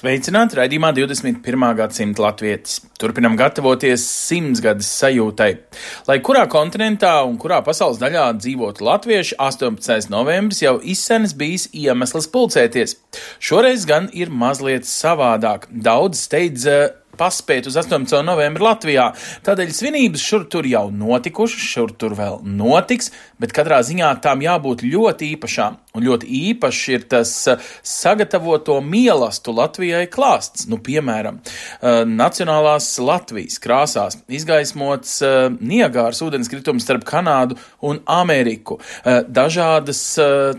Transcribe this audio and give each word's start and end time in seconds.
Sveicināti 0.00 0.56
raidījumā 0.56 0.94
21. 0.96 1.64
gadsimta 1.76 2.22
latvietis. 2.24 2.78
Turpinam 2.96 3.34
gatavoties 3.36 4.00
simtsgades 4.08 4.88
sajūtai. 4.96 5.48
Lai 6.08 6.16
kurā 6.24 6.46
kontinentā 6.48 7.10
un 7.28 7.34
kurā 7.42 7.58
pasaules 7.66 8.00
daļā 8.00 8.22
dzīvotu 8.38 8.86
latvieši, 8.86 9.36
18. 9.36 10.08
novembris 10.08 10.62
jau 10.64 10.78
izsenis 10.80 11.34
bijis 11.36 11.68
iemesls 11.76 12.30
pulcēties. 12.32 12.96
Šoreiz 13.44 13.84
gan 13.90 14.08
ir 14.16 14.32
mazliet 14.32 14.88
savādāk. 14.88 15.68
Daudz 15.68 16.24
steidz 16.24 16.64
eh, 16.64 16.86
paspēt 17.20 17.68
uz 17.68 17.76
18. 17.76 18.22
novembri 18.24 18.64
Latvijā. 18.64 19.10
Tādēļ 19.44 19.76
svinības 19.76 20.24
šur 20.24 20.48
tur 20.48 20.64
jau 20.64 20.86
notikušas, 20.94 21.66
šur 21.74 21.92
tur 22.00 22.16
vēl 22.16 22.40
notiks, 22.46 23.12
bet 23.36 23.52
katrā 23.52 23.82
ziņā 23.84 24.14
tām 24.24 24.48
jābūt 24.48 24.86
ļoti 24.88 25.34
īpašām. 25.36 25.76
Un 25.96 26.04
ļoti 26.06 26.28
īpašs 26.50 26.82
ir 26.92 27.04
tas 27.10 27.32
eh, 27.50 27.70
sagatavoto 27.82 28.76
mielastu 28.84 29.54
Latvijai 29.56 30.04
klāsts. 30.10 30.68
Nu, 30.70 30.78
piemēram, 30.78 31.40
eh, 31.42 32.02
Nacionālās 32.06 32.92
Latvijas 33.02 33.58
krāsās 33.62 34.20
izgaismots 34.30 35.16
eh, 35.26 35.48
Niagāras 35.58 36.22
ūdenskritums 36.22 36.86
starp 36.86 37.06
Kanādu 37.08 37.58
un 37.86 37.98
Ameriku. 38.10 38.78
Dažādas 39.04 40.00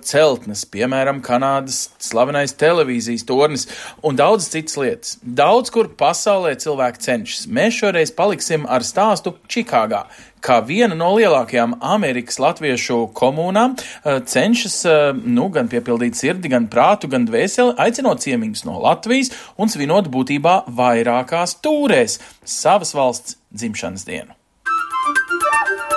celtnes, 0.05 0.63
piemēram, 0.69 1.21
Kanādas 1.23 1.91
slavenais 2.01 2.53
televīzijas 2.59 3.23
tornis 3.27 3.67
un 4.05 4.17
daudz 4.19 4.49
citas 4.51 4.77
lietas. 4.79 5.15
Daudz 5.21 5.71
kur 5.73 5.91
pasaulē 5.97 6.53
cilvēki 6.59 7.05
cenšas. 7.05 7.47
Mēs 7.47 7.79
šoreiz 7.79 8.13
paliksim 8.17 8.67
ar 8.69 8.85
stāstu 8.85 9.35
Čikāgā 9.51 10.03
kā 10.43 10.59
viena 10.65 10.97
no 10.97 11.11
lielākajām 11.15 11.77
Amerikas 11.93 12.39
latviešu 12.41 13.05
komunām 13.17 13.77
eh, 13.77 14.19
cenšas 14.25 14.77
eh, 14.89 14.99
nu, 15.13 15.47
gan 15.53 15.69
piepildīt 15.71 16.19
sirdi, 16.19 16.51
gan 16.51 16.67
prātu, 16.71 17.09
gan 17.11 17.25
dvēseli, 17.29 17.77
aicinot 17.81 18.23
ciemiņus 18.25 18.65
no 18.67 18.79
Latvijas 18.83 19.31
un 19.61 19.71
svinot 19.71 20.09
būtībā 20.11 20.61
vairākās 20.81 21.57
tūrēs 21.63 22.19
savas 22.43 22.95
valsts 22.97 23.37
dzimšanas 23.53 24.07
dienu. 24.07 24.37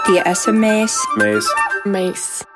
Tie 0.04 0.20
esam 0.28 0.58
mēs. 0.60 0.98
Mēs. 1.16 1.48
mēs. 1.88 2.53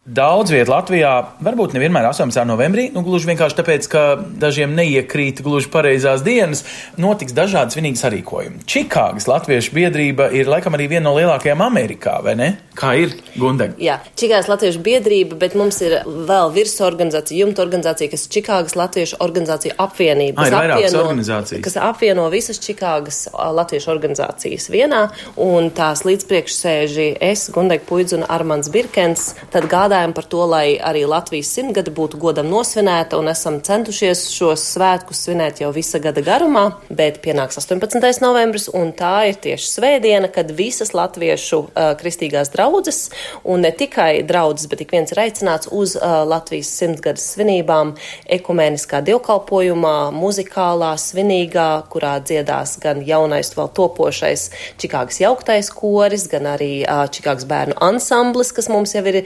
Daudz 0.00 0.48
vietā 0.48 0.72
Latvijā, 0.72 1.10
varbūt 1.44 1.74
nevienmēr 1.76 2.06
18. 2.08 2.40
novembrī, 2.48 2.86
nu, 2.94 3.02
gluži 3.04 3.28
vienkārši 3.28 3.56
tāpēc, 3.58 3.88
ka 3.92 4.04
dažiem 4.40 4.72
neiekrīt 4.72 5.42
gluži 5.44 5.68
pareizās 5.68 6.22
dienas, 6.24 6.62
notiks 6.96 7.34
dažādi 7.36 7.76
svinīgi 7.76 8.00
sarīkojumi. 8.00 8.62
Čikāgas 8.64 9.28
Latviešu 9.28 9.74
biedrība 9.76 10.30
ir 10.32 10.48
laikam 10.48 10.72
arī 10.78 10.86
viena 10.94 11.04
no 11.04 11.12
lielākajām 11.18 11.60
Amerikā, 11.66 12.14
vai 12.24 12.32
ne? 12.40 12.48
Kā 12.80 12.94
ir 12.96 13.12
Gundeņa? 13.36 13.76
Jā, 13.76 13.98
Čikāgas 14.16 14.48
Latviešu 14.48 14.80
biedrība, 14.86 15.36
bet 15.42 15.58
mums 15.60 15.82
ir 15.84 15.98
vēl 16.08 16.48
virsorganizācija, 16.56 17.44
jumta 17.44 17.60
organizācija, 17.66 18.14
kas 18.14 18.24
Čikāgas 18.32 18.78
Latviešu 18.80 19.20
organizācija 19.20 19.76
apvienība. 19.84 20.40
Ah, 20.40 20.48
ir 20.48 20.58
vairākas 20.62 20.96
organizācijas. 21.02 21.64
Kas 21.68 21.76
apvieno 21.76 22.24
visas 22.32 22.62
Čikāgas 22.64 23.26
Latviešu 23.36 23.92
organizācijas 23.92 24.70
vienā, 24.72 25.04
un 25.36 25.68
tās 25.76 26.06
līdzpriekšsēži 26.08 27.12
es, 27.20 27.50
Gundega 27.52 27.84
Puidz 27.84 28.16
un 28.16 28.24
Armans 28.32 28.72
Birkens, 28.72 29.34
tad 29.52 29.68
gādājam 29.90 30.12
par 30.14 30.26
to, 30.30 30.44
lai 30.46 30.78
arī 30.78 31.02
Latvijas 31.08 31.50
simtgada 31.50 31.90
būtu 31.90 32.18
godam 32.20 32.46
nosvinēta, 32.50 33.18
un 33.18 33.28
esam 33.28 33.58
centušies 33.60 34.28
šos 34.30 34.62
svētkus 34.76 35.24
svinēt 35.26 35.60
jau 35.64 35.72
visa 35.74 35.98
gada 35.98 36.22
garumā, 36.22 36.76
bet 36.88 37.18
pienāks 37.24 37.58
18. 37.58 37.98
novembris, 38.22 38.68
un 38.70 38.92
tā 38.94 39.30
ir 39.30 39.38
tieši 39.42 39.66
svētdiena, 39.66 40.30
kad 40.30 40.52
visas 40.54 40.94
latviešu 40.94 41.58
uh, 41.58 41.90
kristīgās 41.98 42.52
draudzes, 42.54 43.00
un 43.42 43.64
ne 43.66 43.72
tikai 43.74 44.22
draudzes, 44.26 44.68
bet 44.70 44.84
ik 44.84 44.94
viens 44.94 45.10
ir 45.10 45.22
aicināts 45.24 45.70
uz 45.74 45.96
uh, 45.98 46.22
Latvijas 46.28 46.70
simtgadas 46.78 47.26
svinībām, 47.34 47.96
ekumēniskā 48.30 49.02
dievkalpojumā, 49.10 49.96
muzikālā, 50.14 50.92
svinīgā, 51.02 51.68
kurā 51.90 52.14
dziedās 52.22 52.76
gan 52.82 53.02
jaunais, 53.06 53.50
vēl 53.58 53.72
topošais 53.74 54.46
Čikāgas 54.78 55.18
jauktais 55.24 55.72
koris, 55.74 56.28
gan 56.30 56.46
arī 56.54 56.72
uh, 56.84 57.08
Čikāgas 57.10 57.48
bērnu 57.50 57.78
ansamblis, 57.90 58.54
kas 58.54 58.70
mums 58.70 58.94
jau 58.94 59.04
ir 59.10 59.22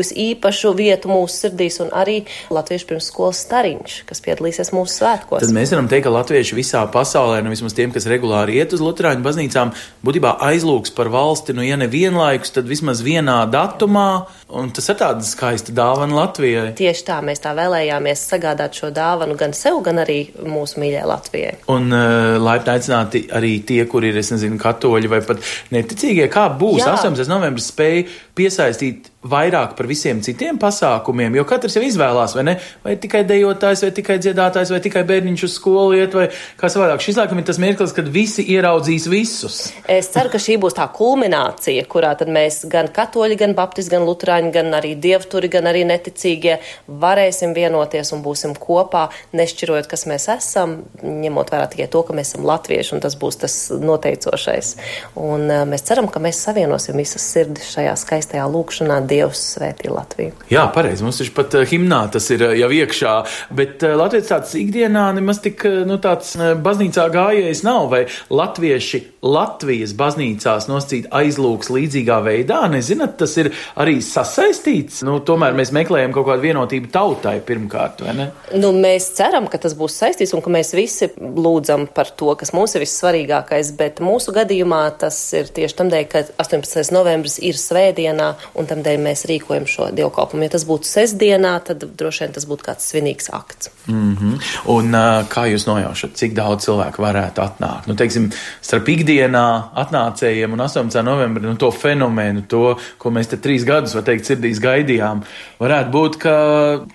ieguvis 0.00 0.12
īpašu 0.16 0.72
vietu 0.76 1.10
mūsu 1.10 1.46
sirdīs, 1.46 1.80
un 1.82 1.90
arī 1.92 2.24
Latviešu 2.50 2.88
pirmsskolas 2.88 3.42
stariņš, 3.44 4.04
kas 4.08 4.22
piedalīsies 4.24 4.72
mūsu 4.72 5.00
svētkos. 5.00 5.44
Tad 5.44 5.52
mēs 5.54 5.72
varam 5.72 5.88
teikt, 5.88 6.06
ka 6.06 6.12
latvieši 6.14 6.56
visā 6.56 6.84
pasaulē, 6.90 7.42
nu 7.44 7.52
vismaz 7.52 7.74
tiem, 7.76 7.92
kas 7.92 8.08
regulāri 8.08 8.58
iet 8.58 8.72
uz 8.72 8.80
Lutāņu 8.80 9.22
baznīcām, 9.24 9.72
būtībā 10.04 10.38
aizlūgs 10.48 10.94
par 10.96 11.10
valsti, 11.12 11.54
nu, 11.56 11.64
ja 11.64 11.76
ne 11.76 11.88
vienlaikus, 11.90 12.54
tad 12.54 12.68
vismaz 12.68 13.02
vienā 13.04 13.42
datumā, 13.50 14.26
un 14.48 14.72
tas 14.74 14.88
ir 14.88 14.98
tāda 15.00 15.26
skaista 15.26 15.74
dāvana 15.76 16.16
Latvijai. 16.16 16.72
Tieši 16.78 17.06
tā 17.10 17.20
mēs 17.24 17.42
tā 17.44 17.52
vēlējāmies 17.58 18.24
sagādāt 18.32 18.80
šo 18.80 18.92
dāvanu 18.94 19.36
gan 19.38 19.54
sev, 19.56 19.82
gan 19.84 20.00
arī 20.02 20.20
mūsu 20.40 20.80
mīļai 20.80 21.04
Latvijai. 21.10 21.54
Un 21.72 21.92
uh, 21.92 22.40
laipni 22.40 22.74
aicināti 22.74 23.26
arī 23.36 23.58
tie, 23.66 23.82
kuri 23.90 24.10
ir, 24.14 24.20
es 24.22 24.32
nezinu, 24.32 24.58
katoļi 24.60 25.12
vai 25.12 25.22
pat 25.26 25.44
neticīgie. 25.74 26.26
Kā 26.32 26.48
būs 26.60 26.82
Jā. 26.82 26.96
18. 26.96 27.28
novembris 27.30 27.70
spēja 27.70 28.06
piesaistīt 28.38 29.10
vairāk 29.20 29.74
par 29.76 29.84
visiem 29.84 30.22
citiem 30.24 30.56
pasākumiem, 30.60 31.34
jo 31.36 31.44
katrs 31.48 31.74
jau 31.76 31.82
izvēlās, 31.84 32.32
vai 32.38 32.44
ne? 32.46 32.54
Vai 32.84 32.94
tikai 33.00 33.20
dejotājs, 33.28 33.82
vai 33.84 33.90
tikai 33.92 34.16
dziedātājs, 34.22 34.70
vai 34.72 34.80
tikai 34.80 35.02
bērniņš 35.08 35.44
uz 35.44 35.56
skolu 35.58 35.98
iet, 35.98 36.14
vai 36.16 36.30
kā 36.60 36.70
savādāk. 36.72 37.02
Šis 37.04 37.18
laikam 37.20 37.42
ir 37.42 37.44
tas 37.50 37.60
mirklis, 37.60 37.92
kad 37.96 38.08
visi 38.08 38.46
ieraudzīs 38.54 39.08
visus. 39.12 39.58
Es 39.84 40.08
ceru, 40.14 40.32
ka 40.32 40.40
šī 40.40 40.56
būs 40.62 40.78
tā 40.78 40.86
kulminācija, 40.96 41.84
kurā 41.92 42.14
tad 42.16 42.32
mēs 42.32 42.62
gan 42.72 42.88
katoļi, 42.96 43.36
gan 43.42 43.52
baptisti, 43.58 43.92
gan 43.92 44.06
lutrāņi, 44.08 44.54
gan 44.56 44.72
arī 44.80 44.94
dievturi, 44.96 45.52
gan 45.52 45.68
arī 45.68 45.84
neticīgie 45.90 46.56
varēsim 46.88 47.52
vienoties 47.56 48.14
un 48.16 48.24
būsim 48.24 48.56
kopā, 48.56 49.10
nešķirojot, 49.36 49.90
kas 49.90 50.06
mēs 50.08 50.30
esam, 50.32 50.78
ņemot 51.04 51.52
vērā 51.52 51.68
tikai 51.74 51.90
to, 51.92 52.04
ka 52.08 52.16
mēs 52.16 52.32
esam 52.32 52.48
latvieši, 52.48 52.96
un 52.96 53.04
tas 53.04 53.18
būs 53.20 53.42
tas 53.44 53.60
noteicošais. 53.76 54.72
Un 55.20 55.44
uh, 55.50 55.68
mēs 55.68 55.84
ceram, 55.90 56.08
ka 56.08 56.24
mēs 56.24 56.40
savienosim 56.48 56.96
visas 56.96 57.28
sirdis 57.34 57.68
šajā 57.76 57.92
skaistajā 58.00 58.48
lūkšanā 58.48 59.02
Dievs 59.10 59.42
svētī 59.56 59.90
Latviju. 59.92 60.34
Jā, 60.52 60.66
pareizi. 60.74 61.04
Mums 61.06 61.20
taču 61.20 61.34
pat 61.36 61.56
uh, 61.58 61.66
himnā 61.68 62.00
tas 62.14 62.26
ir 62.34 62.44
uh, 62.46 62.54
jau 62.58 62.70
iekšā, 62.74 63.14
bet 63.56 63.84
uh, 63.86 63.96
Latvijas 63.98 64.30
tāds 64.30 64.54
ikdienā 64.58 65.08
nemaz 65.16 65.42
tik, 65.44 65.64
nu, 65.88 65.98
tāds 66.02 66.36
baznīcā 66.38 67.06
gājējs 67.12 67.64
nav, 67.66 67.88
vai 67.92 68.04
latvieši 68.30 69.02
Latvijas 69.20 69.92
baznīcās 69.98 70.68
noscīt 70.70 71.10
aizlūks 71.12 71.68
līdzīgā 71.74 72.20
veidā, 72.24 72.62
nezināt, 72.72 73.18
tas 73.20 73.34
ir 73.40 73.50
arī 73.80 73.98
sasaistīts. 74.04 75.02
Nu, 75.04 75.18
tomēr 75.26 75.56
mēs 75.58 75.74
meklējam 75.76 76.14
kaut 76.16 76.28
kādu 76.30 76.46
vienotību 76.46 76.88
tautai 76.94 77.36
pirmkārt, 77.44 78.00
vai 78.06 78.14
ne? 78.16 78.28
Nu, 78.56 78.72
mēs 78.76 79.10
ceram, 79.18 79.48
ka 79.50 79.60
tas 79.60 79.76
būs 79.76 79.98
saistīts 80.00 80.32
un 80.36 80.44
ka 80.44 80.52
mēs 80.52 80.72
visi 80.76 81.10
lūdzam 81.20 81.88
par 81.94 82.12
to, 82.16 82.32
kas 82.40 82.54
mums 82.56 82.76
ir 82.76 82.86
vissvarīgākais, 82.86 83.74
bet 83.80 84.00
mūsu 84.04 84.34
gadījumā 84.36 84.82
tas 85.02 85.18
ir 85.36 85.52
tieši 85.52 85.76
tam 85.76 85.92
dēļ, 85.92 86.06
ka 86.10 86.24
18. 86.40 86.94
novembris 86.96 87.36
ir 87.44 87.60
svētdienā 87.60 88.32
un 88.56 88.70
tam 88.70 88.84
dēļ 88.86 88.99
mēs 89.04 89.26
rīkojam 89.30 89.66
šo 89.70 89.90
dievkalpumu. 89.96 90.46
Ja 90.46 90.54
tas 90.56 90.66
būtu 90.68 90.88
sestdienā, 90.88 91.56
tad 91.66 91.84
droši 91.98 92.24
vien 92.24 92.34
tas 92.36 92.46
būtu 92.48 92.66
kāds 92.66 92.88
svinīgs 92.90 93.30
akts. 93.32 93.70
Mm 93.86 94.16
-hmm. 94.16 94.34
Un 94.70 94.92
kā 95.32 95.46
jūs 95.50 95.66
nojaušat, 95.66 96.14
cik 96.14 96.34
daudz 96.34 96.64
cilvēku 96.64 97.02
varētu 97.02 97.42
atnākt? 97.42 97.86
Nu, 97.86 97.94
teiksim, 97.94 98.30
starp 98.60 98.88
ikdienā 98.88 99.72
atnācējiem 99.74 100.52
un 100.52 100.60
18. 100.60 101.02
novembrī 101.02 101.42
nu, 101.42 101.56
to 101.56 101.70
fenomenu, 101.70 102.42
to, 102.48 102.76
ko 102.98 103.10
mēs 103.10 103.30
te 103.30 103.36
trīs 103.36 103.64
gadus, 103.64 103.94
var 103.94 104.02
teikt, 104.02 104.26
sirdīs 104.26 104.60
gaidījām, 104.60 105.22
varētu 105.60 105.90
būt, 105.90 106.16
ka 106.16 106.34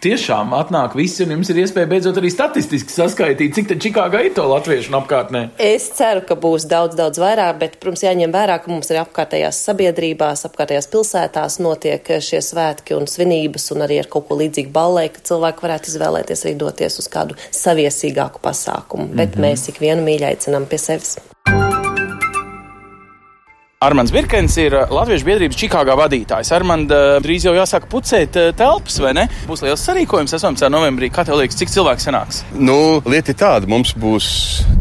tiešām 0.01 0.53
atnāk 0.53 0.95
visi 0.95 1.23
un 1.23 1.31
jums 1.31 1.49
ir 1.49 1.55
iespēja 1.55 1.87
beidzot 1.87 2.17
arī 2.17 2.31
statistiski 2.33 2.91
saskaitīt, 2.91 3.53
cik 3.55 3.67
te 3.67 3.75
Čikāgā 3.75 4.25
ir 4.25 4.33
to 4.33 4.43
latviešu 4.49 4.89
un 4.89 4.99
apkārtnē. 5.01 5.49
Es 5.61 5.89
ceru, 5.97 6.21
ka 6.27 6.35
būs 6.35 6.67
daudz, 6.69 6.95
daudz 6.95 7.19
vairāk, 7.21 7.59
bet, 7.59 7.77
protams, 7.79 8.03
jāņem 8.03 8.33
vērā, 8.33 8.59
ka 8.63 8.71
mums 8.71 8.89
ir 8.91 8.97
apkārtējās 9.03 9.61
sabiedrībās, 9.69 10.45
apkārtējās 10.49 10.89
pilsētās 10.91 11.59
notiek 11.63 11.94
šie 12.03 12.41
svētki 12.41 12.95
un 12.97 13.07
svinības, 13.07 13.71
un 13.75 13.85
arī 13.85 13.99
ar 14.01 14.09
kaut 14.11 14.27
ko 14.29 14.39
līdzīgu 14.39 14.73
ballē, 14.75 15.07
ka 15.13 15.23
cilvēki 15.25 15.65
varētu 15.67 15.91
izvēlēties 15.93 16.45
arī 16.45 16.55
doties 16.55 16.99
uz 16.99 17.07
kādu 17.11 17.37
saviesīgāku 17.51 18.43
pasākumu. 18.43 19.07
Bet 19.13 19.35
mm 19.35 19.41
-hmm. 19.41 19.47
mēs 19.49 19.69
ikvienu 19.69 20.03
mīļi 20.03 20.31
aicinām 20.33 20.65
pie 20.65 20.77
sevis. 20.77 21.17
Armāns 23.85 24.09
Birkens 24.09 24.55
ir 24.57 24.73
Latviešu 24.89 25.27
biedrības 25.27 25.57
Čikāgā 25.59 25.93
vadītājs. 25.99 26.49
Armāns 26.55 26.89
drīz 27.21 27.43
jau 27.45 27.51
jāsāk 27.53 27.85
pucēt 27.91 28.37
uh, 28.39 28.47
telpas, 28.57 28.95
vai 29.03 29.11
ne? 29.13 29.25
Būs 29.49 29.61
liels 29.61 29.83
sarīkojums 29.85 30.33
18. 30.33 30.69
novembrī. 30.73 31.11
Kā 31.13 31.25
tev 31.27 31.37
liekas, 31.37 31.57
cik 31.59 31.73
cilvēku 31.73 32.01
sanāks? 32.01 32.41
Nu, 32.55 33.03
lieta 33.05 33.33
ir 33.35 33.37
tāda, 33.37 33.69
mums 33.69 33.93
būs 33.99 34.27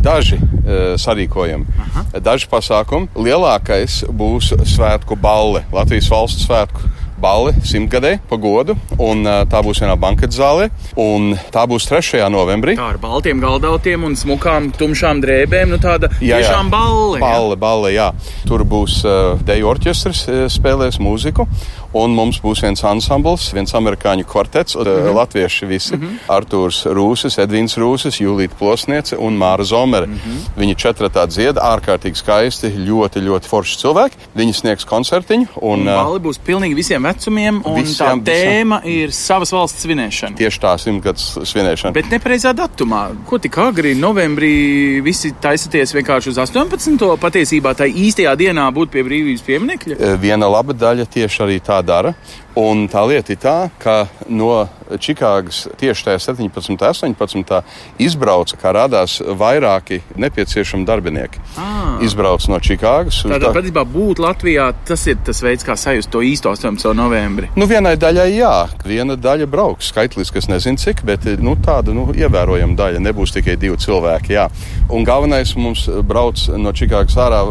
daži 0.04 0.38
uh, 0.38 0.94
sarīkojumi, 1.00 1.76
Aha. 1.84 2.04
daži 2.24 2.48
pasākumi. 2.52 3.10
Lielākais 3.18 4.04
būs 4.08 4.54
svētku 4.72 5.18
balle, 5.20 5.66
Latvijas 5.74 6.08
valsts 6.14 6.46
svētku 6.46 6.88
balli 7.20 7.54
simtgadē 7.64 8.16
pa 8.28 8.38
godu, 8.40 8.76
un 8.98 9.24
tā 9.50 9.62
būs 9.64 9.82
vienā 9.82 9.94
banketu 10.00 10.36
zālē, 10.36 10.68
un 11.00 11.34
tā 11.54 11.64
būs 11.70 11.88
3. 11.90 12.22
novembrī. 12.32 12.76
Tā 12.78 12.90
ar 12.94 13.00
baltiem 13.02 13.42
galdautiem 13.42 14.06
un 14.06 14.16
smukām, 14.18 14.70
tumšām 14.78 15.22
drēbēm, 15.24 15.74
nu 15.74 15.80
tāda 15.82 16.10
jā, 16.18 16.38
jā. 16.38 16.42
tiešām 16.42 16.72
balle. 16.72 17.22
Balle, 17.22 17.58
balle, 17.60 17.94
jā. 17.94 18.10
Tur 18.48 18.66
būs 18.68 19.00
uh, 19.06 19.40
deju 19.46 19.70
orķestris, 19.74 20.24
spēlēs 20.54 21.00
mūziku, 21.02 21.48
un 21.94 22.14
mums 22.14 22.40
būs 22.42 22.62
viens 22.64 22.82
ansambls, 22.86 23.50
viens 23.54 23.74
amerikāņu 23.74 24.26
kvartets, 24.28 24.76
mm 24.76 24.82
-hmm. 24.82 25.14
latvieši 25.14 25.66
visi. 25.66 25.96
Mm 25.96 26.02
-hmm. 26.02 26.18
Artūrs 26.36 26.84
Rūsis, 26.86 27.38
Edvins 27.42 27.76
Rūsis, 27.78 28.20
Julīta 28.20 28.54
Plosniece 28.58 29.16
un 29.16 29.38
Māra 29.38 29.64
Zomere. 29.64 30.06
Mm 30.06 30.14
-hmm. 30.14 30.60
Viņi 30.60 30.74
četratā 30.74 31.26
dzied, 31.26 31.56
ārkārtīgi 31.56 32.14
skaisti, 32.14 32.66
ļoti, 32.66 33.20
ļoti 33.28 33.46
forši 33.48 33.78
cilvēki. 33.78 34.16
Viņi 34.36 34.52
sniegs 34.52 34.84
koncertiņu. 34.84 35.46
Un, 35.60 35.80
un 35.80 35.84
balli 35.84 36.20
būs 36.20 36.38
pilnīgi 36.46 36.74
visiem 36.74 37.02
vecumiem, 37.02 37.62
un 37.64 37.82
visiem, 37.82 38.20
tā 38.20 38.32
tēma 38.32 38.80
visam. 38.82 38.90
ir 38.90 39.12
savas 39.12 39.52
valsts 39.52 39.86
svinēšana. 39.86 40.36
Tieši 40.36 40.60
tā, 40.60 40.78
simtgadus 40.78 41.38
svinēšana. 41.42 41.92
Bet 41.92 42.10
nepareizā 42.10 42.52
datumā. 42.52 43.10
Ko 43.26 43.38
tik 43.38 43.58
agri 43.58 43.94
novembrī 43.94 45.00
visi 45.02 45.32
taisaties 45.40 45.94
vienkārši 45.94 46.28
uz 46.28 46.38
18. 46.38 47.16
patiesībā 47.20 47.74
tā 47.74 47.86
īstajā 47.86 48.36
dienā 48.36 48.70
būt 48.74 48.90
pie 48.90 49.02
brīvības 49.02 49.42
pieminekļa? 49.46 50.16
Viena 50.20 50.48
laba 50.48 50.72
daļa 50.72 51.06
tieši 51.06 51.42
arī 51.42 51.60
tā 51.60 51.83
dara. 51.86 52.14
Un 52.54 52.84
tā 52.86 53.00
lieta 53.02 53.32
ir 53.34 53.38
tā, 53.42 53.56
ka 53.82 54.04
no 54.30 54.68
Čikāgas 55.02 55.64
tieši 55.80 56.04
tajā 56.06 56.20
17. 56.22 56.70
un 56.70 57.16
18. 57.18 57.56
izbrauca, 57.98 58.58
kā 58.60 58.70
rādās, 58.76 59.16
vairāki 59.18 59.98
nepieciešami 60.14 60.86
darbinieki. 60.86 61.42
À. 61.58 61.98
Izbrauc 62.06 62.46
no 62.46 62.60
Čikāgas. 62.62 63.24
Tātad, 63.24 63.48
tā... 63.48 63.52
patiesībā, 63.56 63.82
būt 63.90 64.22
Latvijā, 64.22 64.68
tas 64.86 65.02
ir 65.10 65.18
tas 65.26 65.42
veids, 65.42 65.66
kā 65.66 65.74
sajust 65.78 66.12
to 66.14 66.22
īsto 66.22 66.52
18. 66.54 66.92
novembri. 66.94 67.50
Nu, 67.58 67.66
vienai 67.70 67.96
daļai 67.98 68.28
jā, 68.36 68.54
viena 68.86 69.18
daļa 69.18 69.50
brauks. 69.50 69.90
Skaitliski 69.90 70.38
es 70.38 70.50
nezinu, 70.52 70.78
cik, 70.78 71.02
bet 71.08 71.26
nu, 71.42 71.56
tāda 71.64 71.96
nu, 71.96 72.06
ievērojama 72.14 72.78
daļa. 72.78 73.02
Nebūs 73.02 73.34
tikai 73.34 73.58
divi 73.58 73.80
cilvēki. 73.82 74.36
Jā. 74.36 74.46
Un 74.94 75.02
galvenais 75.02 75.56
mums 75.58 75.88
brauc 76.06 76.46
no 76.54 76.70
Čikāgas 76.76 77.18
ārā 77.18 77.42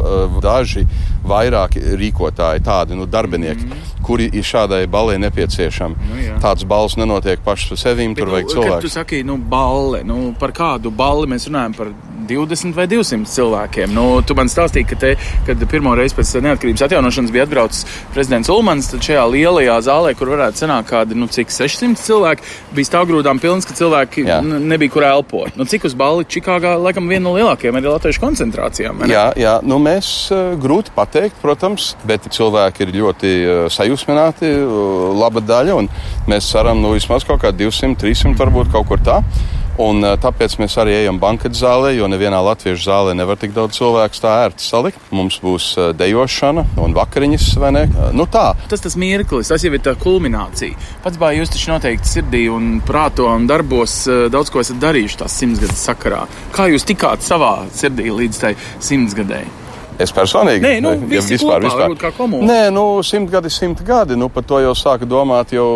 daži 0.43 0.87
vairāki 1.27 1.83
rīkotāji, 1.99 2.63
tādi 2.63 2.97
nu, 2.99 3.07
darbinieki, 3.09 3.67
mm. 3.67 3.92
Kuri 4.03 4.29
ir 4.33 4.45
šādai 4.47 4.83
balē 4.91 5.17
nepieciešami. 5.23 6.09
Nu, 6.09 6.19
jā. 6.21 6.37
Tāds 6.43 6.67
balss 6.67 6.99
nenotiek 6.99 7.41
pašs 7.43 7.71
par 7.71 7.81
sevi, 7.81 8.09
tur 8.17 8.33
vajag 8.33 8.49
nu, 8.49 8.55
cilvēku. 8.57 8.81
Tu 8.85 8.93
saki, 8.93 9.21
nu, 9.27 9.37
balle, 9.37 10.03
nu, 10.07 10.19
par 10.39 10.53
kādu 10.55 10.91
balli 10.93 11.31
mēs 11.33 11.47
runājam? 11.49 11.77
Par 11.77 11.93
20 12.27 12.75
vai 12.75 12.87
200 12.91 13.29
cilvēkiem. 13.29 13.93
Nu, 13.95 14.05
tu 14.25 14.35
man 14.37 14.51
stāstīji, 14.51 14.87
ka 14.89 14.99
te, 14.99 15.13
kad 15.47 15.63
pirmo 15.71 15.95
reizi 15.97 16.17
pēc 16.17 16.35
neatkarības 16.43 16.85
atjaunošanas 16.87 17.33
bija 17.33 17.47
atbraucis 17.47 17.87
prezidents 18.15 18.51
Ulmans, 18.51 18.91
tad 18.91 19.05
šajā 19.05 19.23
lielajā 19.35 19.79
zālē, 19.87 20.15
kur 20.19 20.33
varētu 20.33 20.65
sanākt 20.65 20.91
kādi, 20.91 21.17
nu, 21.19 21.29
cik 21.31 21.53
600 21.53 22.03
cilvēki, 22.03 22.51
bija 22.75 22.91
stāvgrūdām 22.91 23.39
pilns, 23.43 23.69
ka 23.69 23.77
cilvēki 23.77 24.27
jā. 24.27 24.41
nebija 24.43 24.91
kur 24.97 25.07
elpot. 25.07 25.55
Nu, 25.59 25.67
cik 25.69 25.87
uz 25.87 25.95
balli 25.97 26.27
Čikāgā, 26.27 26.75
laikam, 26.81 27.07
viena 27.11 27.29
no 27.29 27.37
lielākajām 27.37 27.79
arī 27.79 27.91
latviešu 27.93 28.23
koncentrācijām. 28.23 29.05
Jā, 29.11 29.29
jā, 29.39 29.57
nu, 29.63 29.79
mēs 29.83 30.09
uh, 30.33 30.53
grūti 30.59 30.91
pat 30.95 31.13
pateikt, 31.13 31.37
protams, 31.43 31.93
bet 32.09 32.25
cilvēki 32.33 32.87
ir 32.87 32.93
ļoti 32.95 33.31
uh, 33.43 33.65
sajūsmināti, 33.73 34.49
uh, 34.63 35.11
laba 35.13 35.43
daļa, 35.43 35.75
un 35.77 35.89
mēs 36.31 36.47
ceram, 36.49 36.81
nu, 36.81 36.95
vismaz 36.95 37.25
kaut 37.27 37.43
kādi 37.43 37.67
200, 37.67 37.99
300 38.01 38.39
varbūt 38.39 38.71
kaut 38.73 38.89
kur 38.89 39.03
tā. 39.03 39.19
Un, 39.81 40.05
tāpēc 40.21 40.59
mēs 40.61 40.75
arī 40.77 40.93
ejam 40.99 41.17
banketu 41.21 41.57
zālē, 41.57 41.95
jo 41.97 42.05
nevienā 42.11 42.37
latviešu 42.45 42.85
zālē 42.85 43.15
nevar 43.17 43.39
tik 43.41 43.55
daudz 43.55 43.79
cilvēku 43.79 44.21
tā 44.21 44.33
ērti 44.45 44.65
salikt. 44.65 44.99
Mums 45.15 45.39
būs 45.41 45.71
dejošana 45.97 46.65
un 46.83 46.93
vakariņas, 46.93 47.47
vai 47.61 47.71
ne? 47.73 47.83
Nu, 48.13 48.27
tā. 48.29 48.51
Tas 48.69 48.85
tas 48.85 48.97
mirklis, 48.99 49.49
tas 49.49 49.65
jau 49.65 49.73
ir 49.73 49.81
tā 49.81 49.95
kulminācija. 49.99 50.77
Pats 51.01 51.17
bā 51.21 51.33
jūs 51.37 51.55
taču 51.55 51.73
noteikti 51.73 52.11
sirdī 52.11 52.43
un 52.53 52.77
prāto 52.85 53.25
un 53.31 53.49
darbos 53.49 54.03
daudz 54.33 54.53
ko 54.53 54.61
esat 54.61 54.77
darījuši 54.83 55.19
tās 55.23 55.41
simtsgades 55.41 55.83
sakarā. 55.89 56.27
Kā 56.53 56.69
jūs 56.69 56.85
tikāt 56.85 57.25
savā 57.25 57.55
sirdī 57.73 58.13
līdz 58.13 58.45
tai 58.45 58.55
simtsgadēji? 58.77 59.62
Es 60.03 60.11
personīgi 60.11 60.63
Nē, 60.65 60.73
nu, 60.83 60.93
ja 61.13 61.21
vispār, 61.23 61.63
kopā, 61.63 61.69
vispār. 61.69 61.95
kā 62.01 62.11
komūna. 62.17 62.47
Nē, 62.49 62.59
nu, 62.75 62.83
simt 63.07 63.31
gadi, 63.31 63.51
simt 63.53 63.83
gadi. 63.87 64.17
Nu, 64.19 64.27
par 64.33 64.43
to 64.47 64.59
jau 64.63 64.73
sāka 64.77 65.07
domāt 65.07 65.53
jau 65.55 65.67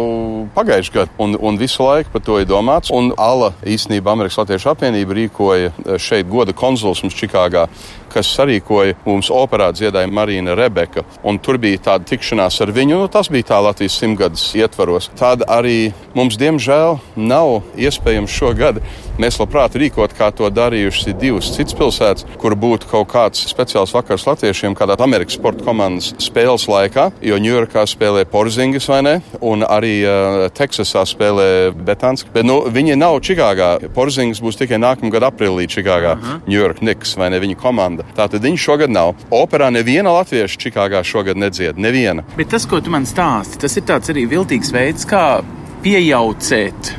pagājušajā 0.58 0.96
gadā. 0.98 1.14
Un, 1.24 1.38
un 1.40 1.60
visu 1.60 1.86
laiku 1.86 2.12
par 2.16 2.26
to 2.26 2.40
ir 2.42 2.50
domāts. 2.50 2.92
Un 2.94 3.14
ALA 3.18 3.54
īstenībā 3.64 4.12
Amerikas 4.14 4.40
Latviešu 4.42 4.74
apvienība 4.74 5.16
rīkoja 5.18 5.72
eh, 5.72 5.96
šeit 6.02 6.28
goda 6.32 6.56
konsuls 6.58 7.04
mums 7.06 7.16
Čikāgā 7.18 7.68
kas 8.12 8.30
sarīkoja 8.38 8.98
mums 9.06 9.32
operā 9.34 9.70
dziedāja 9.76 10.10
Marina 10.12 10.56
Rebeka. 10.58 11.06
Tur 11.44 11.60
bija 11.62 11.80
tāda 11.92 12.08
tikšanās 12.10 12.60
ar 12.64 12.72
viņu, 12.76 13.02
nu, 13.04 13.10
tas 13.12 13.30
bija 13.32 13.52
tā 13.54 13.60
Latvijas 13.64 13.98
simtgades 14.02 14.44
ietvaros. 14.58 15.12
Tāda 15.18 15.48
arī 15.58 15.92
mums, 16.18 16.38
diemžēl, 16.40 16.98
nav 17.16 17.62
iespējams 17.78 18.34
šogad. 18.34 18.82
Mēs 19.18 19.40
labprāt 19.42 19.74
rīkot, 19.80 20.14
kā 20.18 20.30
to 20.36 20.50
darījuši 20.54 21.16
divas 21.18 21.50
citas 21.56 21.74
pilsētas, 21.78 22.26
kur 22.38 22.54
būtu 22.60 22.90
kaut 22.92 23.08
kāds 23.10 23.48
speciāls 23.50 23.94
vakars 23.96 24.28
latviešiem, 24.28 24.76
kādā 24.78 24.98
Amerikas 25.02 25.38
sporta 25.40 25.66
komandas 25.66 26.12
spēles 26.22 26.68
laikā, 26.70 27.08
jo 27.26 27.40
Ņujorkā 27.42 27.86
spēlē 27.90 28.26
Porzingas 28.30 28.86
vai 28.92 29.00
ne, 29.06 29.16
un 29.42 29.66
arī 29.66 29.96
uh, 30.06 30.46
Teksasā 30.54 31.02
spēlē 31.10 31.48
Betāns. 31.74 32.26
Bet 32.34 32.46
nu, 32.46 32.60
viņi 32.74 32.98
nav 33.00 33.18
Čikāgā. 33.26 33.72
Porzingas 33.96 34.42
būs 34.44 34.60
tikai 34.62 34.78
nākamā 34.82 35.14
gada 35.16 35.32
aprīlī 35.32 35.66
Čikāgā, 35.72 36.14
Ņujorka 36.46 36.86
Niks 36.86 37.18
vai 37.18 37.32
ne 37.34 37.42
viņa 37.42 37.58
komanda. 37.58 37.97
Tātad 38.18 38.44
viņš 38.44 38.68
šogad 38.70 38.94
nav. 38.94 39.16
Operā 39.34 39.70
neviena 39.74 40.14
latvieša 40.20 40.62
Čikāgā 40.66 41.04
šogad 41.08 41.40
nedzied. 41.40 41.80
Neviena. 41.82 42.26
Bet 42.38 42.52
tas, 42.54 42.68
ko 42.70 42.82
tu 42.84 42.94
man 42.94 43.08
stāsti, 43.10 43.60
tas 43.62 43.78
ir 43.78 43.86
tāds 43.88 44.14
arī 44.14 44.28
viltīgs 44.30 44.74
veids, 44.74 45.08
kā 45.10 45.42
piejaucēt 45.86 46.96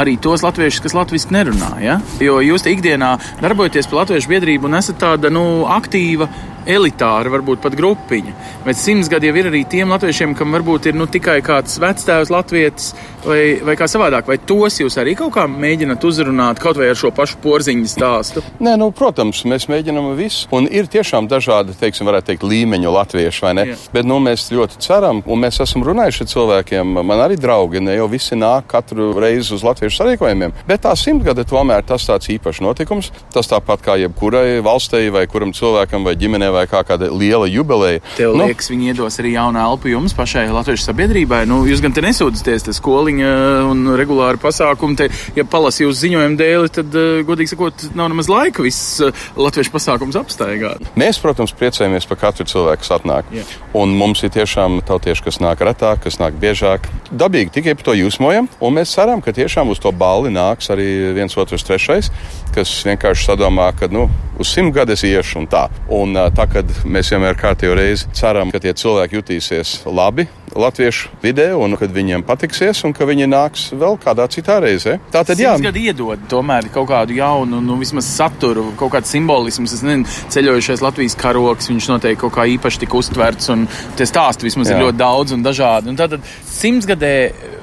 arī 0.00 0.16
tos 0.22 0.44
latviešus, 0.46 0.82
kas 0.84 0.94
latviešu 0.94 1.34
nerunā. 1.34 1.72
Ja? 1.82 1.98
Jo 2.22 2.38
jūs 2.44 2.66
ikdienā 2.70 3.16
darbojaties 3.42 3.90
pie 3.90 3.98
latviešu 3.98 4.30
biedrību 4.30 4.70
un 4.70 4.78
esat 4.78 5.00
tāda 5.02 5.32
nu, 5.32 5.66
aktīva 5.70 6.30
elitāra, 6.70 7.32
varbūt 7.32 7.62
pat 7.64 7.76
grupiņa. 7.78 8.34
Bet 8.66 8.78
simts 8.78 9.10
gadi 9.10 9.30
jau 9.30 9.36
ir 9.40 9.50
arī 9.50 9.64
tiem 9.68 9.92
latviešiem, 9.94 10.34
kam 10.38 10.54
varbūt 10.56 10.90
ir 10.90 10.98
nu, 10.98 11.08
tikai 11.10 11.40
kāds 11.44 11.78
vectēvs 11.82 12.32
latvietis 12.32 12.92
vai, 13.24 13.40
vai 13.64 13.76
kā 13.78 13.88
savādāk. 13.90 14.28
Vai 14.30 14.38
tos 14.38 14.80
jūs 14.80 14.98
arī 15.00 15.14
kaut 15.18 15.32
kā 15.36 15.46
mēģināt 15.50 16.04
uzrunāt 16.06 16.60
kaut 16.62 16.78
vai 16.80 16.90
ar 16.92 16.98
šo 16.98 17.12
pašu 17.14 17.40
porziņu 17.44 17.88
stāstu? 17.90 18.44
Nē, 18.62 18.76
nu, 18.80 18.90
protams, 18.96 19.42
mēs 19.48 19.68
mēģinām 19.70 20.10
visu. 20.18 20.48
Un 20.56 20.68
ir 20.70 20.88
tiešām 20.90 21.28
dažādi, 21.30 21.76
teiksim, 21.80 22.08
varētu 22.08 22.32
teikt, 22.32 22.46
līmeņu 22.46 22.94
latvieši, 22.94 23.44
vai 23.44 23.54
ne? 23.58 23.66
Jā. 23.72 23.78
Bet 23.94 24.08
nu, 24.08 24.20
mēs 24.22 24.48
ļoti 24.54 24.80
ceram, 24.84 25.22
un 25.26 25.44
mēs 25.44 25.60
esam 25.64 25.84
runājuši 25.86 26.24
ar 26.24 26.30
cilvēkiem. 26.34 26.94
Man 27.00 27.24
arī 27.24 27.38
draugi, 27.40 27.82
ne 27.84 27.96
jau 27.96 28.08
visi 28.10 28.38
nāk 28.38 28.68
katru 28.70 29.12
reizi 29.20 29.54
uz 29.56 29.64
latviešu 29.66 30.02
sarīkojumiem. 30.02 30.54
Bet 30.68 30.84
tā 30.86 30.94
simtgade 30.98 31.44
tomēr 31.48 31.84
tas 31.86 32.06
tāds 32.08 32.30
īpašs 32.32 32.62
notikums. 32.64 33.10
Tas 33.34 33.50
tāpat 33.50 33.84
kā 33.84 33.96
jebkurai 34.00 34.60
valstī 34.64 35.06
vai 35.12 35.26
kuram 35.30 35.54
cilvēkam 35.56 36.06
vai 36.06 36.16
ģimenei 36.20 36.52
vai 36.54 36.59
kā 36.70 36.82
kāda 36.86 37.10
liela 37.12 37.48
jubileja. 37.50 38.02
Tev 38.16 38.34
nu, 38.36 38.48
liekas, 38.50 38.70
viņi 38.72 38.92
iedos 38.92 39.18
arī 39.22 39.34
jaunu 39.36 39.60
elpu 39.62 39.92
jums 39.92 40.14
pašai 40.16 40.48
latviešu 40.52 40.88
sabiedrībai. 40.88 41.42
Nu, 41.48 41.62
jūs 41.68 41.82
gan 41.84 41.94
te 41.96 42.04
nesūdzaties, 42.04 42.66
tas 42.68 42.80
skoliņa 42.80 43.30
un 43.70 43.92
regulāri 43.98 44.40
pasākumi. 44.42 44.98
Te, 44.98 45.08
ja 45.36 45.46
palasi 45.48 45.84
jūs 45.84 46.00
ziņojumu 46.02 46.38
dēli, 46.40 46.72
tad, 46.80 46.94
eh, 46.96 47.22
godīgi 47.26 47.54
sakot, 47.54 47.86
nav 47.98 48.10
nemaz 48.12 48.30
laika 48.30 48.64
viss 48.64 49.00
eh, 49.04 49.24
latviešu 49.38 49.74
pasākums 49.74 50.18
apstaigāt. 50.20 50.84
Mēs, 51.00 51.20
protams, 51.22 51.54
priecājamies 51.56 52.08
par 52.10 52.20
katru 52.26 52.48
cilvēku, 52.48 52.84
kas 52.84 52.94
atnāk. 52.98 53.30
Yeah. 53.34 53.48
Un 53.76 53.94
mums 53.98 54.24
ir 54.26 54.32
tiešām 54.34 54.80
tautieši, 54.88 55.26
kas 55.28 55.40
nāk 55.42 55.62
retāk, 55.66 56.04
kas 56.06 56.18
nāk 56.22 56.38
biežāk. 56.40 56.88
Dabīgi 57.10 57.54
tikai 57.58 57.76
par 57.78 57.90
to 57.90 57.96
jūsmojam, 57.98 58.48
un 58.60 58.76
mēs 58.78 58.94
ceram, 58.96 59.22
ka 59.24 59.34
tiešām 59.36 59.70
uz 59.72 59.80
to 59.82 59.92
balli 59.92 60.32
nāks 60.34 60.70
arī 60.72 60.88
viens 61.16 61.36
otrs 61.38 61.64
trešais, 61.66 62.10
kas 62.54 62.72
vienkārši 62.86 63.30
sadomā, 63.30 63.70
ka, 63.78 63.90
nu, 63.92 64.08
uz 64.40 64.50
simt 64.54 64.74
gadus 64.74 65.04
iešu 65.06 65.42
un 65.42 65.48
tā. 65.50 65.66
Un 65.92 66.16
tā, 66.34 66.39
kad 66.50 66.70
mēs 66.84 67.10
vienmēr 67.12 67.38
kārtējo 67.40 67.74
reizi 67.78 68.08
ceram, 68.16 68.52
ka 68.54 68.60
tie 68.62 68.72
cilvēki 68.76 69.18
jutīsies 69.18 69.80
labi 69.86 70.28
latviešu 70.56 71.10
vidē 71.22 71.50
un 71.58 71.76
kad 71.78 71.92
viņiem 71.94 72.24
patiksies 72.26 72.82
un 72.86 72.94
ka 72.96 73.06
viņi 73.08 73.28
nāks 73.30 73.68
vēl 73.76 73.98
kādā 74.02 74.26
citā 74.32 74.58
reizē. 74.62 74.98
Tā 75.12 75.22
tad 75.26 75.40
jā. 75.40 75.54
Gadu 75.60 75.82
iedod 75.82 76.24
tomēr 76.30 76.70
kaut 76.74 76.88
kādu 76.90 77.16
jaunu, 77.18 77.60
nu, 77.64 77.76
vismaz 77.80 78.08
saturu, 78.08 78.70
kaut 78.78 78.94
kādu 78.96 79.10
simbolismu. 79.10 79.68
Es 79.70 79.84
nezinu, 79.86 80.08
ceļojušais 80.32 80.82
Latvijas 80.84 81.16
karoks, 81.20 81.70
viņš 81.70 81.90
noteikti 81.92 82.22
kaut 82.24 82.34
kā 82.36 82.46
īpaši 82.56 82.84
tika 82.84 82.98
uztverts 82.98 83.52
un 83.54 83.66
tie 83.98 84.08
stāsti 84.08 84.48
vismaz 84.48 84.70
jā. 84.70 84.76
ir 84.76 84.86
ļoti 84.86 85.00
daudz 85.00 85.36
un 85.36 85.44
dažādi. 85.46 85.92
Un 85.92 85.98
tātad 86.00 86.26
simtsgadē, 86.50 87.14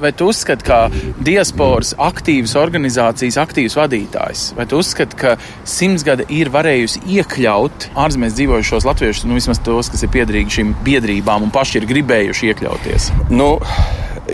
vai 0.02 0.14
tu 0.16 0.30
uzskati, 0.32 0.66
ka 0.68 0.80
diasporas 1.24 1.94
aktīvas 2.02 2.56
organizācijas 2.60 3.40
aktīvs 3.42 3.78
vadītājs, 3.78 4.46
vai 4.58 4.68
tu 4.70 4.80
uzskati, 4.82 5.18
ka 5.20 5.36
simtsgada 5.68 6.28
ir 6.34 6.52
varējusi 6.54 7.04
iekļaut 7.18 7.90
ārzemēs 7.98 8.38
dzīvojušos 8.38 8.88
latviešus, 8.88 9.28
nu 9.28 9.38
vismaz 9.38 9.62
tos, 9.66 9.92
kas 9.94 10.06
ir 10.06 10.14
piederīgi 10.14 10.60
šīm 10.60 10.74
biedrībām 10.86 11.48
un 11.48 11.54
paši 11.54 11.82
ir 11.82 11.90
gribējuši 11.90 12.52
iekļauties? 12.78 13.12
Nu, 13.30 13.58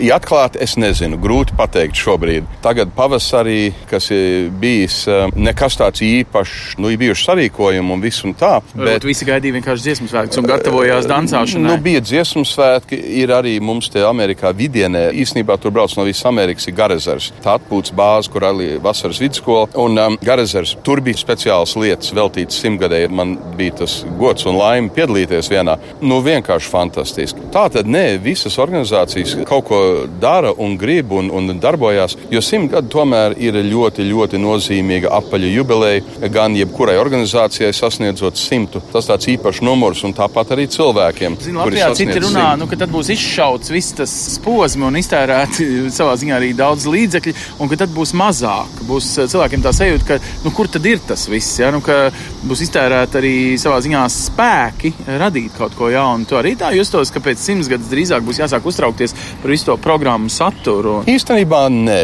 Ja 0.02 0.16
atklāti, 0.18 0.58
es 0.64 0.74
nezinu, 0.80 1.18
grūti 1.22 1.54
pateikt 1.58 1.98
šobrīd. 1.98 2.46
Tagad 2.64 2.90
pavasarī, 2.96 3.72
kas 3.90 4.08
ir 4.14 4.48
bijis 4.60 5.04
eh, 5.10 5.28
nekas 5.38 5.78
tāds 5.78 6.02
īpašs, 6.02 6.74
nu, 6.82 6.90
ir 6.90 6.98
bijuši 6.98 7.26
sarīkojumi 7.28 7.94
un 7.94 8.02
viss 8.02 8.24
un 8.26 8.34
tā. 8.38 8.56
Bet 8.74 9.06
visi 9.06 9.26
gaidīja 9.28 9.54
vienkārši 9.58 9.86
dziesmu 9.86 10.08
svētkus 10.10 10.40
un 10.40 10.48
gatavojās 10.50 11.06
dancāšanai. 11.10 11.68
Nu, 11.68 11.76
bija 11.82 12.02
dziesmu 12.02 12.42
svētki, 12.48 12.98
ir 13.22 13.34
arī 13.36 13.54
mums 13.62 13.90
te 13.92 14.02
Amerikā 14.06 14.50
vidienē. 14.56 15.06
Īsnībā 15.22 15.58
tur 15.62 15.74
brauc 15.74 15.94
no 15.98 16.06
visas 16.08 16.26
Amerikas 16.30 16.66
ir 16.70 16.76
Garezers. 16.78 17.30
Tā 17.44 17.54
atpūtas 17.60 17.94
bāze, 17.94 18.32
kur 18.34 18.48
arī 18.50 18.74
vasaras 18.82 19.22
vidusskola 19.22 19.70
un 19.84 20.02
um, 20.02 20.18
Garezers. 20.26 20.74
Tur 20.86 21.04
bija 21.04 21.20
speciāls 21.20 21.76
lietas 21.78 22.10
veltītas 22.16 22.58
simtgadēji. 22.64 23.12
Man 23.14 23.36
bija 23.58 23.78
tas 23.84 24.00
gods 24.18 24.48
un 24.50 24.58
laime 24.58 24.90
piedalīties 24.94 25.52
vienā. 25.54 25.78
Nu, 26.02 26.18
vienkārši 26.24 26.72
fantastiski. 26.72 27.46
Tā 27.54 27.68
tad 27.74 27.90
ne 27.90 28.06
visas 28.22 28.58
organizācijas 28.62 29.38
kaut 29.46 29.68
ko 29.70 29.83
dara 30.20 30.52
un 30.58 30.76
grib 30.80 31.12
un, 31.14 31.30
un 31.34 31.58
darbojās, 31.60 32.16
jo 32.32 32.42
simt 32.44 32.72
gadi 32.72 32.90
tomēr 32.92 33.36
ir 33.40 33.58
ļoti, 33.64 34.04
ļoti 34.08 34.40
nozīmīga 34.42 35.12
apaļa 35.18 35.50
jubileja 35.54 36.30
gan 36.34 36.56
jebkurai 36.58 36.96
organizācijai 37.00 37.72
sasniedzot 37.74 38.38
simtu. 38.40 38.82
Tas 38.92 39.08
tāds 39.08 39.28
īpašs 39.34 39.62
numurs 39.64 40.04
un 40.06 40.14
tāpat 40.16 40.54
arī 40.56 40.66
cilvēkiem. 40.72 41.38
Zinu, 41.44 41.62
Latvijā 41.62 41.90
citi 41.96 42.20
runā, 42.24 42.46
nu, 42.60 42.68
ka 42.70 42.78
tad 42.80 42.92
būs 42.94 43.10
izšauts 43.14 43.72
viss 43.74 43.96
tas 43.98 44.14
posms 44.44 44.88
un 44.88 44.98
iztērēti 45.00 45.68
savā 45.98 46.16
ziņā 46.20 46.38
arī 46.38 46.52
daudz 46.58 46.86
līdzekļu, 46.90 47.34
un 47.60 47.70
ka 47.70 47.80
tad 47.84 47.94
būs 47.94 48.14
mazāk. 48.18 48.82
Būs 48.88 49.10
eh, 49.18 49.28
cilvēkiem 49.30 49.64
tā 49.64 49.74
sajūta, 49.76 50.08
ka 50.08 50.18
nu, 50.44 50.54
kur 50.54 50.70
tad 50.70 50.86
ir 50.88 51.02
tas 51.06 51.26
viss, 51.30 51.58
ja? 51.60 51.70
nu, 51.74 51.82
ka 51.84 52.08
būs 52.44 52.64
iztērēti 52.66 53.20
arī 53.20 53.34
savā 53.60 53.80
ziņā 53.84 54.04
spēki 54.12 54.92
radīt 55.20 55.56
kaut 55.58 55.76
ko 55.78 55.90
jaunu. 55.92 56.28
Tu 56.28 56.38
arī 56.38 56.54
tā 56.60 56.72
justos, 56.76 57.12
ka 57.14 57.22
pēc 57.24 57.40
simts 57.40 57.70
gadus 57.70 57.90
drīzāk 57.92 58.24
būs 58.26 58.42
jāsāk 58.42 58.66
uztraukties 58.68 59.16
par 59.42 59.52
visu 59.52 59.70
to 59.70 59.73
programmu 59.80 60.30
saturu. 60.32 61.00
Īstenībā 61.10 61.64
nē, 61.72 62.00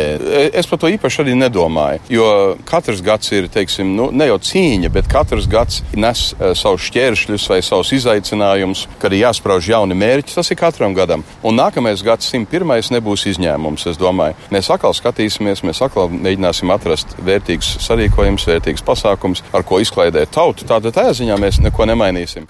es 0.57 0.69
par 0.71 0.81
to 0.83 0.91
īpaši 0.91 1.23
arī 1.25 1.37
nedomāju, 1.39 2.03
jo 2.12 2.29
katrs 2.69 3.03
gads 3.05 3.33
ir, 3.37 3.49
teiksim, 3.53 3.95
nu, 3.97 4.11
ne 4.12 4.31
jau 4.31 4.39
cīņa, 4.50 4.91
bet 4.93 5.09
katrs 5.11 5.49
gads 5.50 5.81
nes 5.95 6.25
uh, 6.33 6.53
savus 6.59 6.87
šķēršļus 6.89 7.49
vai 7.53 7.61
savus 7.65 7.93
izaicinājumus, 7.97 8.87
kad 9.03 9.15
ir 9.15 9.25
jāsprauž 9.25 9.71
jauni 9.73 9.97
mērķi. 9.99 10.37
Tas 10.39 10.50
ir 10.53 10.59
katram 10.61 10.95
gadam. 10.97 11.25
Un 11.47 11.59
nākamais 11.59 12.05
gads, 12.07 12.31
101. 12.33 12.93
nebūs 12.97 13.27
izņēmums. 13.33 13.87
Es 13.91 14.00
domāju, 14.00 14.39
mēs 14.55 14.71
atkal 14.73 14.95
skatīsimies, 14.97 15.65
mēs 15.67 15.83
atkal 15.87 16.12
mēģināsim 16.12 16.73
atrast 16.75 17.17
vērtīgus 17.27 17.77
sarīkojumus, 17.87 18.49
vērtīgus 18.50 18.87
pasākumus, 18.87 19.45
ar 19.53 19.67
ko 19.67 19.83
izklaidēt 19.83 20.35
tautu. 20.37 20.69
Tātad 20.69 20.97
tajā 20.97 21.17
ziņā 21.23 21.41
mēs 21.41 21.62
neko 21.65 21.89
nemainīsim. 21.91 22.49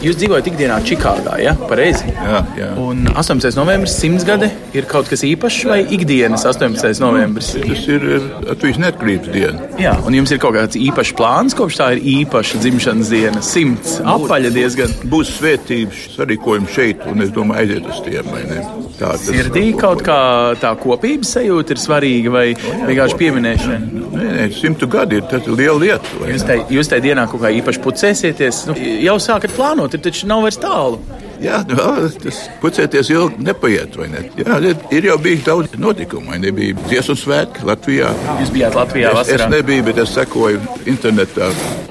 Jūs 0.00 0.16
dzīvojat 0.16 0.46
ikdienā 0.48 0.78
Čikāgā, 0.88 1.34
ja? 1.42 1.52
Pareizi. 1.68 2.08
Jā, 2.14 2.38
jā. 2.56 2.68
Un 2.80 3.04
18. 3.10 3.52
novembris, 3.58 3.98
simts 4.00 4.24
gadi, 4.24 4.48
ir 4.72 4.86
kaut 4.88 5.10
kas 5.10 5.20
īpašs 5.28 5.66
vai 5.68 5.80
ikdienas 5.92 6.46
18. 6.48 7.02
novembris? 7.02 7.50
Tas 7.60 7.84
ir 7.92 8.06
Latvijas 8.46 8.80
neatkarības 8.80 9.32
diena. 9.34 9.68
Jā, 9.80 9.92
un 10.08 10.16
jums 10.16 10.32
ir 10.32 10.40
kaut 10.40 10.56
kāds 10.56 10.78
īpašs 10.80 11.12
plāns, 11.18 11.56
kopš 11.58 11.80
tā 11.82 11.90
ir 11.98 12.04
īpaša 12.14 12.62
dzimšanas 12.64 13.12
diena. 13.12 13.44
Simts 13.44 13.98
apaļa 14.00 14.54
diezgan. 14.56 14.94
Būs 15.12 15.34
svētības 15.36 16.06
sarīkojumi 16.16 16.72
šeit, 16.72 17.04
un 17.10 17.26
es 17.26 17.34
domāju, 17.36 17.66
aiziet 17.66 17.92
uz 17.92 18.00
tiem. 18.06 18.32
vai 18.32 18.46
ne? 18.48 18.64
Tā 19.00 19.14
Sirdī 19.20 19.70
kaut 19.80 20.02
kā 20.04 20.18
tā 20.60 20.74
kopības 20.80 21.36
sajūta 21.36 21.72
ir 21.72 21.80
svarīga 21.80 22.32
vai 22.34 22.46
vienkārši 22.56 23.16
pieminēšana? 23.20 23.78
Nē, 24.10 24.26
nē, 24.36 24.48
simtu 24.52 24.88
gadi 24.90 25.20
ir 25.20 25.48
liela 25.48 25.78
lieta. 25.80 26.66
jūs 26.72 26.90
tajā 26.90 27.04
dienā 27.06 27.24
kaut 27.30 27.40
kā 27.44 27.52
īpaši 27.60 27.80
pucēsieties, 27.84 28.58
nu, 28.68 28.76
jau 29.06 29.16
sākat 29.22 29.54
plānot, 29.56 29.89
ir 29.96 30.04
taču 30.04 30.28
nav 30.30 30.44
vairs 30.46 30.60
tālu. 30.60 31.00
Jā, 31.40 31.62
nu, 31.68 31.76
tas 32.20 32.38
pucēties 32.60 33.10
ilgi 33.14 33.44
nepaiet, 33.46 33.94
vai 33.96 34.08
ne? 34.12 34.24
Jā, 34.36 34.58
ir- 34.92 35.06
jau 35.10 35.16
bijis 35.18 35.44
daudz 35.46 35.76
notikumu, 35.80 36.30
vai 36.34 36.38
ne? 36.42 36.50
Bija 36.52 36.74
dziesmu 36.88 37.16
svētki 37.16 37.64
Latvijā. 37.64 38.10
Jūs 38.42 38.52
bijāt 38.52 38.76
Latvijā 38.76 39.12
Es, 39.14 39.28
es 39.28 39.40
vasarā. 39.40 39.48
nebiju, 39.54 39.84
bet 39.88 39.98
es 40.04 40.12
sekoju 40.18 40.60
internetā. 40.86 41.48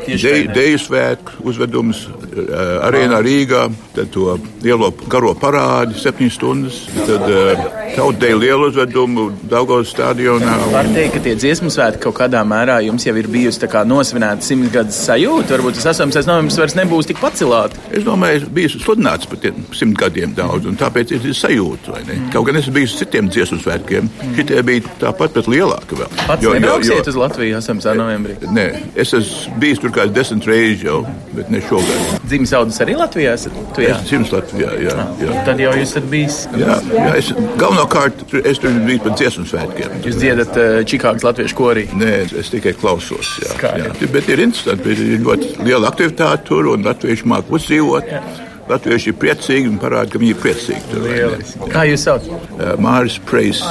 Ne? 0.09 0.17
Deju 0.53 0.77
svētku 0.81 1.43
uzvedums 1.45 2.05
uh, 2.07 2.87
arēnā 2.87 3.19
Rīgā, 3.21 3.67
tad 3.93 4.09
to 4.13 4.37
lielo 4.63 4.89
garo 5.11 5.35
parādi, 5.37 5.97
septiņas 6.01 6.33
stundas, 6.39 6.79
tad 7.05 7.25
uh, 7.29 7.61
tautdeju 7.95 8.39
lielu 8.41 8.69
uzvedumu 8.71 9.27
Daugavas 9.51 9.91
stadionā. 9.93 10.55
Var 10.73 10.89
teikt, 10.95 11.13
ka 11.17 11.21
tie 11.27 11.35
dziesmu 11.37 11.69
svētki 11.73 12.01
kaut 12.07 12.17
kādā 12.21 12.41
mērā 12.47 12.79
jums 12.87 13.05
jau 13.05 13.13
ir 13.21 13.29
bijusi 13.29 13.61
tā 13.61 13.69
kā 13.69 13.83
nosvinēta 13.85 14.45
simts 14.45 14.73
gadus 14.73 14.97
sajūta. 15.09 15.53
Varbūt 15.57 15.77
tas 15.81 15.91
18. 15.99 16.25
novembris 16.29 16.57
vairs 16.61 16.77
nebūs 16.79 17.09
tik 17.11 17.21
pacilāts. 17.21 17.77
Es 17.93 18.05
domāju, 18.07 18.41
es 18.41 18.49
biju 18.57 18.73
sludināts 18.79 19.29
par 19.29 19.38
tiem 19.43 19.55
simt 19.75 19.97
gadiem 19.99 20.33
daudz, 20.37 20.65
un 20.69 20.75
tāpēc 20.79 21.11
ir 21.15 21.19
sajūta. 21.33 21.91
vai 21.95 22.01
ne? 22.07 22.19
Kaut 22.33 22.45
gan 22.45 22.55
es 22.59 22.67
biju 22.69 22.85
uz 22.89 22.95
citiem 22.99 23.29
dziesmu 23.29 23.59
svētkiem, 23.63 24.09
šitie 24.35 24.61
bija 24.63 24.81
tāpat 24.99 25.33
pat 25.33 25.45
lielāki 25.47 25.95
vēl. 25.99 26.09
Pats 26.27 26.43
Jo- 26.43 26.53
jo- 26.53 26.79
jo- 26.83 27.01
uz 27.07 27.15
Latviju 27.15 27.57
18. 27.57 27.95
novembrī. 27.97 28.35
Nē, 28.53 28.65
es 28.95 29.13
esmu 29.13 29.59
bijis 29.59 29.79
tur 29.79 29.89
kāds 29.91 30.13
desmit 30.13 30.45
reizes 30.45 30.83
jau, 30.83 31.05
bet 31.33 31.49
ne 31.49 31.61
šogad. 31.61 32.19
Dzīves 32.27 32.53
audas 32.57 32.79
arī 32.79 32.95
Latvijā. 32.95 33.33
esat? 33.33 33.53
Tu, 33.75 33.81
jā. 33.81 33.95
Es 33.99 34.07
dzimstu 34.09 34.35
Latvijā, 34.35 34.71
jā. 34.79 34.95
jā. 35.21 35.45
Tad 35.45 35.59
jau 35.59 35.71
jūs 35.73 35.81
esat 35.81 36.03
bijis. 36.09 36.47
Jā, 36.57 36.79
jā, 36.93 37.15
es 37.17 37.31
galvenokārt 37.57 38.23
es 38.45 38.59
tur 38.59 38.71
biju 38.85 38.99
par 39.03 39.11
dziesmu 39.17 39.45
svētkiem. 39.45 39.89
Jūs 40.03 40.17
dziedat 40.19 40.57
uh, 40.57 40.83
Čikāgas 40.89 41.23
latviešu 41.23 41.55
korī. 41.55 41.87
Nē, 41.93 42.33
es, 42.39 42.49
tikai 42.49 42.73
klausos. 42.73 43.37
Jā, 43.43 43.53
Skaidrs. 43.57 43.99
jā. 44.01 44.11
Bet 44.11 44.29
ir 44.29 44.39
interesanti, 44.39 44.83
bet 44.83 44.99
ir 44.99 45.19
ļoti 45.25 45.63
liela 45.65 45.89
aktivitāte 45.91 46.43
tur, 46.49 46.67
un 46.73 46.83
latvieši 46.83 47.25
māca 47.25 47.49
uzdzīvot. 47.49 48.48
Latvieši 48.69 49.09
ir 49.09 49.15
priecīgi 49.17 49.69
un 49.71 49.79
parāda, 49.81 50.11
ka 50.13 50.21
viņi 50.21 50.33
ir 50.35 50.39
priecīgi. 50.43 50.81
Tur? 50.91 51.69
Kā 51.73 51.85
jūs 51.89 52.03
saucat? 52.05 52.49
Uh, 52.53 52.73
Māris 52.81 53.17
Preis, 53.25 53.61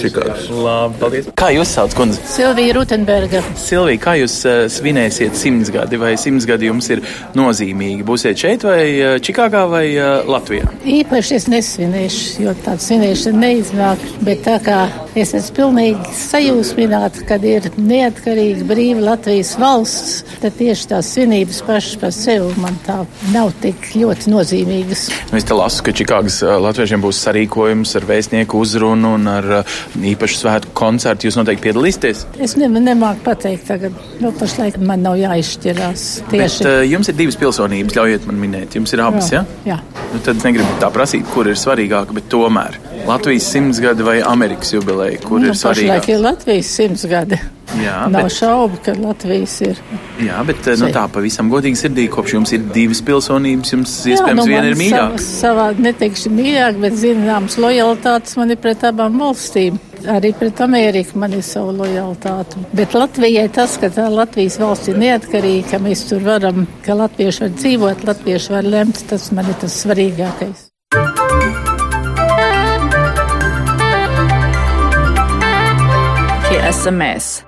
Čikāgas. 0.00 0.48
Kā 1.38 1.52
jūs 1.54 1.74
saucat, 1.76 1.96
kundze? 1.98 2.22
Silvija 2.26 2.74
Rutenberga. 2.74 3.42
Silvija, 3.58 4.00
kā 4.02 4.16
jūs 4.18 4.34
uh, 4.48 4.64
svinēsiet 4.72 5.38
simts 5.38 5.70
gadi 5.74 6.00
vai 6.00 6.16
simts 6.20 6.46
gadi 6.48 6.70
jums 6.70 6.90
ir 6.90 7.04
nozīmīgi? 7.38 8.06
Būsiet 8.08 8.40
šeit 8.40 8.66
vai 8.66 8.82
uh, 8.96 9.14
Čikāgā 9.22 9.62
vai 9.70 9.84
uh, 9.94 10.26
Latvijā? 10.26 10.66
Īpaši 10.98 11.38
es 11.38 11.48
nesvinēšu, 11.52 12.42
jo 12.48 12.56
tāda 12.64 12.82
svinēšana 12.82 13.42
neiznāk. 13.44 14.02
Bet 14.26 14.42
tā 14.46 14.58
kā 14.64 14.80
es 15.18 15.34
esmu 15.38 15.56
pilnīgi 15.60 16.16
sajūsmināta, 16.18 17.22
kad 17.28 17.46
ir 17.46 17.70
neatkarīga, 17.78 18.66
brīva 18.68 19.06
Latvijas 19.12 19.54
valsts, 19.60 20.24
tad 20.42 20.58
tieši 20.58 20.90
tās 20.90 21.14
svinības 21.14 21.62
pašas 21.68 21.98
par 22.02 22.14
sevi 22.14 22.50
man 22.58 22.76
tā 22.86 23.00
nav 23.32 23.52
tik 23.62 23.92
ļoti 23.94 24.30
nozīmīgas. 24.48 25.08
Nu, 25.30 25.36
Es 25.38 25.44
te 25.46 25.54
lasu, 25.54 25.82
ka 25.86 25.92
Čikāgas 25.94 26.40
latviešiem 26.42 27.02
būs 27.04 27.20
sarīkojums 27.26 27.92
ar 27.98 28.06
vēstnieku 28.08 28.58
uzrunu 28.58 29.14
un 29.18 29.26
ar 29.30 29.48
īpašu 29.94 30.38
svētku 30.40 30.72
koncertu. 30.78 31.28
Jūs 31.28 31.36
noteikti 31.38 31.68
piedalīsieties. 31.68 32.24
Es 32.42 32.56
ne, 32.58 32.68
nemāku 32.68 33.22
pateikt 33.26 33.66
tagad, 33.68 33.92
jo 34.22 34.32
pašlaik 34.38 34.78
man 34.80 35.02
nav 35.06 35.18
jāizšķirās 35.20 36.06
Bet 36.30 36.32
tieši. 36.32 36.64
uh, 36.66 36.80
jums 36.88 37.08
ir 37.12 37.18
divas 37.18 37.36
pilsonības, 37.40 37.96
ļaujiet 37.98 38.26
man 38.30 38.40
minēt. 38.42 38.78
Jums 38.78 38.92
ir 38.96 39.04
abas, 39.04 39.30
ja? 39.34 39.44
jā. 39.68 39.78
Nu, 40.14 40.22
tad 40.24 40.40
negribu 40.44 40.78
tā 40.82 40.90
prasīt, 40.94 41.28
kur 41.34 41.48
ir 41.50 41.58
svarīgāka, 41.60 42.16
bet 42.16 42.28
tomēr 42.32 42.78
Latvijas 43.08 43.46
simts 43.52 43.80
gadi 43.84 44.02
vai 44.06 44.18
Amerikas 44.24 44.72
jubileja, 44.74 45.20
kur 45.24 45.38
Nu, 45.40 45.50
ir 45.50 45.54
pašlaik 45.54 45.76
svarīgāka? 45.78 46.12
ir 46.16 46.24
Latvijas 46.24 46.72
simts 46.80 47.06
gadi. 47.08 47.38
Jā, 47.76 48.06
Nav 48.08 48.24
bet, 48.24 48.32
šaubu, 48.32 48.78
ka 48.84 48.94
Latvijas 48.96 49.58
ir. 49.60 49.80
jā, 50.24 50.38
bet 50.48 50.64
uh, 50.64 50.76
nu, 50.80 50.88
tā 50.94 51.02
pavisam 51.12 51.50
godīgi 51.52 51.76
sirdī, 51.76 52.06
kopš 52.10 52.34
jums 52.38 52.52
ir 52.56 52.62
divas 52.72 53.02
pilsonības, 53.04 53.72
jums 53.74 53.96
iespējams 54.08 54.40
nu, 54.40 54.46
viena 54.48 54.70
ir 54.70 54.78
mīļāka. 54.80 55.20
Savā, 55.20 55.66
savā 55.68 55.84
neteikšu 55.84 56.32
mīļāk, 56.32 56.80
bet 56.80 56.96
zināms 56.96 57.58
lojalitātes 57.60 58.38
man 58.40 58.54
ir 58.54 58.60
pret 58.62 58.86
abām 58.88 59.20
valstīm. 59.20 59.76
Arī 60.08 60.30
pret 60.38 60.60
Ameriku 60.64 61.18
man 61.18 61.34
ir 61.34 61.42
sava 61.44 61.74
lojalitāte. 61.74 62.62
Bet 62.78 62.94
Latvijai 62.96 63.48
tas, 63.52 63.76
ka 63.82 63.90
tā 63.92 64.06
Latvijas 64.12 64.58
valsts 64.62 64.92
ir 64.92 65.00
neatkarīga, 65.02 65.72
ka 65.74 65.82
mēs 65.82 66.06
tur 66.08 66.22
varam, 66.24 66.64
ka 66.86 66.96
latvieši 66.98 67.44
var 67.44 67.52
dzīvot, 67.58 68.06
latvieši 68.08 68.54
var 68.54 68.70
lemt, 68.76 69.02
tas 69.10 69.28
man 69.34 69.50
ir 69.50 69.58
tas 69.60 69.82
svarīgākais. 69.82 70.64
Tie 76.48 76.62
esam 76.70 76.96
mēs. 77.02 77.47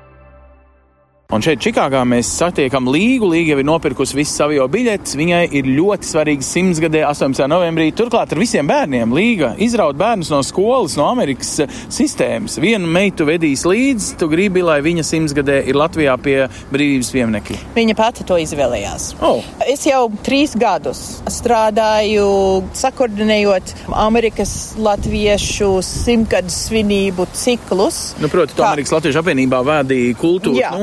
Un 1.30 1.38
šeit, 1.46 1.60
Čikāgā, 1.62 2.00
mēs 2.10 2.26
satiekam 2.40 2.88
Līgu. 2.90 3.28
Līga 3.30 3.52
jau 3.52 3.60
ir 3.62 3.66
nopirkusi 3.68 4.16
visu 4.18 4.32
savu 4.34 4.56
jau 4.56 4.64
biļetes. 4.66 5.12
Viņai 5.14 5.44
ir 5.60 5.68
ļoti 5.76 6.08
svarīga 6.08 6.42
simtsgadē, 6.42 7.04
18. 7.06 7.44
novembrī. 7.46 7.92
Turklāt 7.94 8.32
ar 8.34 8.40
visiem 8.40 8.66
bērniem 8.66 9.14
Līga 9.14 9.52
izraut 9.62 9.94
bērnus 10.00 10.32
no 10.34 10.40
skolas, 10.42 10.96
no 10.98 11.06
Amerikas 11.06 11.52
sistēmas. 11.86 12.58
Vienu 12.58 12.90
meitu 12.90 13.28
vedīs 13.28 13.62
līdzi. 13.62 14.16
Tu 14.18 14.26
gribi, 14.32 14.64
lai 14.66 14.80
viņa 14.82 15.04
simtsgadē 15.06 15.60
ir 15.70 15.78
Latvijā 15.78 16.16
pie 16.18 16.34
brīvības 16.72 17.12
pieminiekļa. 17.14 17.60
Viņa 17.78 17.96
pati 18.02 18.26
to 18.26 18.40
izvēlējās. 18.42 19.06
Oh. 19.22 19.46
Es 19.70 19.86
jau 19.86 20.08
trīs 20.26 20.56
gadus 20.58 21.04
strādāju, 21.30 22.26
sakoordinējot 22.82 23.76
Amerikas 24.02 24.56
latviešu 24.82 25.70
simtgadu 25.86 26.50
svinību 26.50 27.30
ciklus. 27.38 28.02
Nu, 28.18 28.26
proti, 28.34 28.58
to 28.58 28.66
Amerikas 28.66 28.98
Latviešu 28.98 29.22
apvienībā 29.22 29.62
vadīja 29.70 30.18
kultūras 30.18 30.58
Jā. 30.58 30.74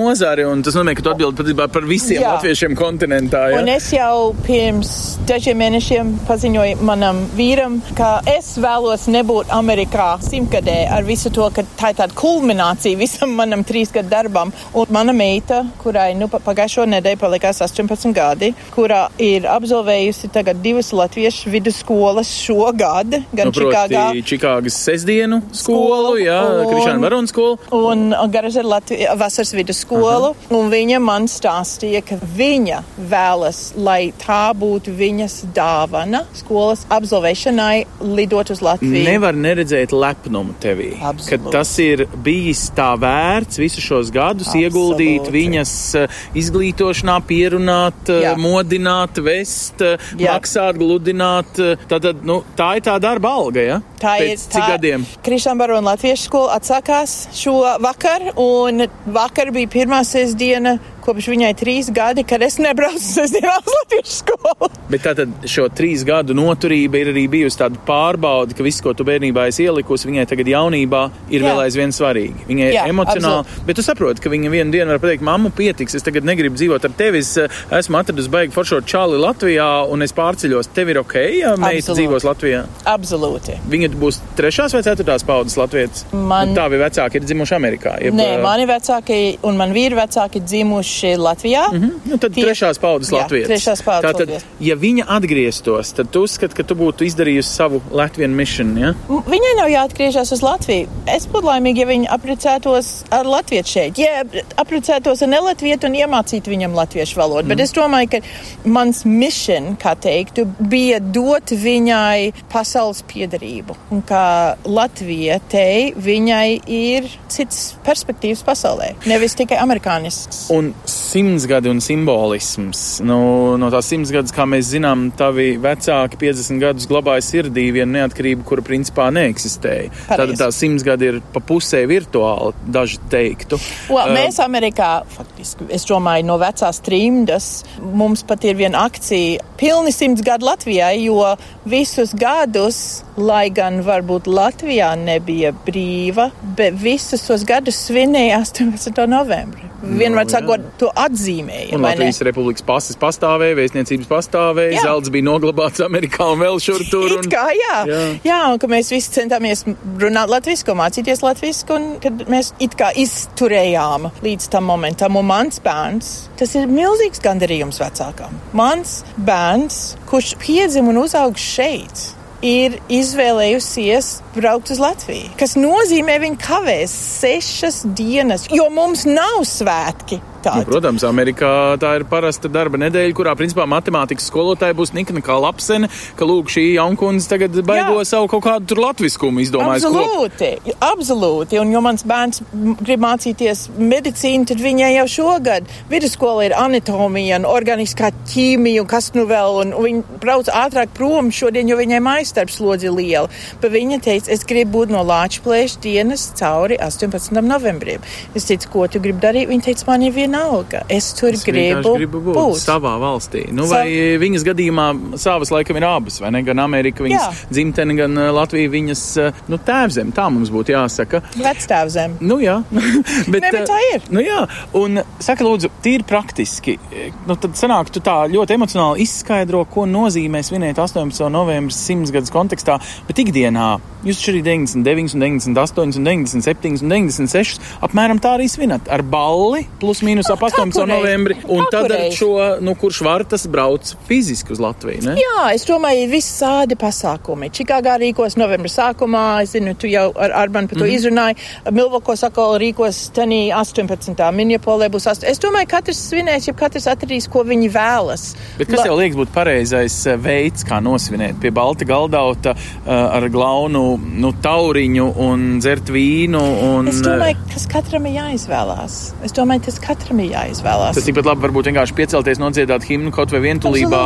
Un 0.45 0.61
tas 0.63 0.75
nozīmē, 0.75 0.93
ka 0.95 1.01
tu 1.01 1.09
atbildi 1.09 1.55
par 1.57 1.81
visiem 1.87 2.21
Jā. 2.21 2.33
latviešiem 2.35 2.75
kontinentā. 2.75 3.49
Ja? 3.51 3.59
Un 3.61 3.67
es 3.69 3.89
jau 3.91 4.33
pirms 4.45 5.17
dažiem 5.27 5.57
mēnešiem 5.57 6.13
paziņoju 6.27 6.81
manam 6.81 7.23
vīram, 7.35 7.79
ka 7.97 8.21
es 8.27 8.57
vēlos 8.57 9.07
nebūt 9.07 9.49
Amerikā 9.49 10.19
simtgadē 10.21 10.89
ar 10.91 11.03
visu 11.03 11.29
to, 11.33 11.49
ka 11.55 11.63
tā 11.79 11.89
ir 11.93 11.95
tāda 12.01 12.13
kulminācija 12.13 12.97
visam 12.97 13.33
manam 13.35 13.63
trīsgadu 13.63 14.09
darbam. 14.09 14.51
Un 14.73 14.85
mana 14.89 15.13
meita, 15.13 15.63
kurai 15.81 16.13
nu 16.15 16.27
pa- 16.27 16.39
pagājušo 16.39 16.85
nedēļu 16.87 17.17
palikās 17.17 17.61
18 17.61 18.13
gadi, 18.13 18.53
kurā 18.75 19.07
ir 19.17 19.41
absolvējusi 19.47 20.29
tagad 20.33 20.61
divas 20.61 20.91
latviešu 20.91 21.49
vidusskolas 21.53 22.27
šogad, 22.45 23.21
gan 23.33 23.47
Nu, 23.47 23.51
Čikāgā. 23.51 24.05
Čikāgas 24.27 24.75
sestdienu 24.87 25.41
skolu, 25.51 26.17
jā, 26.19 26.39
un- 26.61 26.67
Krišāna 26.73 26.99
Varona 27.01 27.27
skolu. 27.27 27.57
Un 27.71 28.13
Garas 28.31 28.55
ir 28.55 28.63
Latvijas 28.65 29.17
vasaras 29.17 29.53
vidusskola, 29.53 30.26
un 30.53 30.71
viņa 30.71 30.99
man 31.03 31.27
stāstīja, 31.31 32.03
ka 32.05 32.17
viņa 32.37 32.81
vēlas, 33.11 33.61
lai 33.77 34.11
tā 34.21 34.51
būtu 34.57 34.93
viņas 34.97 35.39
dāvana 35.55 36.23
skolas 36.37 36.85
absolvēšanai, 36.93 37.85
lidot 38.01 38.51
uz 38.53 38.61
Latviju. 38.65 39.03
Nevar 39.07 39.37
neredzēt 39.37 39.93
lepnumu 39.95 40.55
tevī. 40.61 40.93
Absolūti. 41.01 41.51
Ka 41.51 41.55
tas 41.59 41.73
ir 41.83 42.05
bijis 42.23 42.67
tā 42.77 42.89
vērts 42.99 43.59
visus 43.61 43.85
šos 43.85 44.11
gadus 44.13 44.51
Absolūti. 44.51 44.63
ieguldīt 44.67 45.31
viņas 45.33 45.73
eh, 46.01 46.19
izglītošanā, 46.41 47.17
pierunāt, 47.27 48.01
eh, 48.11 48.25
Jā. 48.27 48.35
modināt, 48.39 49.21
vest, 49.23 49.81
eh, 49.81 49.97
Jā. 50.17 50.35
maksāt, 50.35 50.79
gludināt. 50.79 51.57
Tātad, 51.89 52.23
nu, 52.27 52.41
tā 52.57 52.73
ir 52.77 52.85
tā 52.85 52.97
darba 53.01 53.31
alga, 53.39 53.63
ja? 53.63 53.79
Tā 54.01 54.17
ir 54.21 54.33
Pēc 54.33 54.45
cik 54.53 54.67
gadiem? 54.73 55.05
Krišāna 55.25 55.61
Barona 55.61 55.93
Latviešu 55.93 56.27
skola 56.27 56.57
atsākās 56.59 57.15
šo 57.37 57.55
vakar, 57.83 58.31
un 58.37 58.85
vakar 59.13 59.51
bija 59.55 59.71
pirmā 60.17 60.25
sestdiena, 60.25 60.77
kopš 61.07 61.29
viņai 61.33 61.53
trīs 61.57 61.89
gadi, 61.95 62.23
kad 62.27 62.43
es 62.45 62.57
nebraucu 62.61 62.99
sestdienā 63.03 63.55
uz 63.63 63.73
Latviešu 63.77 64.15
skolu. 64.21 64.69
Bet 64.91 65.03
tātad 65.07 65.31
šo 65.47 65.67
trīs 65.75 66.03
gadu 66.07 66.35
noturība 66.37 66.99
ir 67.01 67.11
arī 67.13 67.25
bijusi 67.31 67.59
tāda 67.61 67.79
pārbauda, 67.87 68.55
ka 68.57 68.63
viss, 68.65 68.81
ko 68.83 68.93
tu 68.97 69.05
bērnībā 69.07 69.47
esi 69.51 69.65
ielikusi, 69.67 70.07
viņai 70.09 70.25
tagad 70.29 70.51
jaunībā 70.51 71.01
ir 71.31 71.41
Jā. 71.43 71.49
vēl 71.51 71.63
aizvien 71.65 71.93
svarīgi. 71.95 72.45
Viņai 72.49 72.69
Jā, 72.75 72.85
emocionāli, 72.91 73.57
bet 73.67 73.79
tu 73.79 73.85
saproti, 73.85 74.23
ka 74.23 74.31
viņa 74.31 74.51
vienu 74.53 74.75
dienu 74.75 74.93
var 74.93 75.01
pateikt, 75.03 75.25
mammu 75.27 75.51
pietiks, 75.57 75.95
es 75.99 76.05
tagad 76.05 76.27
negribu 76.27 76.59
dzīvot 76.59 76.87
ar 76.87 76.95
tevi, 76.99 77.23
es 77.23 77.33
eh, 77.41 77.47
esmu 77.79 77.99
atradusi 78.01 78.31
baigi 78.33 78.55
foršo 78.55 78.81
čāli 78.87 79.19
Latvijā 79.23 79.67
un 79.91 80.03
es 80.05 80.15
pārceļos. 80.17 80.71
Tev 80.75 80.91
ir 80.93 81.01
ok, 81.03 81.15
ja 81.39 81.55
meita 81.59 81.95
dzīvos 81.97 82.27
Latvijā? 82.27 82.63
Absolūti. 82.87 83.57
Viņa 83.71 83.91
būs 83.99 84.19
trešās 84.39 84.75
vai 84.75 84.83
ceturtās 84.87 85.25
paudzes 85.27 85.57
latvietis. 85.59 86.05
Man- 86.13 86.47
Nu, 86.47 86.55
Tavi 86.55 86.77
vecāki 86.79 87.19
ir 87.19 87.25
dzimuši 87.27 87.53
Amerikā. 87.57 87.97
Jeb, 88.01 88.13
Nē, 88.15 88.27
eh, 88.37 88.41
mani 88.41 88.65
vecāki 88.69 89.37
un 89.43 89.57
man 89.59 89.73
vīri 89.75 89.97
vecāki 89.97 90.39
dzimuši 90.41 90.96
Latvijā. 91.17 91.67
Mm 91.71 91.81
-hmm. 91.81 91.91
Nu, 92.05 92.17
tad 92.17 92.31
Tie- 92.33 92.43
trešās 92.45 92.79
paudzes 92.79 93.11
Jā, 93.11 93.21
latvietis. 93.21 93.47
trešās 93.47 93.83
paudzes 93.83 94.11
Tātad, 94.11 94.19
latvietis. 94.19 94.45
ja 94.59 94.75
viņa 94.75 95.03
atgrieztos, 95.07 95.91
tad 95.93 96.09
tu 96.11 96.21
uzskati, 96.23 96.55
ka 96.55 96.63
tu 96.63 96.75
būtu 96.75 97.05
izdarījusi 97.05 97.49
savu 97.49 97.81
Latvijas 97.91 98.31
misiju. 98.31 98.77
Ja? 98.77 98.93
Viņai 99.09 99.53
nav 99.57 99.69
jāatgriežas 99.69 100.31
uz 100.31 100.41
Latviju. 100.41 100.87
Es 101.05 101.27
būtu 101.27 101.43
laimīga, 101.43 101.77
ja 101.79 101.85
viņa 101.85 102.07
apprecētos 102.09 103.03
ar 103.11 103.25
latviešu 103.25 103.71
šeit. 103.71 103.97
Ja 103.97 104.23
apprecētos 104.57 105.21
ar 105.21 105.27
nelatviešu 105.27 105.85
un 105.87 105.93
iemācītu 105.93 106.49
viņam 106.49 106.73
latviešu 106.73 107.15
valodu. 107.19 107.43
Mm. 107.43 107.49
Bet 107.49 107.59
es 107.59 107.73
domāju, 107.73 108.09
ka 108.11 108.17
mans 108.65 109.03
misija, 109.05 109.61
kā 109.81 109.95
teiktu, 109.95 110.45
bija 110.59 110.99
dot 110.99 111.51
viņai 111.51 112.33
pasaules 112.51 113.03
piedarību. 113.07 113.75
Un 113.91 114.01
kā 114.01 114.55
Latvija 114.65 115.39
te 115.49 115.91
viņai 115.97 116.61
ir 116.67 117.03
cits 117.29 117.75
perspektīvas 117.85 118.43
pasaulē, 118.47 118.95
nevis 119.05 119.35
tikai 119.35 119.57
amerikānisks. 119.57 120.49
Un 120.53 120.73
simtsgadi 120.91 121.69
un 121.69 121.81
simbolisms. 121.83 122.83
Nu, 123.05 123.19
no 123.59 123.69
tās 123.73 123.89
simtsgadus, 123.91 124.33
kā 124.35 124.47
mēs 124.49 124.71
zinām, 124.73 125.07
tavi 125.17 125.53
vecāki 125.61 126.19
50 126.21 126.61
gadus 126.63 126.87
glabāja 126.89 127.25
sirdī 127.25 127.67
vienu 127.75 127.97
neatkarību, 127.97 128.45
kura 128.47 128.65
principā 128.65 129.09
neeksistēja. 129.15 129.91
Tad 130.09 130.33
tā 130.39 130.49
simtsgadi 130.55 131.11
ir 131.11 131.19
pa 131.33 131.41
pusē 131.43 131.83
virtuāli, 131.89 132.55
daži 132.73 133.01
teiktu. 133.11 133.59
Well, 133.91 134.13
mēs 134.15 134.39
Amerikā, 134.43 134.91
faktiski, 135.17 135.69
es 135.73 135.87
domāju, 135.89 136.27
no 136.29 136.39
vecās 136.41 136.81
trimdas 136.85 137.51
mums 137.81 138.23
pat 138.27 138.47
ir 138.47 138.57
viena 138.59 138.85
akcija 138.87 139.43
pilni 139.57 139.91
simts 139.91 140.21
gadu 140.25 140.47
Latvijai, 140.47 140.95
jo 141.03 141.33
visus 141.65 142.13
gadus, 142.17 143.03
lai 143.17 143.47
gan 143.53 143.81
varbūt 143.85 144.29
Latvijā 144.29 144.93
nebija 144.99 145.53
brīva, 145.65 146.29
bet 146.57 146.77
visus 146.81 147.25
tos 147.27 147.45
gadus 147.47 147.81
svinēja 147.87 148.43
18. 148.45 149.07
novembrī. 149.11 149.66
Vienmēr 149.81 150.25
sakot, 150.31 150.63
to 150.81 150.89
atzīmēja. 150.97 151.69
Un 151.75 151.83
vai 151.85 151.91
ne? 151.93 152.01
Latvijas 152.01 152.21
Republikas 152.25 152.65
pases 152.65 152.97
pastāvēja, 152.99 153.57
vēstniecības 153.59 154.09
pastāvēja, 154.09 154.81
zelts 154.81 155.11
bija 155.13 155.27
noglabāts 155.27 155.83
Amerikā 155.85 156.31
un 156.33 156.41
vēl 156.41 156.57
šur 156.63 156.81
tur. 156.91 157.07
It 157.13 157.27
Un... 157.27 157.29
kā, 157.31 157.45
jā. 157.53 157.77
Jā. 157.89 158.01
jā. 158.25 158.39
un 158.53 158.61
ka 158.61 158.69
mēs 158.71 158.89
visi 158.93 159.13
centāmies 159.19 159.63
runāt 160.01 160.33
latviešu, 160.33 160.75
mācīties 160.77 161.23
latviešu, 161.25 161.69
un 161.77 161.87
kad 162.03 162.25
mēs 162.31 162.53
it 162.63 162.77
kā 162.79 162.89
izturējām 162.97 164.09
līdz 164.25 164.49
tam 164.53 164.69
momentam. 164.71 165.19
Un 165.21 165.29
mans 165.29 165.61
bērns, 165.63 166.13
tas 166.41 166.57
ir 166.57 166.69
milzīgs 166.71 167.21
gandarījums 167.23 167.81
vecākam. 167.83 168.33
Mans 168.57 169.01
bērns, 169.29 169.81
kurš 170.09 170.35
piedzima 170.41 170.93
un 170.93 171.03
uzauga 171.05 171.41
šeit. 171.41 172.16
Ir 172.45 172.75
izvēlējusies 172.93 174.07
braukt 174.35 174.69
uz 174.69 174.77
Latviju, 174.77 175.31
kas 175.39 175.55
nozīmē, 175.57 176.19
viņa 176.21 176.37
kavēs 176.43 176.93
sešas 177.17 177.79
dienas, 177.97 178.45
jo 178.53 178.67
mums 178.69 179.07
nav 179.09 179.41
svētki. 179.49 180.19
Nu, 180.47 180.61
Tādi. 180.63 180.65
protams, 180.69 181.03
Amerikā 181.03 181.49
tā 181.81 181.95
ir 181.99 182.05
parasta 182.07 182.47
darba 182.47 182.77
nedēļa, 182.79 183.13
kurā 183.17 183.33
principā 183.35 183.65
matemātikas 183.67 184.29
skolotāja 184.31 184.73
būs 184.77 184.93
nikna 184.95 185.19
kā 185.25 185.35
lapsene, 185.43 185.89
ka 186.15 186.23
lūk, 186.25 186.47
šī 186.53 186.63
jaunkundze 186.77 187.27
tagad 187.27 187.51
baigo 187.67 187.97
Jā. 187.99 188.05
savu 188.05 188.29
kaut 188.31 188.43
kādu 188.45 188.65
tur 188.71 188.77
latviskumu 188.85 189.41
izdomājis. 189.43 189.83
ko- 189.83 189.91
Absolūti, 189.97 190.51
absolūti. 190.79 191.59
Un, 191.61 191.71
jo 191.71 191.81
mans 191.81 192.03
bērns 192.07 192.41
grib 192.81 192.99
mācīties 193.03 193.65
medicīnu, 193.77 194.47
tad 194.47 194.57
viņai 194.63 194.91
jau 194.97 195.05
šogad 195.17 195.67
vidusskola 195.91 196.45
ir 196.47 196.55
anatomija 196.57 197.41
un 197.41 197.45
organiskā 197.49 198.11
ķīmija 198.31 198.81
un 198.81 198.87
kas 198.87 199.11
nu 199.15 199.25
vēl. 199.29 199.59
Un, 199.65 199.73
viņa 199.83 200.19
brauc 200.21 200.47
ātrāk 200.47 200.93
prom 200.97 201.29
šodien, 201.31 201.67
jo 201.67 201.77
viņai 201.77 201.99
maistarbs 202.03 202.59
lodzi 202.63 202.89
liela. 202.89 203.27
Bet 203.61 203.71
viņa 203.71 203.99
teica, 204.03 204.31
es 204.31 204.43
gribu 204.47 204.77
būt 204.85 204.89
no 204.95 205.03
Lāčplēša 205.03 205.79
dienas 205.81 206.31
cauri 206.39 206.77
18. 206.77 207.41
novembrim. 207.41 207.99
Es 208.35 208.45
teicu, 208.45 208.69
ko 208.71 208.87
tu 208.87 208.99
gribi 208.99 209.19
darīt? 209.23 209.47
Viņa 209.49 209.63
teica, 209.69 209.87
man 209.87 210.01
ir 210.03 210.13
vienalga. 210.41 210.81
Es 210.89 211.13
tur 211.13 211.29
Es 211.33 211.43
gribu, 211.45 211.93
gribu 211.97 212.21
būt, 212.21 212.35
būt 212.37 212.61
savā 212.61 212.93
valstī. 213.01 213.45
Nu, 213.53 213.65
vai 213.69 213.85
Sav- 213.89 214.21
viņas 214.23 214.45
gadījumā 214.47 214.85
savas 215.19 215.51
laikam 215.53 215.77
ir 215.79 215.85
abas, 215.87 216.19
vai 216.21 216.31
ne? 216.31 216.41
Gan 216.47 216.59
Amerika, 216.59 217.03
viņas 217.03 217.21
Jā. 217.21 217.47
dzimtene, 217.51 217.95
gan 217.97 218.17
uh, 218.17 218.29
Latvija, 218.35 218.69
viņas 218.73 219.03
uh, 219.21 219.31
nu, 219.51 219.57
tēvzem, 219.57 220.11
tā 220.15 220.27
mums 220.31 220.51
būtu 220.53 220.73
jāsaka. 220.75 221.21
Vectēvzem. 221.37 222.17
Nu, 222.21 222.39
jā, 222.43 222.59
bet, 223.31 223.41
Ne, 223.41 223.51
bet 223.51 223.67
tā 223.69 223.79
ir. 223.93 224.01
Nu, 224.13 224.21
jā, 224.23 224.43
un 224.77 225.01
saka, 225.19 225.43
lūdzu, 225.47 225.71
tīri 225.83 226.05
praktiski. 226.07 226.77
eh, 226.91 227.11
Nu, 227.27 227.35
tad 227.35 227.57
sanāk, 227.59 227.89
tu 227.91 227.99
tā 228.03 228.15
ļoti 228.31 228.55
emocionāli 228.55 229.03
izskaidro, 229.03 229.65
ko 229.71 229.85
nozīmē 229.89 230.39
svinēt 230.45 230.77
18. 230.79 231.27
novembris 231.33 231.79
simtsgadus 231.87 232.31
kontekstā, 232.31 232.77
bet 233.07 233.19
ikdienā 233.23 233.77
jūs 234.07 234.19
taču 234.21 234.31
arī 234.35 234.41
99, 234.45 235.15
un 235.17 235.23
98, 235.25 235.97
un 235.99 236.05
97 236.07 236.83
un 236.85 236.91
96 236.93 237.57
apmēram 237.83 238.19
tā 238.23 238.35
arī 238.37 238.45
svinat 238.51 238.87
ar 238.93 239.01
balli 239.03 239.65
plus 239.81 239.99
mīnus 240.05 240.26
ap 240.33 240.43
18. 240.47 240.57
Katru 240.57 240.85
reizi. 240.85 240.93
novembri, 240.93 241.37
un 241.47 241.65
tad 241.71 241.91
ar 241.91 242.05
šo, 242.15 242.31
nu, 242.61 242.75
kurš 242.79 243.01
var 243.05 243.25
tas 243.29 243.47
brauc 243.47 243.93
fiziski 244.07 244.53
uz 244.53 244.61
Latviju, 244.63 245.03
ne? 245.07 245.15
Jā, 245.21 245.47
es 245.55 245.65
domāju, 245.67 246.07
visādi 246.11 246.77
pasākumi. 246.79 247.51
Čikāgā 247.53 247.97
rīkos 248.01 248.37
novembra 248.39 248.71
sākumā, 248.71 249.25
es 249.43 249.55
zinu, 249.55 249.75
tu 249.79 249.89
jau 249.91 250.09
ar 250.15 250.35
Arbanu 250.43 250.67
par 250.67 250.77
to 250.77 250.85
mm 250.85 250.89
-hmm. 250.89 250.97
izrunāji. 250.97 251.35
Milvokos 251.71 252.23
atkal 252.23 252.57
rīkos 252.61 253.11
tenī 253.13 253.51
18. 253.53 254.31
Minjapolē 254.31 254.89
būs 254.89 255.07
8. 255.11 255.25
Es 255.25 255.39
domāju, 255.39 255.67
katrs 255.67 256.09
svinēs, 256.09 256.47
ja 256.47 256.53
katrs 256.53 256.87
atradīs, 256.87 257.29
ko 257.29 257.43
viņi 257.43 257.69
vēlas. 257.69 258.35
Bet 258.57 258.67
kas 258.67 258.83
tev 258.83 258.97
liekas 258.97 259.17
būtu 259.17 259.33
pareizais 259.33 260.05
eh, 260.07 260.17
veids, 260.17 260.63
kā 260.63 260.79
nosvinēt 260.81 261.39
pie 261.41 261.51
balta 261.51 261.85
galdauta 261.85 262.55
uh, 262.55 263.15
ar 263.17 263.29
glaunu 263.29 263.97
nu, 263.97 264.31
tauriņu 264.41 265.13
un 265.17 265.59
dzert 265.59 265.89
vīnu? 265.89 266.43
Un, 266.69 266.87
Es 266.87 267.01
eh, 267.01 267.09
domāju, 267.09 267.35
kas 267.53 267.67
katram 267.67 268.05
ir 268.05 268.13
jāizvēlās. 268.21 269.13
Es 269.23 269.31
domāju, 269.31 269.61
tas 269.65 269.79
katram 269.79 270.06
ir 270.11 270.31
jāizvēlās. 270.31 270.95
Tas 270.95 271.07
tikpat 271.07 271.25
labi 271.25 271.45
varbūt 271.47 271.71
vienkārši 271.71 271.97
piecelties, 271.97 272.39
nodziedāt 272.39 272.87
himnu 272.87 273.11
kaut 273.15 273.31
vai 273.31 273.43
vientulībā 273.49 274.03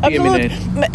Absolūti. 0.00 0.46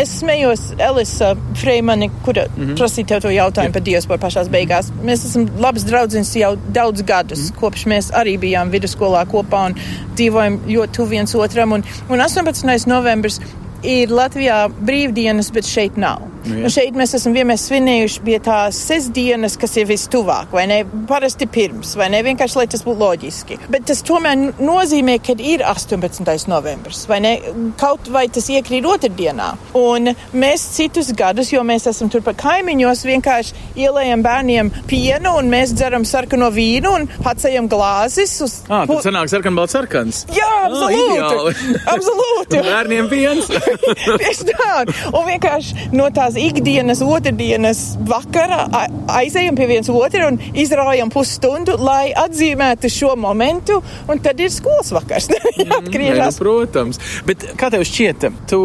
Es 0.01 0.15
smējos, 0.19 0.61
Elisa 0.81 1.35
Freimani, 1.59 2.09
kura 2.25 2.47
mm. 2.47 2.55
-hmm. 2.63 2.77
prasīja 2.79 3.07
tev 3.11 3.21
to 3.21 3.33
jautājumu 3.33 3.73
par 3.73 3.83
diasporu 3.85 4.21
pašās 4.21 4.49
beigās. 4.49 4.89
Mēs 5.05 5.25
esam 5.29 5.45
labas 5.61 5.85
draudzenes 5.85 6.33
jau 6.35 6.55
daudz 6.73 7.05
gadus, 7.05 7.39
mm 7.39 7.45
-hmm. 7.45 7.59
kopš 7.59 7.85
mēs 7.85 8.11
arī 8.21 8.37
bijām 8.39 8.71
vidusskolā 8.73 9.25
kopā 9.29 9.65
un 9.69 9.75
dzīvojam 10.15 10.59
ļoti 10.67 10.91
tuvu 10.97 11.09
viens 11.09 11.35
otram. 11.35 11.71
Un, 11.71 11.83
un 12.09 12.19
18. 12.19 12.87
novembris 12.87 13.39
ir 13.83 14.09
Latvijā 14.09 14.69
brīvdienas, 14.81 15.53
bet 15.53 15.65
šeit 15.65 15.97
nav. 15.97 16.21
Nu, 16.45 16.59
un 16.65 16.71
šeit 16.73 16.97
mēs 16.97 17.15
esam 17.17 17.33
vienmēr 17.35 17.57
svinējuši 17.59 18.21
pie 18.25 18.37
tās 18.43 18.77
sestdienas, 18.89 19.55
kas 19.57 19.75
ir 19.79 19.87
vistuvāk, 19.89 20.51
vai 20.53 20.67
ne? 20.69 20.81
Parasti 21.09 21.47
pirms, 21.49 21.95
vai 21.97 22.11
ne? 22.13 22.21
Vienkārši, 22.25 22.59
lai 22.59 22.67
tas 22.71 22.83
būtu 22.85 23.01
loģiski. 23.01 23.57
Bet 23.73 23.87
tas 23.89 24.03
tomēr 24.05 24.59
nozīmē, 24.61 25.17
ka 25.25 25.33
ir 25.41 25.63
18. 25.65 26.47
novembris, 26.51 27.05
vai 27.09 27.19
ne? 27.25 27.33
Kaut 27.81 28.09
vai 28.13 28.27
tas 28.33 28.49
iekrīt 28.53 28.85
otrdienā. 28.89 29.51
Un 29.79 30.11
mēs 30.37 30.67
citus 30.75 31.09
gadus, 31.17 31.49
jo 31.53 31.63
mēs 31.65 31.87
esam 31.89 32.11
tur 32.13 32.21
pa 32.25 32.35
kaimiņos, 32.37 33.05
vienkārši 33.09 33.65
ielējam 33.81 34.25
bērniem 34.25 34.71
pienu 34.89 35.35
un 35.39 35.49
mēs 35.51 35.73
dzeram 35.75 36.05
sarkano 36.07 36.51
vīnu 36.53 36.93
un 36.99 37.09
pacējam 37.25 37.69
glāzes 37.71 38.37
uz. 38.45 38.57
Ah, 38.69 38.85
tad 38.89 39.01
sanāk 39.05 39.31
sarkanbalts 39.33 39.75
sarkans. 39.75 40.21
Jā, 40.35 40.51
absolūti! 40.67 41.81
absolūti! 41.95 42.61
Bērniem 42.69 43.09
viens! 43.11 43.49
Tieši 44.21 44.49
tā! 44.51 44.71
Un 45.11 45.27
vienkārši 45.29 45.89
no 45.95 46.07
tās 46.13 46.34
ikdienas, 46.39 47.01
otrdienas 47.01 47.83
vakara 48.07 48.67
a- 48.71 48.87
aizejam 49.19 49.55
pie 49.55 49.67
viens 49.67 49.89
otra 49.89 50.27
un 50.27 50.39
izraujam 50.53 51.09
pusstundu, 51.13 51.77
lai 51.79 52.11
atzīmētu 52.15 52.89
šo 52.91 53.15
momentu, 53.19 53.81
un 54.07 54.19
tad 54.19 54.39
ir 54.39 54.51
skolas 54.53 54.91
vakars. 54.95 55.29
Nu, 55.65 55.77
Atgriežas. 55.79 56.35
protams. 56.37 56.99
Bet 57.25 57.41
kā 57.57 57.69
tev 57.73 57.81
šķiet, 57.87 58.25
tu 58.49 58.59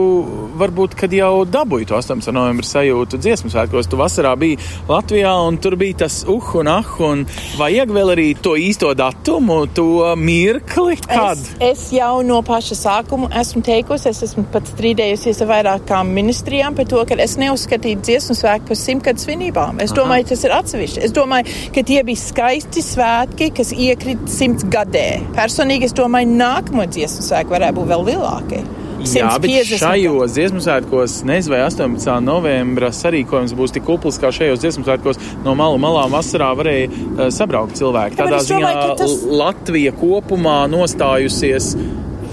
varbūt, 0.59 0.97
kad 0.99 1.13
jau 1.15 1.45
dabūji 1.49 1.87
to 1.89 1.97
18. 1.97 2.33
novembra 2.35 2.67
sajūtu 2.67 3.21
dziesmu 3.23 3.49
svētkos, 3.53 3.89
tu 3.89 3.97
vasarā 4.01 4.35
biji 4.37 4.59
Latvijā 4.91 5.33
un 5.47 5.57
tur 5.63 5.77
bija 5.81 6.03
tas 6.05 6.21
uh 6.29 6.51
un 6.61 6.69
ah, 6.69 6.91
un 7.07 7.25
vajag 7.59 7.93
vēl 7.95 8.13
arī 8.15 8.27
to 8.43 8.57
īsto 8.59 8.91
datumu, 8.99 9.63
to 9.75 9.87
mirkli, 10.19 10.97
kad? 11.07 11.39
Es, 11.39 11.55
es 11.71 11.87
jau 11.95 12.21
no 12.27 12.41
paša 12.47 12.77
sākuma 12.79 13.31
esmu 13.41 13.63
teikusi, 13.67 14.11
es 14.11 14.23
esmu 14.27 14.45
pat 14.53 14.69
strīdējusies 14.75 15.41
ar 15.45 15.51
vairākām 15.55 16.11
ministrijām 16.17 16.77
par 16.77 16.89
to, 16.91 17.01
ka 17.09 17.19
es 17.23 17.37
neuzskatītu 17.61 18.03
dziesmu 18.07 18.35
svētku 18.37 18.71
par 18.71 18.79
simtgadu 18.79 19.21
svinībām. 19.23 19.81
Es 19.85 19.93
domāju, 19.97 20.29
tas 20.31 20.45
ir 20.45 20.55
atsevišķi. 20.57 21.03
Es 21.05 21.13
domāju, 21.13 21.47
ka 21.75 21.83
tie 21.87 22.03
bija 22.07 22.17
skaisti 22.21 22.83
svētki, 22.85 23.51
kas 23.57 23.73
iekrita 23.73 24.29
simts 24.31 24.65
gadē. 24.71 25.21
Personīgi 25.37 25.89
es 25.91 25.93
domāju, 25.97 26.31
nākamo 26.41 26.87
dziesmu 26.91 27.27
svētku 27.27 27.57
varētu 27.57 27.81
būt 27.81 27.91
vēl 27.93 28.07
lielākie. 28.13 28.63
Jā, 29.01 29.31
bet 29.41 29.49
150 29.49 29.81
šajos 29.81 30.35
dziesmu 30.37 30.61
svētkos, 30.61 31.13
nezinu, 31.25 31.55
vai 31.55 31.61
18. 31.65 32.19
novembra 32.21 32.91
sarīkojums 32.93 33.55
būs 33.57 33.73
tik 33.73 33.87
kupls, 33.89 34.19
kā 34.21 34.29
šajos 34.29 34.61
dziesmu 34.61 34.85
svētkos 34.85 35.17
no 35.47 35.55
malu 35.57 35.79
malām 35.81 36.13
vasarā 36.13 36.51
varēja 36.59 36.91
uh, 36.91 37.23
sabraukt 37.33 37.81
cilvēki. 37.81 38.19
Tādā 38.21 38.43
domāju, 38.43 38.51
ziņā 38.51 38.75
ka 38.77 38.99
tas- 39.01 39.17
Latvija 39.41 39.95
kopumā 39.97 40.59
nostājusies. 40.69 41.73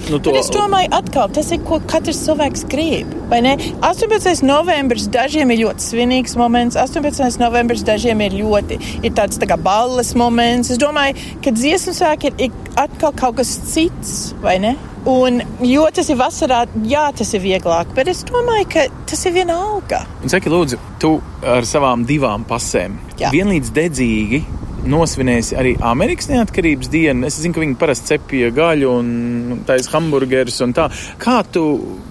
Nu, 0.08 0.20
to, 0.24 0.32
Bet 0.32 0.39
es 0.39 0.50
domāju, 0.54 0.88
atkal 0.96 1.28
tas 1.36 1.50
ir, 1.52 1.60
ko 1.67 1.82
katrs 1.84 2.22
cilvēks 2.24 2.63
grib. 2.72 3.12
vai 3.28 3.41
ne? 3.43 3.58
18. 3.84 4.39
novembris 4.48 5.10
dažiem 5.12 5.52
ir 5.52 5.65
ļoti 5.65 5.84
svinīgs 5.84 6.38
moments, 6.39 6.78
18. 6.80 7.39
novembris 7.41 7.84
dažiem 7.84 8.22
ir 8.24 8.38
ļoti 8.39 8.78
ir 9.04 9.12
tāds 9.17 9.36
tā 9.41 9.50
kā 9.50 9.58
balles 9.60 10.13
moments. 10.15 10.72
Es 10.72 10.80
domāju, 10.80 11.17
ka 11.43 11.52
dziesmu 11.52 11.91
svēki 11.98 12.32
ir, 12.39 12.56
atkal 12.80 13.12
kaut 13.20 13.36
kas 13.41 13.52
cits, 13.67 14.13
vai 14.43 14.58
ne? 14.63 14.78
Un, 15.08 15.41
jo 15.63 15.86
tas 15.91 16.08
ir 16.12 16.17
vasarā, 16.20 16.65
jā, 16.88 17.06
tas 17.15 17.34
ir 17.36 17.43
vieglāk, 17.43 17.91
bet 17.96 18.08
es 18.12 18.24
domāju, 18.28 18.67
ka 18.74 18.88
tas 19.08 19.26
ir 19.28 19.36
vienalga. 19.36 20.02
Un 20.24 20.32
saki, 20.32 20.52
lūdzu, 20.52 20.80
tu 21.00 21.17
ar 21.43 21.67
savām 21.67 22.04
divām 22.08 22.48
pasēm 22.48 22.96
Jā. 23.20 23.32
vienlīdz 23.36 23.72
dedzīgi 23.76 24.41
nosvinēsi 24.91 25.58
arī 25.60 25.73
Amerikas 25.84 26.30
neatkarības 26.32 26.91
dienu. 26.93 27.26
Es 27.28 27.39
zinu, 27.41 27.56
ka 27.56 27.63
viņi 27.63 27.78
parasti 27.80 28.13
cepja 28.13 28.52
gaļu 28.56 28.91
un 28.93 29.10
taisa 29.67 29.95
hamburgerus 29.95 30.62
un 30.65 30.76
tā. 30.78 30.88
Kā 31.21 31.39
tu 31.52 31.65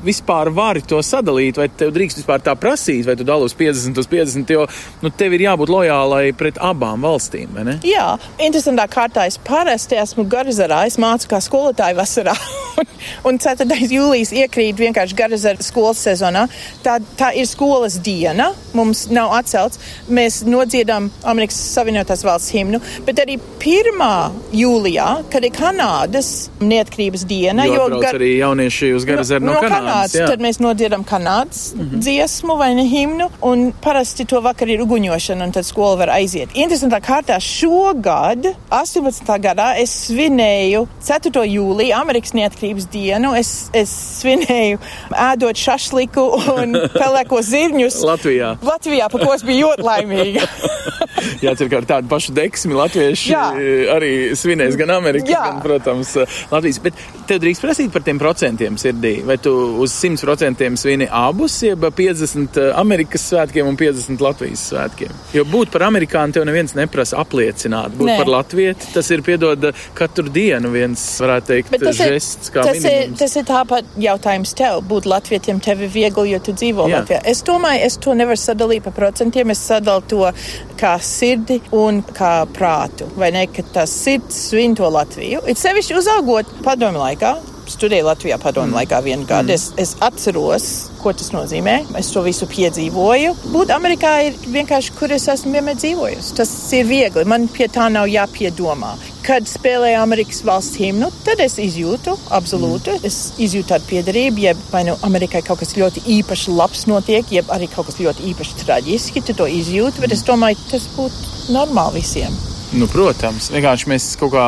vispār 0.07 0.51
vari 0.55 0.83
to 0.87 1.01
sadalīt, 1.05 1.61
vai 1.61 1.69
tev 1.71 1.95
drīkst 1.95 2.21
vispār 2.23 2.43
tā 2.45 2.57
prasīt, 2.59 3.07
vai 3.07 3.17
tu 3.19 3.27
dali 3.27 3.47
uz 3.47 3.57
50 3.57 4.03
uz 4.03 4.11
50, 4.11 4.55
jo 4.57 4.67
nu, 5.05 5.13
tev 5.15 5.37
ir 5.37 5.47
jābūt 5.47 5.73
lojālai 5.73 6.25
pret 6.37 6.61
abām 6.63 7.07
valstīm, 7.07 7.55
vai 7.57 7.67
ne? 7.71 7.79
Jā, 7.87 8.13
interesantā 8.43 8.89
kārtā 8.91 9.29
es 9.31 9.39
parasti 9.39 9.99
esmu 10.03 10.27
Garizarā. 10.31 10.85
Es 10.91 10.99
mācu 11.01 11.31
kā 11.31 11.41
skolotāja 11.45 11.97
vasarā. 11.99 12.35
un, 13.29 13.37
un 13.37 13.41
4. 13.43 13.69
jūlijas 13.93 14.33
iekrīt 14.33 14.79
vienkārši 14.81 15.17
Garizara 15.17 15.65
skolas 15.65 16.01
sezonā. 16.07 16.47
Tā, 16.85 16.97
tā 17.19 17.33
ir 17.37 17.49
skolas 17.49 17.99
diena. 18.05 18.53
Mums 18.77 19.07
nav 19.13 19.35
atcelts. 19.37 19.81
Mēs 20.09 20.41
nodziedam 20.49 21.11
Amerikas 21.27 21.59
Savienotās 21.75 22.25
valsts 22.27 22.55
himnu. 22.57 22.66
Bet 23.07 23.17
arī 23.23 23.39
1. 23.61 24.33
jūlijā, 24.53 25.09
kad 25.31 25.45
ir 25.45 25.51
Kanādas 25.51 26.49
neatkarības 26.61 27.25
diena, 27.27 27.65
Jo, 27.67 27.89
jo 27.89 28.01
Gar- 28.01 28.15
arī 28.19 28.37
jaunieši 28.39 28.93
uz 28.97 29.05
Garazeru 29.05 29.45
no, 29.45 29.53
no 29.53 29.61
Kanādas. 29.61 30.15
jā. 30.15 30.27
tad 30.27 30.41
mēs 30.41 30.61
nodziedam 30.61 31.05
Kanādas 31.05 31.75
mm 31.75 31.81
-hmm. 31.81 31.99
dziesmu 32.01 32.57
vai 32.59 32.75
ne 32.75 32.85
himnu, 32.89 33.29
un 33.43 33.73
parasti 33.81 34.25
to 34.25 34.41
vakar 34.41 34.69
ir 34.69 34.81
uguņošana, 34.81 35.45
un 35.45 35.53
tad 35.53 35.65
skola 35.65 35.97
var 35.97 36.09
aiziet. 36.11 36.49
Interesantā 36.55 37.01
kārtā 37.01 37.41
šogad, 37.41 38.47
18. 38.71 39.39
gadā, 39.39 39.75
es 39.79 39.91
svinēju 40.09 40.87
4. 41.07 41.45
jūliju, 41.45 41.95
Amerikas 41.95 42.33
neatkarības 42.33 42.87
dienu. 42.93 43.35
Es, 43.35 43.71
es 43.73 43.91
svinēju 44.23 44.79
ēdot 45.13 45.57
šašliku 45.57 46.21
un 46.57 46.73
pelēko 47.01 47.43
zirņus. 47.43 48.01
Latvijā. 48.05 48.57
Latvijā, 48.63 49.09
par 49.11 49.21
ko 49.27 49.35
es 49.35 49.43
biju 49.43 49.67
ļoti 49.67 49.83
laimīga. 49.83 50.41
Jācer, 51.45 51.69
ka 51.71 51.77
ar 51.81 51.85
tādu 51.89 52.09
pašu 52.09 52.33
deksmi 52.57 52.75
latvieši 52.77 53.33
Jā. 53.33 53.45
eh, 53.53 53.93
arī 53.93 54.11
svinēs 54.37 54.77
gan 54.81 54.91
Amerikas, 54.97 55.29
Jā. 55.31 55.43
gan, 55.45 55.61
protams, 55.63 56.17
eh, 56.17 56.27
Latvijas. 56.51 56.79
Bet 56.83 56.95
tev 57.29 57.41
drīkst 57.43 57.63
prasīt 57.65 57.93
par 57.93 58.03
tiem 58.03 58.19
procentiem 58.19 58.77
sirdī. 58.81 59.25
Vai 59.27 59.37
tu 59.37 59.53
uz 59.83 59.93
100% 59.93 60.77
svini 60.81 61.09
abus, 61.11 61.59
jeb 61.63 61.85
50 61.97 62.59
Amerikas 62.75 63.29
svētkiem 63.31 63.69
un 63.69 63.77
50 63.77 64.21
Latvijas 64.25 64.73
svētkiem? 64.73 65.13
Jo 65.35 65.45
būt 65.45 65.71
par 65.75 65.87
amerikāni 65.91 66.33
tev 66.33 66.47
neviens 66.49 66.75
neprasa 66.75 67.21
apliecināt. 67.21 67.97
Būt 67.99 68.09
Nē. 68.09 68.17
par 68.23 68.33
latvieti 68.33 68.93
tas 68.95 69.11
ir, 69.11 69.23
piedod, 69.27 69.73
katru 69.95 70.31
dienu 70.33 70.71
viens, 70.73 71.03
varētu 71.21 71.47
teikt, 71.53 71.71
Bet 71.71 71.81
tas 71.81 72.01
ir, 72.01 72.15
žests 72.15 72.51
kā 72.55 72.65
tas, 72.65 72.77
ir, 72.77 72.83
minimums. 72.83 73.19
tas 73.19 73.37
ir 73.37 73.45
tāpat 73.45 73.85
jautājums 73.99 74.55
tev. 74.57 74.81
Būt 74.89 75.07
latvietiem 75.11 75.61
tev 75.61 75.83
ir 75.83 75.89
viegli, 75.93 76.31
jo 76.33 76.39
tu 76.39 76.53
dzīvo 76.53 76.89
Jā. 76.89 77.03
Latvijā. 77.03 77.21
Es 77.27 77.43
domāju, 77.43 77.85
es 77.85 77.97
to 77.97 78.15
nevaru 78.15 78.41
sadalīt 78.41 78.87
pa 78.87 78.91
procentiem. 78.91 79.51
Es 79.51 79.59
sadalu 79.67 80.03
to 80.09 80.33
kā 80.77 80.97
sirdi 81.03 81.61
un 81.75 82.03
kā 82.03 82.36
prātu. 82.57 83.09
Vai 83.19 83.31
ne, 83.35 83.47
ka 83.51 83.65
tas 83.75 83.93
sirds 84.05 84.39
svin 84.51 84.77
to 84.79 84.89
Latviju. 84.93 85.43
Ir 85.49 85.59
sevišķi 85.59 85.99
uzaugot 86.01 86.51
padomu 86.67 87.03
laikā. 87.03 87.37
Studēju 87.67 88.07
Latvijā 88.07 88.39
padomu 88.41 88.71
mm. 88.71 88.77
laikā 88.81 89.01
vienu 89.05 89.27
gadu. 89.27 89.51
Mm. 89.51 89.57
Es, 89.57 89.71
es 89.81 89.95
atceros, 90.05 90.69
ko 91.03 91.13
tas 91.17 91.33
nozīmē. 91.35 91.79
Es 91.99 92.13
to 92.15 92.23
visu 92.27 92.49
piedzīvoju. 92.51 93.35
Būt 93.53 93.73
Amerikā 93.75 94.13
ir 94.29 94.39
vienkārši, 94.55 94.95
kur 94.99 95.13
es 95.17 95.27
esmu 95.33 95.57
vienmēr 95.57 95.79
dzīvojusi. 95.81 96.35
Tas 96.39 96.55
ir 96.79 96.89
viegli. 96.89 97.27
Man 97.29 97.49
pie 97.53 97.69
tā 97.73 97.89
nav 97.93 98.09
jāpiedomā. 98.11 98.95
Kad 99.27 99.49
spēlēju 99.51 99.99
Amerikas 99.99 100.45
valsts 100.47 100.79
himnu, 100.79 101.11
tad 101.27 101.43
es 101.43 101.59
izjūtu, 101.59 102.15
absolūti, 102.39 102.95
mm. 102.95 103.07
es 103.09 103.33
izjūtu 103.43 103.73
tādu 103.73 103.91
piederību, 103.91 104.45
ja 104.47 104.55
vai 104.71 104.85
nu 104.87 104.95
Amerikai 105.07 105.43
kaut 105.47 105.65
kas 105.65 105.75
ļoti 105.79 106.05
īpaši 106.21 106.55
labs 106.55 106.87
notiek, 106.87 107.35
jeb 107.35 107.51
arī 107.55 107.67
kaut 107.73 107.91
kas 107.91 107.99
ļoti 107.99 108.31
īpaši 108.31 108.61
traģiski, 108.63 109.25
tu 109.27 109.35
to 109.35 109.51
izjūti, 109.51 110.05
bet 110.05 110.15
es 110.15 110.23
domāju, 110.27 110.63
tas 110.71 110.87
būtu 110.95 111.51
normāli 111.57 111.99
visiem. 112.05 112.39
Nu, 112.77 112.89
protams, 112.91 113.51
vienkārši 113.55 113.91
mēs 113.91 114.09
kaut 114.21 114.33
kā 114.35 114.47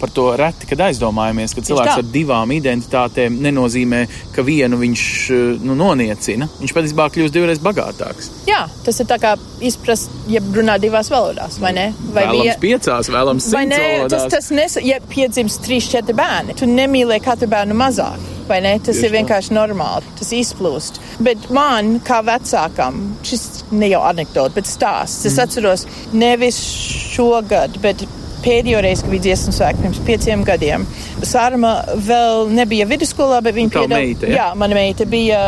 par 0.00 0.10
to 0.16 0.24
reti, 0.40 0.66
kad 0.70 0.80
aizdomājamies, 0.88 1.54
ka 1.54 1.60
cilvēks 1.68 1.92
tā. 1.92 1.98
ar 2.02 2.08
divām 2.14 2.50
identitātēm 2.56 3.36
nenozīmē, 3.44 4.00
ka 4.34 4.42
vienu 4.46 4.78
viņš 4.80 5.04
eh, 5.36 5.58
nu, 5.66 5.76
noniecina. 5.78 6.48
Viņš 6.60 6.74
patiesībā 6.76 7.08
kļūst 7.14 7.36
divreiz 7.36 7.60
bagātāks. 7.62 8.30
Jā, 8.48 8.64
tas 8.86 9.00
ir 9.00 9.06
tā 9.10 9.18
kā 9.22 9.34
izprast, 9.60 10.10
ja 10.32 10.40
runā 10.40 10.78
divās 10.80 11.10
valodās, 11.12 11.60
vai 11.60 11.72
ne? 11.76 11.86
Vai 12.14 12.24
vēlams 12.26 12.42
vie- 12.56 12.58
piecās, 12.70 13.10
vēlams 13.12 13.50
Vai 13.52 13.64
simts 13.66 13.76
ne? 13.76 13.84
Tas, 13.84 14.00
valodās. 14.00 14.28
tas 14.34 14.50
nes, 14.56 14.76
ja 14.88 14.98
piedzimst 15.12 15.62
trīs, 15.66 15.90
četri 15.92 16.14
bērni, 16.16 16.56
tu 16.56 16.66
nemīlē 16.66 17.20
katru 17.22 17.48
bērnu 17.52 17.76
mazāk. 17.76 18.18
Vai 18.50 18.56
ne? 18.64 18.72
Tas 18.82 18.96
Tieši 18.96 19.06
ir 19.06 19.12
tā. 19.12 19.18
vienkārši 19.20 19.52
normāli, 19.54 20.02
tas 20.18 20.32
izplūst. 20.34 20.96
Bet 21.22 21.44
man, 21.54 22.00
kā 22.02 22.16
vecākam, 22.26 23.12
šis 23.22 23.44
ne 23.70 23.86
jau 23.92 24.00
anekdote, 24.08 24.54
bet 24.56 24.64
stāsts. 24.66 25.24
Es 25.28 25.36
Mhm. 25.36 25.44
atceros 25.44 25.86
nevis 26.12 26.58
šogad, 27.14 27.78
bet 27.80 28.02
pēdējo 28.44 28.80
reizi, 28.84 29.04
kad 29.04 29.14
bija 29.14 29.26
dziesmu 29.28 29.54
svētki 29.56 29.84
pirms 29.84 30.00
pieciem 30.06 30.46
gadiem. 30.48 30.86
Sārma 31.26 31.74
vēl 32.08 32.50
nebija 32.54 32.88
vidusskolā, 32.90 33.42
bet 33.44 33.56
viņa 33.58 33.76
Tava 33.76 33.92
meita, 33.94 34.26
ja? 34.30 34.36
Jā, 34.36 34.48
mana 34.58 34.80
meita 34.80 35.08
bija. 35.10 35.44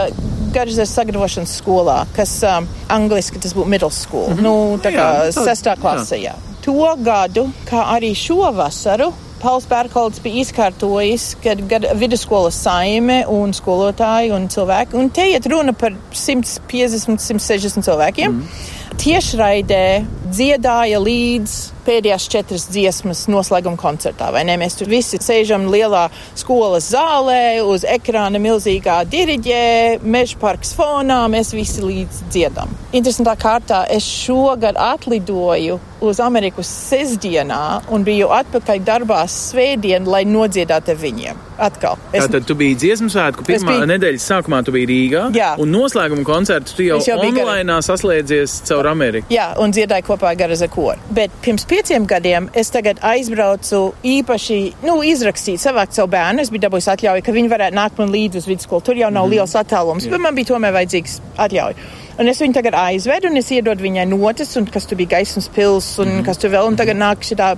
Garžas 0.53 0.91
sagatavošanas 0.93 1.49
skolā, 1.63 2.03
kas 2.13 2.35
um, 2.45 2.67
angliski 2.93 3.41
tas 3.41 3.55
būtu 3.57 3.73
middle 3.73 3.89
school. 3.91 4.27
Mm 4.29 4.37
-hmm. 4.37 4.43
Nu, 4.43 4.79
tā 4.85 4.91
kā 4.93 5.07
Jā, 5.09 5.31
tā- 5.33 5.47
sestā 5.47 5.77
klasē, 5.81 6.19
jā. 6.21 6.35
To 6.63 6.97
gadu, 7.01 7.49
kā 7.65 7.81
arī 7.95 8.13
šo 8.15 8.53
vasaru, 8.53 9.13
Pauls 9.43 9.65
Bērkolds 9.67 10.21
bija 10.23 10.45
izkārtojis, 10.45 11.33
kad 11.43 11.59
gad, 11.67 11.89
vidusskolas 11.99 12.55
saime 12.63 13.25
un 13.27 13.51
skolotāji 13.57 14.31
un 14.37 14.47
cilvēki, 14.53 14.95
un 14.95 15.11
te 15.11 15.25
iet 15.33 15.49
runa 15.51 15.75
par 15.75 15.97
150, 16.15 17.19
160 17.19 17.83
cilvēkiem, 17.83 18.37
mm. 18.37 18.69
tiešraidē 19.03 19.83
dziedāja 20.33 21.01
līdz 21.03 21.57
pēdējās 21.87 22.27
četras 22.31 22.67
dziesmas 22.71 23.25
noslēguma 23.31 23.79
koncertā. 23.81 24.31
Ne? 24.47 24.57
Mēs 24.61 24.79
tur 24.79 24.91
visi 24.91 25.19
sēžam 25.23 25.67
lielā 25.73 26.07
skolas 26.39 26.91
zālē, 26.93 27.63
uz 27.67 27.87
ekrāna 27.89 28.41
milzīgā 28.43 29.03
diriģē, 29.11 29.65
meža 30.03 30.39
parks 30.43 30.75
fonā, 30.79 31.25
mēs 31.33 31.53
visi 31.57 31.83
līdz 31.85 32.23
dziedam. 32.33 32.71
Interesantā 32.93 33.35
kārtā 33.41 33.83
es 33.91 34.07
šogad 34.07 34.79
atlidoju 34.79 35.81
uz 36.03 36.19
Ameriku 36.23 36.65
sestdienā 36.67 37.83
un 37.95 38.05
biju 38.07 38.31
atpakaļ 38.35 38.83
darbā 38.87 39.23
svētdien, 39.31 40.07
lai 40.11 40.25
nodziedātu 40.29 40.97
viņiem. 40.99 41.39
Atkal. 41.63 41.99
Es... 42.11 42.25
Tātad 42.25 42.47
tu 42.49 42.57
biji 42.59 42.75
dziesmu 42.81 43.11
svētku 43.13 43.45
pirmā 43.47 43.77
biju... 43.77 43.89
nedēļas 43.93 44.25
sākumā, 44.33 44.63
tu 44.67 44.75
biji 44.75 44.89
Rīgā. 44.91 45.23
Jā. 45.37 45.53
Un 45.63 45.71
noslēguma 45.71 46.25
koncertu 46.27 46.75
tu 46.79 46.87
jau, 46.87 46.99
jau 47.07 47.19
online 47.23 47.69
gar... 47.71 47.85
saslēdzies 47.87 48.57
caur 48.67 48.89
Ameriku. 48.91 49.31
Jā, 49.33 49.53
un 49.63 49.75
dziedāju 49.75 50.09
kopā 50.09 50.22
ar 50.31 50.39
Garaza 50.39 50.69
koru. 50.73 51.01
Bet 51.15 51.35
pirms 51.45 51.67
pieciem 51.69 52.07
gadiem 52.09 52.49
es 52.55 52.71
aizbraucu 52.73 53.83
īpaši, 54.05 54.61
nu, 54.87 55.01
izrakstīt, 55.07 55.61
savākt 55.63 55.97
savu 55.97 56.13
bērnu. 56.15 56.43
Es 56.43 56.51
biju 56.53 56.67
dabūjis 56.67 56.91
atļauju, 56.95 57.25
ka 57.27 57.35
viņi 57.35 57.53
varētu 57.53 57.79
nākt 57.79 57.99
man 57.99 58.13
līdzi 58.15 58.43
uz 58.43 58.49
vidusskolu. 58.51 58.85
Tur 58.87 59.01
jau 59.01 59.11
nav 59.11 59.27
mm. 59.27 59.35
liels 59.37 59.57
attālums, 59.59 60.09
bet 60.09 60.23
man 60.23 60.37
bija 60.39 60.53
tomēr 60.55 60.75
vajadzīgs 60.79 61.21
atļauju. 61.43 61.91
Un 62.21 62.29
es 62.29 62.41
viņu 62.43 62.57
tagad 62.59 62.77
aizvedu, 62.77 63.31
un 63.31 63.41
es 63.41 63.51
iedodu 63.55 63.85
viņai 63.85 64.07
notis, 64.11 64.57
un 64.61 64.69
kas 64.73 64.89
tur 64.89 65.01
bija 65.01 65.17
gaismas 65.17 65.49
pils, 65.53 65.95
un 66.03 66.19
mm. 66.19 66.27
kas 66.27 66.41
tur 66.43 66.53
vēl, 66.53 66.69
un 66.69 66.77
tagad 66.77 67.01
nāk 67.01 67.25
šī 67.25 67.39
tā 67.41 67.55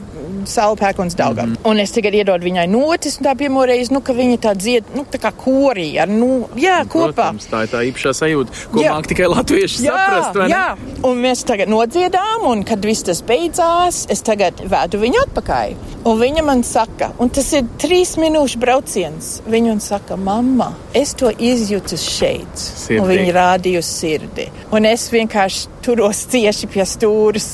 salpēkons 0.47 1.17
daugam. 1.17 1.49
Mm 1.49 1.55
-hmm. 1.55 1.71
Un 1.71 1.81
es 1.81 1.93
tagad 1.93 2.15
iedodu 2.15 2.45
viņai 2.45 2.67
notis, 2.69 3.19
un 3.19 3.27
tā 3.27 3.35
pirmo 3.37 3.65
reizi, 3.67 3.93
nu, 3.93 4.01
ka 4.01 4.13
viņa 4.13 4.39
tā 4.39 4.55
dzied, 4.55 4.85
nu, 4.95 5.05
tā 5.13 5.19
kā 5.19 5.33
korī 5.45 6.01
ar, 6.01 6.09
nu, 6.09 6.49
jā, 6.57 6.85
kopā. 6.85 7.13
Protams, 7.13 7.47
tā 7.51 7.63
ir 7.63 7.69
tā 7.69 7.81
īpašā 7.91 8.13
sajūta, 8.13 8.51
ko 8.73 8.81
jā. 8.81 8.93
māk 8.93 9.07
tikai 9.07 9.27
latvieši 9.27 9.85
jā, 9.85 9.97
saprast, 9.97 10.37
vai 10.37 10.49
ne? 10.49 10.55
Jā, 10.55 10.77
un 11.03 11.19
mēs 11.19 11.45
tagad 11.45 11.69
nodziedām, 11.69 12.47
un 12.47 12.65
kad 12.65 12.85
viss 12.85 13.03
tas 13.03 13.23
beidzās, 13.23 14.07
es 14.09 14.23
tagad 14.23 14.55
vedu 14.65 14.99
viņu 14.99 15.23
atpakaļ. 15.27 15.75
Un 16.05 16.21
viņa 16.21 16.43
man 16.45 16.63
saka, 16.63 17.13
un 17.19 17.29
tas 17.29 17.53
ir 17.53 17.65
trīs 17.79 18.17
minūšu 18.17 18.59
brauciens, 18.59 19.41
viņa 19.47 19.69
man 19.69 19.81
saka, 19.81 20.17
mamma, 20.17 20.75
es 20.93 21.15
to 21.15 21.31
izjūtu 21.31 21.97
šeit. 21.97 22.55
Sirdī. 22.55 23.01
Un 23.01 23.09
viņa 23.09 23.33
rādīja 23.33 23.79
uz 23.79 23.87
sirdi. 23.87 24.44
Un 24.75 24.87
es 24.89 25.07
vienkārši 25.13 25.81
turos 25.85 26.25
cieši 26.33 26.69
pie 26.73 26.87
stūres 26.89 27.49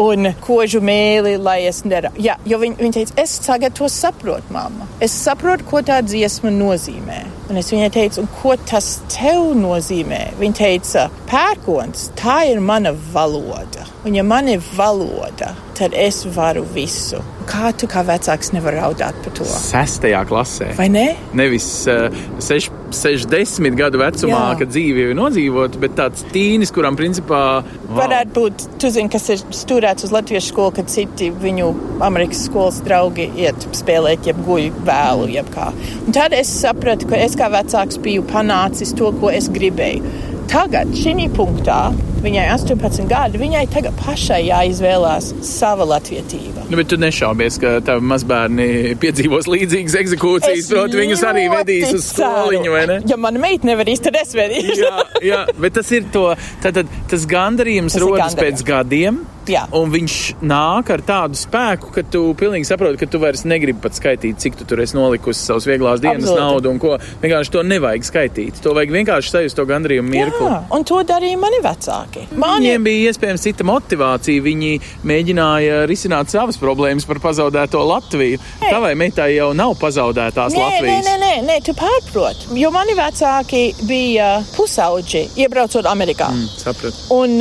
un 0.00 0.30
kožu 0.44 0.82
mēli, 0.84 1.36
lai 1.40 1.62
es 1.68 1.82
nedarītu. 1.86 2.22
Jā, 2.26 2.36
jo 2.48 2.60
viņa, 2.62 2.78
viņa 2.82 2.96
teica, 2.98 3.16
es 3.22 3.36
tagad 3.44 3.76
to 3.78 3.88
saprotu, 3.92 4.52
mamma. 4.54 4.88
Es 5.02 5.14
saprotu, 5.16 5.66
ko 5.70 5.82
tā 5.86 6.00
dziesma 6.04 6.52
nozīmē. 6.54 7.22
Un 7.50 7.60
es 7.60 7.70
viņai 7.70 7.90
teicu, 7.94 8.26
ko 8.40 8.56
tas 8.68 8.96
tev 9.12 9.52
nozīmē? 9.58 10.22
Viņa 10.40 10.58
teica, 10.58 11.06
pērkons, 11.30 12.10
tā 12.18 12.40
ir 12.50 12.60
mana 12.60 12.94
valoda. 13.14 13.86
Un 14.06 14.18
ja 14.18 14.26
man 14.26 14.50
ir 14.50 14.62
valoda, 14.76 15.54
tad 15.76 15.94
es 15.96 16.22
varu 16.36 16.64
visu. 16.74 17.20
Kā 17.46 17.70
tu 17.78 17.86
kā 17.90 18.02
vecāks 18.06 18.50
nevar 18.54 18.74
raudāt 18.80 19.18
par 19.22 19.34
to? 19.36 19.46
Sestajā 19.46 20.24
klasē. 20.26 20.72
Vai 20.78 20.88
ne? 20.90 21.06
Nevis 21.36 21.68
uh, 21.90 22.08
seš, 22.42 22.70
60 22.96 23.76
gadu 23.78 24.00
vecumā, 24.00 24.40
Jā. 24.52 24.58
kad 24.60 24.70
dzīve 24.72 25.04
jau 25.04 25.12
ir 25.12 25.18
nodzīvota, 25.18 25.80
bet 25.82 25.96
tāds 25.98 26.24
tīnis, 26.32 26.72
kuram 26.74 26.98
principā. 26.98 27.40
Wow. 27.86 27.96
Varētu 28.00 28.34
būt, 28.36 28.66
tu 28.82 28.90
zini, 28.94 29.10
kas 29.12 29.28
ir 29.34 29.42
stūrēts 29.54 30.06
uz 30.06 30.14
latviešu 30.14 30.52
skolu, 30.52 30.74
kad 30.78 30.90
citi 30.92 31.30
viņu 31.30 31.70
Amerikas 32.06 32.46
skolas 32.48 32.80
draugi 32.86 33.28
iet 33.42 33.68
spēlēt, 33.76 34.26
jeb 34.30 34.40
guļ 34.46 34.70
vēlu, 34.86 35.28
jeb 35.34 35.50
kā. 35.54 35.70
Un 36.06 36.16
tad 36.16 36.34
es 36.36 36.50
sapratu, 36.62 37.10
ka 37.10 37.20
es 37.20 37.36
kā 37.38 37.50
vecāks 37.52 38.00
biju 38.02 38.26
panācis 38.30 38.94
to, 38.96 39.12
ko 39.20 39.32
es 39.34 39.50
gribēju. 39.52 40.34
Tagad, 40.46 40.92
šī 40.94 41.26
punktā, 41.34 41.90
viņai 42.22 42.44
18 42.54 43.08
gadi, 43.10 43.38
viņai 43.40 43.64
tagad 43.72 43.96
pašai 43.98 44.44
jāizvēlās 44.46 45.32
sava 45.46 45.86
latvietība. 45.90 46.66
Nu, 46.70 46.78
bet 46.78 46.90
tu 46.90 46.98
nešaubies, 47.00 47.58
ka 47.62 47.76
tavi 47.86 48.06
mazbērni 48.10 48.68
piedzīvos 49.02 49.48
līdzīgas 49.50 49.96
eksekūcijas, 50.02 50.70
proti, 50.72 51.00
viņus 51.02 51.24
arī 51.28 51.46
vedīs 51.52 51.94
uz 51.98 52.08
skoliņu, 52.12 52.74
vai 52.74 52.84
ne? 52.90 52.98
Ja 53.10 53.18
mana 53.20 53.42
meita 53.42 53.68
nevarīs, 53.68 54.02
tad 54.06 54.18
es 54.22 54.34
vedīšu. 54.38 54.78
jā, 54.82 55.06
jā, 55.26 55.40
bet 55.58 55.78
tas 55.80 55.90
ir 55.94 56.06
to, 56.14 56.28
tad, 56.64 56.80
tad 56.82 56.94
tas 57.10 57.26
gandarījums 57.30 57.98
tas 57.98 58.06
rodas 58.06 58.38
pēc 58.38 58.62
gadiem. 58.66 59.24
Jā. 59.46 59.64
Un 59.76 59.92
viņš 59.92 60.16
nāk 60.46 60.90
ar 60.90 61.02
tādu 61.06 61.38
spēku, 61.38 61.92
ka 61.94 62.02
tu 62.10 62.22
pilnīgi 62.38 62.66
saproti, 62.68 62.98
ka 63.00 63.08
tu 63.10 63.20
vairs 63.22 63.44
negribi 63.46 63.78
pat 63.82 63.96
skaitīt, 63.98 64.40
cik 64.42 64.58
tu 64.58 64.66
tur 64.68 64.82
esi 64.82 64.96
nolikusi 64.98 65.44
savus 65.46 65.68
vieglās 65.68 66.02
dienas 66.02 66.24
Absoluti. 66.24 66.42
naudu 66.42 66.72
un 66.72 66.80
ko. 66.82 66.96
Vienkārši 67.22 67.54
to 67.54 67.62
nevajag 67.66 68.08
skaitīt. 68.08 68.60
To 68.64 68.74
vajag 68.76 68.94
vienkārši 68.96 69.32
sajust 69.32 69.58
to 69.58 69.66
gandarījumu 69.68 70.10
mirkli. 70.10 70.48
Jā, 70.50 70.58
un 70.74 70.86
to 70.88 70.98
darīja 71.06 71.38
mani 71.40 71.60
vecāki. 71.64 72.26
Mani... 72.34 72.66
Viņiem 72.66 72.88
bija 72.88 73.12
iespējams 73.12 73.46
cita 73.46 73.66
motivācija. 73.68 74.44
Viņi 74.46 74.72
mēģināja 75.06 75.84
risināt 75.90 76.32
savas 76.34 76.58
problēmas 76.60 77.06
par 77.06 77.22
pazaudēto 77.22 77.84
Latviju. 77.86 78.40
Nē. 78.62 78.72
Tavai 78.72 78.94
meitai 78.98 79.30
jau 79.36 79.52
nav 79.56 79.76
pazaudētās 79.80 80.56
nē, 80.56 80.64
Latvijas. 80.64 81.06
Nē, 81.06 81.14
nē, 81.14 81.16
nē, 81.22 81.46
nē, 81.46 81.60
tu 81.66 81.76
pārprot. 81.78 82.48
Jo 82.58 82.72
mani 82.74 82.96
vecāki 82.98 83.62
bija 83.86 84.32
pusauģi, 84.56 85.26
iebraucot 85.44 85.86
Amerikā. 85.90 86.32
Mm, 86.34 86.50
saprat. 86.64 87.00
Un 87.14 87.38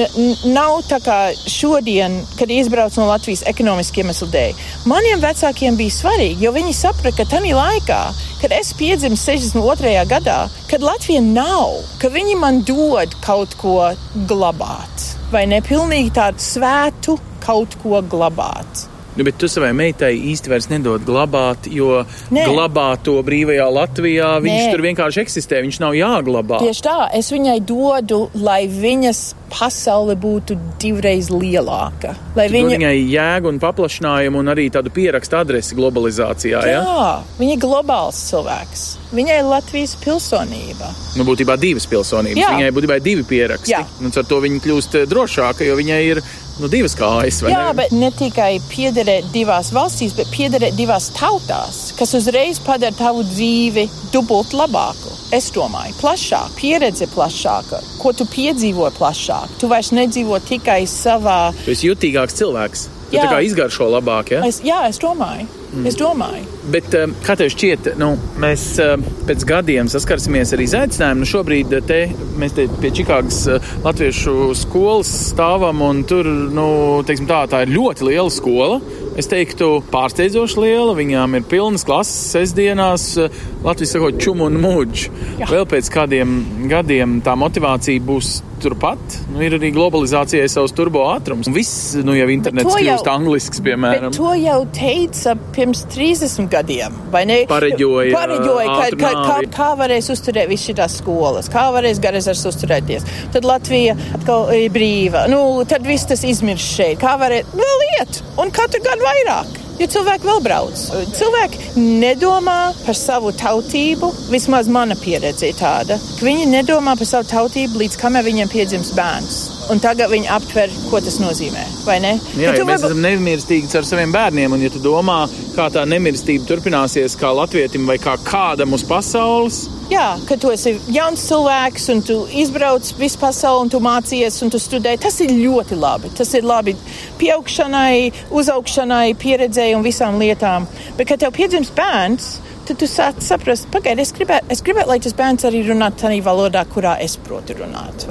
nav 0.53 0.79
tā 0.89 1.01
kā 1.03 1.19
šodien 1.49 1.94
šodien, 1.95 2.25
kad 2.39 2.51
izbraucu 2.51 3.01
no 3.01 3.08
Latvijas 3.08 3.43
ekonomiski 3.47 4.01
iemeslu 4.01 4.27
dēļ, 4.27 4.55
maniem 4.86 5.21
vecākiem 5.21 5.77
bija 5.77 5.91
svarīgi, 5.91 6.43
jo 6.43 6.51
viņi 6.51 6.73
saprata, 6.73 7.23
ka 7.23 7.38
tajā 7.38 7.55
laikā, 7.55 7.99
kad 8.41 8.51
es 8.51 8.73
piedzimu 8.75 9.15
62. 9.15 10.05
gadā, 10.10 10.49
kad 10.69 10.84
Latvija 10.84 11.21
nav, 11.21 11.77
ka 12.01 12.10
viņi 12.12 12.36
man 12.36 12.63
dod 12.67 13.15
kaut 13.23 13.55
ko 13.62 13.93
glabāt, 14.27 15.15
vai 15.31 15.45
ne 15.47 15.62
pilnīgi 15.62 16.12
tādu 16.15 16.39
svētu 16.43 17.17
kaut 17.45 17.77
ko 17.84 18.01
glabāt. 18.01 18.89
Nu, 19.15 19.23
bet 19.23 19.38
tu 19.39 19.47
savai 19.47 19.71
meitai 19.71 20.12
īsti 20.34 20.51
vairs 20.51 20.65
nedod 20.67 21.04
glabāt, 21.08 21.69
jo 21.71 22.01
Nē. 22.36 22.49
glabāt 22.51 23.06
to 23.08 23.15
brīvajā 23.23 23.67
Latvijā 23.71 24.34
viņš 24.43 24.60
Nē. 24.60 24.73
tur 24.73 24.84
vienkārši 24.84 25.21
eksistē, 25.23 25.62
viņš 25.63 25.80
nav 25.80 25.95
jāglabā. 25.95 26.60
Tieši 26.65 26.84
tā, 26.84 26.97
es 27.15 27.32
viņai 27.32 27.62
dodu, 27.63 28.25
lai 28.36 28.65
viņas 28.67 29.23
pasaule 29.56 30.17
būtu 30.19 30.58
divreiz 30.82 31.30
lielāka. 31.32 32.12
Lai 32.36 32.49
tu 32.49 32.58
viņa... 32.58 32.75
viņai 32.75 32.93
jēgu 32.99 33.54
un 33.54 33.62
paplašinājumu 33.63 34.41
un 34.41 34.51
arī 34.51 34.67
tādu 34.73 34.91
pierakstu 34.91 35.39
adresi 35.39 35.78
globalizācijā. 35.80 36.65
Jā, 36.67 36.84
ja? 36.84 37.15
viņa 37.39 37.56
ir 37.56 37.63
globāls 37.63 38.19
cilvēks. 38.28 38.86
Viņai 39.15 39.39
ir 39.39 39.47
Latvijas 39.47 39.95
pilsonība. 40.01 40.91
Nu, 41.15 41.23
būtībā 41.28 41.56
divas 41.62 41.88
pilsonības. 41.88 42.41
Jā. 42.41 42.51
Viņai 42.58 42.73
būtībā 42.75 42.99
ir 42.99 43.06
divi 43.06 43.23
pieraksti. 43.30 43.80
Un 44.04 44.12
ar 44.12 44.28
to 44.28 44.41
viņa 44.43 44.63
kļūst 44.65 44.99
drošāka, 45.08 45.63
jo 45.69 45.78
viņai 45.80 46.01
ir 46.10 46.23
nu, 46.61 46.69
divas 46.71 46.95
kājas. 46.97 47.41
Jā, 47.45 47.67
ne? 47.69 47.75
bet 47.77 47.93
ne 47.95 48.11
tikai 48.15 48.57
piederēt 48.69 49.27
divās 49.33 49.71
valstīs, 49.75 50.15
bet 50.17 50.31
piederēt 50.33 50.77
divās 50.77 51.09
tautās, 51.15 51.89
kas 51.99 52.15
uzreiz 52.17 52.61
padara 52.63 52.95
tavu 52.95 53.25
dzīvi 53.27 53.87
dubult 54.13 54.55
labāku. 54.55 55.13
Es 55.35 55.49
domāju, 55.55 55.95
plašāk, 55.99 56.53
pieredze 56.59 57.09
plašāka, 57.11 57.81
ko 57.99 58.13
tu 58.15 58.27
piedzīvo 58.29 58.91
plašāk. 58.95 59.57
Tu 59.59 59.69
vairs 59.71 59.91
nedzīvo 59.95 60.39
tikai 60.47 60.83
savā. 60.89 61.49
Tu 61.65 61.73
esi 61.73 61.89
jutīgāks 61.89 62.37
cilvēks. 62.39 62.87
Tu 63.09 63.19
jā. 63.19 63.25
tā 63.25 63.35
kā 63.35 63.43
izgaršo 63.45 63.89
labāk, 63.91 64.33
ja? 64.35 64.45
Es, 64.47 64.61
jā, 64.65 64.85
es 64.89 65.01
domāju. 65.01 65.49
Mm. 65.75 65.88
Es 65.89 65.97
domāju. 65.99 66.45
Bet, 66.71 66.93
um, 66.95 67.13
kā 67.25 67.35
tev 67.38 67.49
šķiet, 67.51 67.91
nu, 67.99 68.13
mēs 68.41 68.63
um, 68.83 69.03
pēc 69.27 69.43
gadiem 69.47 69.89
saskarsimies 69.91 70.53
ar 70.55 70.63
izaicinājumu. 70.63 71.23
Nu, 71.25 71.29
šobrīd 71.29 71.75
uh, 71.75 71.83
te, 71.85 71.99
mēs 72.39 72.55
te 72.55 72.67
pie 72.81 72.93
Čikāgas 72.95 73.41
uh, 73.51 73.73
Latviešu 73.83 74.53
skolas 74.57 75.11
stāvam, 75.33 75.83
un 75.83 76.03
tur 76.07 76.29
nu, 76.55 76.67
teiksim, 77.07 77.27
tā, 77.29 77.43
tā 77.51 77.65
ir 77.65 77.75
ļoti 77.75 78.07
liela 78.07 78.31
skola. 78.33 78.79
Es 79.15 79.30
teiktu, 79.32 79.80
pārsteidzoši 79.93 80.60
liela. 80.60 80.95
Viņām 80.97 81.38
ir 81.39 81.45
pilnas 81.47 81.86
klases 81.88 82.34
sestdienās, 82.36 83.08
uh, 83.21 83.43
Latvijas 83.63 83.95
sakot, 83.95 84.19
čumu 84.21 84.49
un 84.49 84.60
mūģi. 84.63 85.08
Vēl 85.45 85.63
pēc 85.71 85.91
kādiem 85.93 86.36
gadiem 86.71 87.21
tā 87.25 87.38
motivācija 87.39 88.04
būs 88.04 88.41
turpat. 88.65 89.17
Nu, 89.34 89.41
ir 89.43 89.56
arī 89.58 89.69
globalizācijai 89.75 90.47
savs 90.51 90.73
turbo 90.75 91.04
ātrums. 91.12 91.49
Viss 91.54 91.95
nu, 92.06 92.15
jau 92.17 92.28
internets 92.34 92.71
kļūst 92.71 93.10
anglisks, 93.12 93.62
piemēram. 93.65 94.13
To 94.15 94.32
jau 94.39 94.58
teica 94.75 95.36
pirms 95.56 95.84
30 95.93 96.49
gadiem, 96.51 96.95
vai 97.13 97.25
ne? 97.30 97.38
Pareģoja, 97.49 98.13
Pareģoja 98.15 98.67
ka, 98.71 98.88
ka, 99.01 99.12
kā, 99.30 99.38
kā 99.56 99.69
varēs 99.80 100.10
uzturēt 100.13 100.49
visas 100.51 100.71
šīs 100.71 100.99
skolas, 101.01 101.49
kā 101.51 101.67
varēs 101.75 102.01
Garizars 102.04 102.45
uzturēties. 102.49 103.06
Tad 103.36 103.47
Latvija 103.47 103.97
atkal 104.17 104.49
ir 104.56 104.71
brīva. 104.73 105.25
Nu, 105.32 105.41
tad 105.69 105.86
viss 105.88 106.08
tas 106.10 106.23
izmirst 106.28 106.78
šeit. 106.78 106.99
Kā 107.04 107.15
varēs 107.21 107.51
vēl 107.56 107.86
iet? 107.99 108.21
Un 108.41 108.51
katru 108.56 108.82
gadu 108.84 109.04
vairāk. 109.05 109.61
Jo 109.79 109.89
cilvēki 109.91 110.29
vēl 110.29 110.39
brauc. 110.43 110.83
Cilvēki 111.17 111.83
nedomā 111.99 112.59
par 112.85 112.95
savu 112.95 113.33
tautību. 113.35 114.11
Vismaz 114.31 114.71
mana 114.71 114.95
pieredze 114.99 115.49
ir 115.51 115.59
tāda, 115.59 115.99
ka 115.99 116.27
viņi 116.27 116.47
nedomā 116.53 116.95
par 116.95 117.09
savu 117.09 117.27
tautību 117.33 117.83
līdz 117.83 117.99
kamēr 117.99 118.27
viņiem 118.29 118.53
piedzims 118.55 118.93
bērns. 118.95 119.41
Un 119.69 119.80
tagad 119.80 120.10
viņi 120.12 120.28
aptver, 120.30 120.69
ko 120.89 120.99
tas 120.99 121.17
nozīmē. 121.19 121.63
Jā, 121.86 122.01
Ja 122.36 122.51
mēs 122.54 122.82
varbūt- 122.82 122.86
esam 122.86 123.01
nemirstīgi 123.01 123.75
ar 123.75 123.84
saviem 123.84 124.12
bērniem, 124.13 124.51
un 124.54 124.62
ja 124.62 124.69
tu 124.69 124.80
domā, 124.80 125.30
kā 125.56 125.69
tā 125.71 125.86
nemirstība 125.86 126.45
turpināsies 126.45 127.15
kā 127.17 127.30
latvietim 127.36 127.86
vai 127.86 127.97
kā 127.97 128.17
kādam 128.23 128.73
uz 128.73 128.84
pasaules, 128.84 129.67
Jā, 129.86 130.17
ka 130.25 130.36
tu 130.36 130.49
esi 130.49 130.80
jauns 130.89 131.21
cilvēks 131.30 131.89
un 131.93 132.01
tu 132.01 132.25
izbrauc 132.34 132.82
visu 132.97 133.19
pasauli 133.21 133.62
un 133.62 133.69
tu 133.69 133.78
mācījies 133.80 134.41
un 134.41 134.49
tu 134.49 134.58
studē. 134.58 134.99
Tas 134.99 135.19
ir 135.21 135.30
ļoti 135.30 135.78
labi. 135.78 136.10
Tas 136.17 136.34
ir 136.34 136.41
labi 136.41 136.73
pieaugšanai, 137.19 138.12
uzaugšanai, 138.32 139.13
pieredzēji 139.21 139.75
un 139.78 139.84
visām 139.86 140.17
lietām. 140.19 140.65
Bet, 140.97 141.08
kad 141.08 141.19
tev 141.19 141.32
piedzimst 141.36 141.75
bērns, 141.78 142.38
tad 142.67 142.80
tu 142.82 142.88
sāc 142.89 143.21
saprast, 143.23 143.67
pagaidi, 143.73 144.04
es 144.06 144.13
gribētu, 144.15 144.49
es 144.54 144.63
gribētu, 144.65 144.89
lai 144.91 144.99
tas 145.04 145.15
bērns 145.17 145.45
arī 145.47 145.62
runā 145.67 145.91
tādā 145.97 146.17
valodā, 146.25 146.65
kurā 146.71 146.95
es 147.04 147.17
protu 147.21 147.58
runāt? 147.60 148.08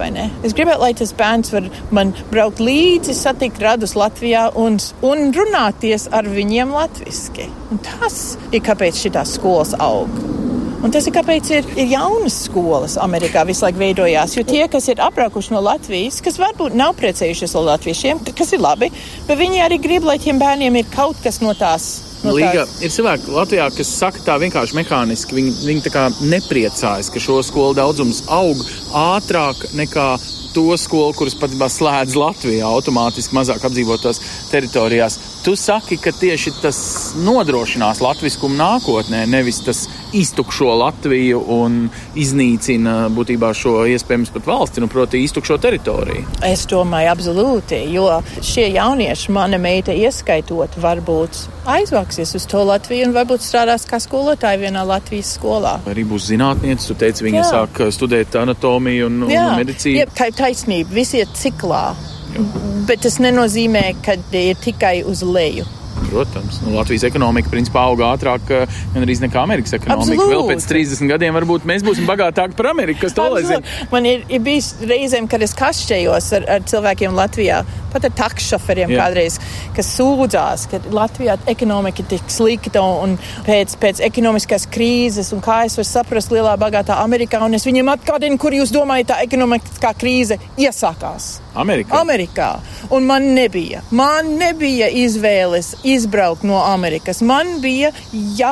Es 0.46 0.54
gribētu, 0.56 0.82
lai 0.84 0.92
tas 0.98 1.14
bērns 1.16 1.52
var 1.54 1.68
man 1.94 2.14
braukt 2.30 2.62
līdzi, 2.62 3.16
satikt 3.18 3.62
radus 3.64 3.96
Latvijā 3.98 4.46
un, 4.60 4.78
un 5.06 5.34
runāties 5.34 6.08
ar 6.14 6.28
viņiem 6.30 6.74
latviski. 6.74 7.50
Un 7.74 7.82
tas 7.84 8.22
ir 8.52 8.64
kāpēc 8.64 9.04
šitās 9.06 9.36
skolas 9.38 9.74
aug. 9.82 10.10
Un 10.84 10.92
tas 10.92 11.06
ir 11.08 11.14
kāpēc 11.16 11.48
ir, 11.56 11.68
ir 11.80 11.92
jaunas 11.94 12.34
skolas 12.44 12.98
Amerikā 13.00 13.46
visu 13.48 13.64
laiku 13.64 13.80
veidojās. 13.80 14.34
Jo 14.36 14.44
tie, 14.44 14.66
kas 14.68 14.90
ir 14.92 15.00
apbraukuši 15.00 15.54
no 15.54 15.62
Latvijas, 15.64 16.20
kas 16.24 16.36
varbūt 16.36 16.76
nav 16.76 16.92
precējušies 17.00 17.56
ar 17.56 17.70
latviešiem, 17.70 18.20
kas 18.36 18.52
ir 18.52 18.60
labi, 18.60 18.90
bet 19.24 19.40
viņi 19.40 19.64
arī 19.64 19.80
grib, 19.80 20.04
lai 20.04 20.18
tiem 20.20 20.42
bērniem 20.42 20.76
ir 20.82 20.90
kaut 20.92 21.24
kas 21.24 21.40
no 21.40 21.56
tās. 21.56 22.13
No 22.24 22.32
Līga, 22.32 22.64
ir 22.80 22.92
cilvēki 22.92 23.32
Latvijā, 23.34 23.66
kas 23.76 23.90
saka 23.98 24.22
tā 24.24 24.38
vienkārši 24.40 24.78
mehāniski. 24.78 25.36
Viņi, 25.36 25.52
viņi 25.68 26.30
nepriecājas, 26.32 27.10
ka 27.12 27.20
šo 27.20 27.42
skolu 27.44 27.76
daudzums 27.76 28.22
aug 28.32 28.62
ātrāk 28.96 29.66
nekā 29.76 30.06
to 30.54 30.76
skolu, 30.78 31.12
kuras 31.18 31.34
patiesībā 31.36 31.66
slēdz 31.68 32.14
Latvijā 32.16 32.68
automātiski 32.70 33.34
mazāk 33.36 33.64
apdzīvotās 33.66 34.20
teritorijās. 34.52 35.18
Tu 35.44 35.56
saki, 35.58 35.98
ka 36.00 36.14
tieši 36.14 36.54
tas 36.62 36.78
nodrošinās 37.18 38.00
latviskumu 38.04 38.56
nākotnē, 38.60 39.24
nevis 39.28 39.60
tas 39.66 39.84
iztukšo 40.14 40.70
Latviju 40.80 41.40
un 41.56 41.78
iznīcina 42.18 43.08
būtībā 43.14 43.50
šo 43.56 43.82
iespējams 43.90 44.32
pat 44.34 44.46
valsti, 44.48 44.82
nu, 44.84 44.88
proti, 44.92 45.22
iztukšo 45.26 45.58
teritoriju. 45.62 46.24
Es 46.46 46.64
domāju, 46.70 47.10
absolūti, 47.14 47.80
jo 47.94 48.06
šie 48.44 48.68
jaunieši, 48.76 49.32
mana 49.34 49.58
meita 49.58 49.94
ieskaitot, 49.94 50.78
varbūt 50.82 51.42
aizvāksies 51.74 52.34
uz 52.38 52.46
to 52.50 52.62
Latviju 52.68 53.08
un 53.08 53.14
varbūt 53.16 53.44
strādās 53.44 53.86
kā 53.88 54.00
skolotāja 54.02 54.60
vienā 54.62 54.84
Latvijas 54.86 55.34
skolā. 55.38 55.76
Arī 55.90 56.06
būs 56.08 56.30
zinātniece, 56.32 56.88
tu 56.90 56.98
teici, 57.00 57.26
viņa 57.26 57.40
Jā. 57.42 57.46
sāk 57.50 57.84
studēt 57.94 58.36
anatomiju 58.40 59.08
un, 59.10 59.22
un 59.28 59.32
Jā, 59.34 59.48
medicīnu. 59.60 60.02
jā, 60.02 60.10
tā 60.14 60.30
ir 60.30 60.38
taisnība. 60.38 60.94
Visi 60.94 61.22
ir 61.24 61.30
ciklā. 61.34 61.86
Bet 62.88 63.04
tas 63.06 63.20
nenozīmē, 63.22 63.84
ka 64.04 64.16
ir 64.34 64.58
tikai 64.60 65.02
uz 65.06 65.22
leju. 65.22 65.64
Protams, 66.14 66.60
nu, 66.62 66.74
Latvijas 66.76 67.04
ekonomika 67.08 67.50
principā 67.50 67.84
auga 67.90 68.12
ātrāk 68.14 68.52
eh, 68.54 68.76
gan 68.94 69.06
arī 69.06 69.16
nekā 69.24 69.40
Amerikas 69.42 69.74
ekonomika. 69.78 70.14
Absolūti. 70.14 70.30
Vēl 70.30 70.44
pēc 70.52 70.68
30 70.70 71.10
gadiem 71.10 71.38
varbūt 71.40 71.66
mēs 71.68 71.82
būsim 71.86 72.06
bagātāki 72.08 72.54
par 72.58 72.70
Ameriku. 72.70 73.02
Kas 73.04 73.16
to 73.16 73.26
lai 73.34 73.42
zina? 73.46 73.62
Man 73.90 74.06
ir, 74.08 74.22
ir 74.30 74.44
bijis 74.44 74.74
reizēm, 74.84 75.26
kad 75.30 75.42
es 75.42 75.56
kašķējos 75.58 76.30
ar, 76.38 76.46
ar 76.56 76.68
cilvēkiem 76.70 77.18
Latvijā, 77.18 77.64
pat 77.94 78.08
ar 78.10 78.14
takšoferiem 78.18 78.92
Jā. 78.92 79.04
kādreiz, 79.04 79.38
kas 79.76 79.88
sūdzās, 79.96 80.66
ka 80.70 80.82
Latvijā 80.94 81.38
ekonomika 81.54 82.02
ir 82.04 82.10
tik 82.14 82.28
slikta 82.32 82.82
un 82.82 83.16
pēc, 83.46 83.76
pēc 83.82 84.02
ekonomiskās 84.10 84.66
krīzes, 84.74 85.32
un 85.36 85.40
kā 85.44 85.62
es 85.68 85.78
varu 85.78 85.88
saprast 85.88 86.34
lielā 86.34 86.56
bagātā 86.60 86.98
Amerikā, 87.04 87.40
un 87.46 87.54
es 87.54 87.64
viņiem 87.68 87.92
atgādinu, 87.94 88.38
kur 88.42 88.52
jūs 88.56 88.74
domājat, 88.74 89.12
tā 89.14 89.20
ekonomiskā 89.26 89.94
krīze 90.00 90.38
iesākās. 90.58 91.30
Amerikā. 91.54 92.00
Amerikā. 92.00 92.48
Un 92.90 93.04
man 93.06 93.28
nebija. 93.36 93.84
Man 93.94 94.32
nebija 94.40 94.88
izvēles 94.90 95.68
izbraukt 95.86 96.42
no 96.42 96.58
Amerikas. 96.66 97.20
Man 97.22 97.60
bija 97.62 97.92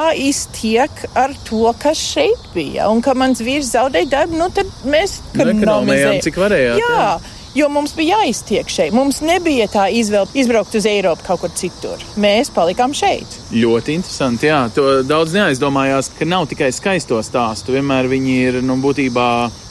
jāiztiek 0.06 1.02
ar 1.18 1.34
to, 1.48 1.64
kas 1.82 1.98
šeit 1.98 2.46
bija. 2.54 2.88
Un 2.92 3.02
kad 3.04 3.18
mans 3.18 3.42
vīrs 3.42 3.72
zaudēja 3.74 4.10
darbu, 4.16 4.38
nu 4.38 4.48
tad 4.54 4.70
mēs 4.86 5.18
Nu, 5.34 5.46
ekonomizējām. 5.48 6.20
cik 6.22 6.38
varējāt, 6.42 6.78
Jā. 6.78 6.90
jā. 6.94 7.12
Jo 7.54 7.68
mums 7.68 7.92
bija 7.92 8.16
jāiztiek 8.16 8.68
šeit. 8.72 8.94
Mums 8.96 9.18
nebija 9.20 9.66
tā 9.68 9.84
izvēle 9.92 10.30
izbraukt 10.40 10.72
uz 10.78 10.86
Eiropu 10.88 11.26
kaut 11.26 11.42
kur 11.42 11.52
citur. 11.52 12.00
Mēs 12.16 12.48
palikām 12.54 12.94
šeit. 12.96 13.36
Ļoti 13.52 13.98
interesanti. 13.98 14.48
Jā, 14.48 14.62
to 14.72 15.02
daudz 15.04 15.34
neaizdomājās, 15.36 16.08
ka 16.16 16.28
nav 16.28 16.46
tikai 16.48 16.70
skaisto 16.72 17.20
stāstu. 17.20 17.74
Vienmēr 17.76 18.08
viņi 18.08 18.36
ir 18.46 18.60
nu, 18.64 18.78
būtībā. 18.80 19.26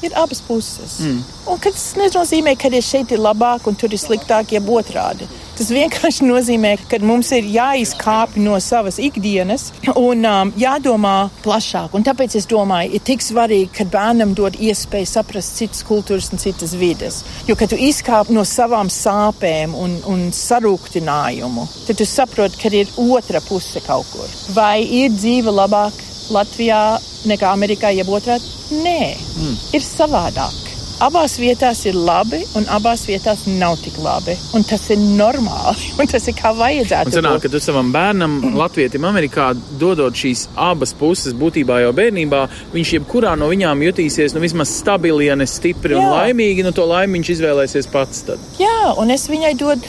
Ir 0.06 0.14
abas 0.22 0.44
puses. 0.46 1.00
Mm. 1.02 1.24
Un 1.50 1.62
kad 1.64 1.74
tas 1.74 1.88
nenozīmē, 1.98 2.54
ka 2.62 2.70
ir 2.70 2.86
šeit 2.86 3.16
ir 3.16 3.24
labāk 3.26 3.66
un 3.66 3.78
tur 3.78 3.90
ir 3.90 4.02
sliktāk, 4.02 4.54
jeb 4.54 4.70
otrādi. 4.70 5.26
Tas 5.62 5.68
vienkārši 5.70 6.26
nozīmē, 6.26 6.70
ka 6.90 6.98
mums 7.06 7.28
ir 7.38 7.46
jāizkāpj 7.54 8.40
no 8.42 8.56
savas 8.66 8.96
ikdienas 8.98 9.68
un 9.92 10.26
um, 10.26 10.52
jādomā 10.58 11.28
plašāk. 11.46 11.94
Un 11.94 12.02
tāpēc 12.08 12.34
es 12.40 12.48
domāju, 12.50 12.96
ir 12.98 13.04
tik 13.06 13.22
svarīgi, 13.22 13.68
ka 13.76 13.86
bērnam 13.94 14.32
dod 14.34 14.58
iespēju 14.58 15.10
saprast 15.12 15.60
citas 15.60 15.84
kultūras 15.86 16.32
un 16.34 16.42
citas 16.42 16.74
vides. 16.82 17.20
Jo, 17.46 17.54
kad 17.60 17.70
tu 17.70 17.78
izkāp 17.78 18.32
no 18.34 18.42
savām 18.42 18.90
sāpēm 18.90 19.78
un, 19.78 19.94
un 20.10 20.26
sarūktinājumu, 20.34 21.68
tad 21.86 22.02
tu 22.02 22.10
saproti, 22.10 22.58
ka 22.58 22.74
ir 22.82 22.90
otra 23.06 23.44
puse 23.46 23.86
kaut 23.86 24.10
kur. 24.16 24.34
Vai 24.58 24.80
ir 24.82 25.14
dzīve 25.14 25.54
labāk 25.54 26.02
Latvijā 26.34 26.82
nekā 27.30 27.54
Amerikā, 27.54 27.94
jeb 27.94 28.10
otrādi? 28.10 28.50
Nē, 28.82 29.14
mm. 29.14 29.56
ir 29.78 29.86
savādāk. 29.86 30.71
Abās 31.02 31.38
vietās 31.42 31.80
ir 31.90 31.96
labi, 31.98 32.44
un 32.60 32.68
abās 32.70 33.08
vietās 33.10 33.46
nav 33.50 33.78
tik 33.82 33.98
labi. 34.04 34.36
Un 34.58 34.64
tas 34.68 34.84
ir 34.94 35.00
normāli, 35.02 35.88
un 36.00 36.10
tas 36.12 36.28
ir 36.30 36.36
kā 36.38 36.52
Un 36.52 36.60
vajadzētu. 36.60 37.14
sanāk, 37.16 37.40
būt. 37.40 37.46
ka 37.48 37.52
tu 37.56 37.62
savam 37.64 37.92
bērnam, 37.94 38.36
Latvijam, 38.60 39.08
Amerikā, 39.10 39.52
dodot 39.82 40.14
šīs 40.14 40.48
abas 40.56 40.94
puses, 40.98 41.34
būtībā 41.38 41.80
jau 41.86 41.92
bērnībā, 41.98 42.42
viņš 42.76 42.94
jebkurā 43.00 43.34
no 43.40 43.48
viņām 43.52 43.82
jutīsies 43.88 44.36
nu, 44.36 44.44
vismaz 44.44 44.70
stabili, 44.82 45.26
ja 45.30 45.36
ne 45.40 45.48
stipri 45.50 45.96
un 45.98 46.04
Jā. 46.06 46.12
laimīgi. 46.20 46.66
Nu, 46.68 46.72
to 46.76 46.86
laimi 46.86 47.20
viņš 47.20 47.34
izvēlēsies 47.38 47.90
pats. 47.92 48.24
Tad. 48.28 48.40
Jā, 48.60 48.94
un 49.02 49.10
es 49.16 49.26
viņai 49.32 49.56
dodu 49.58 49.82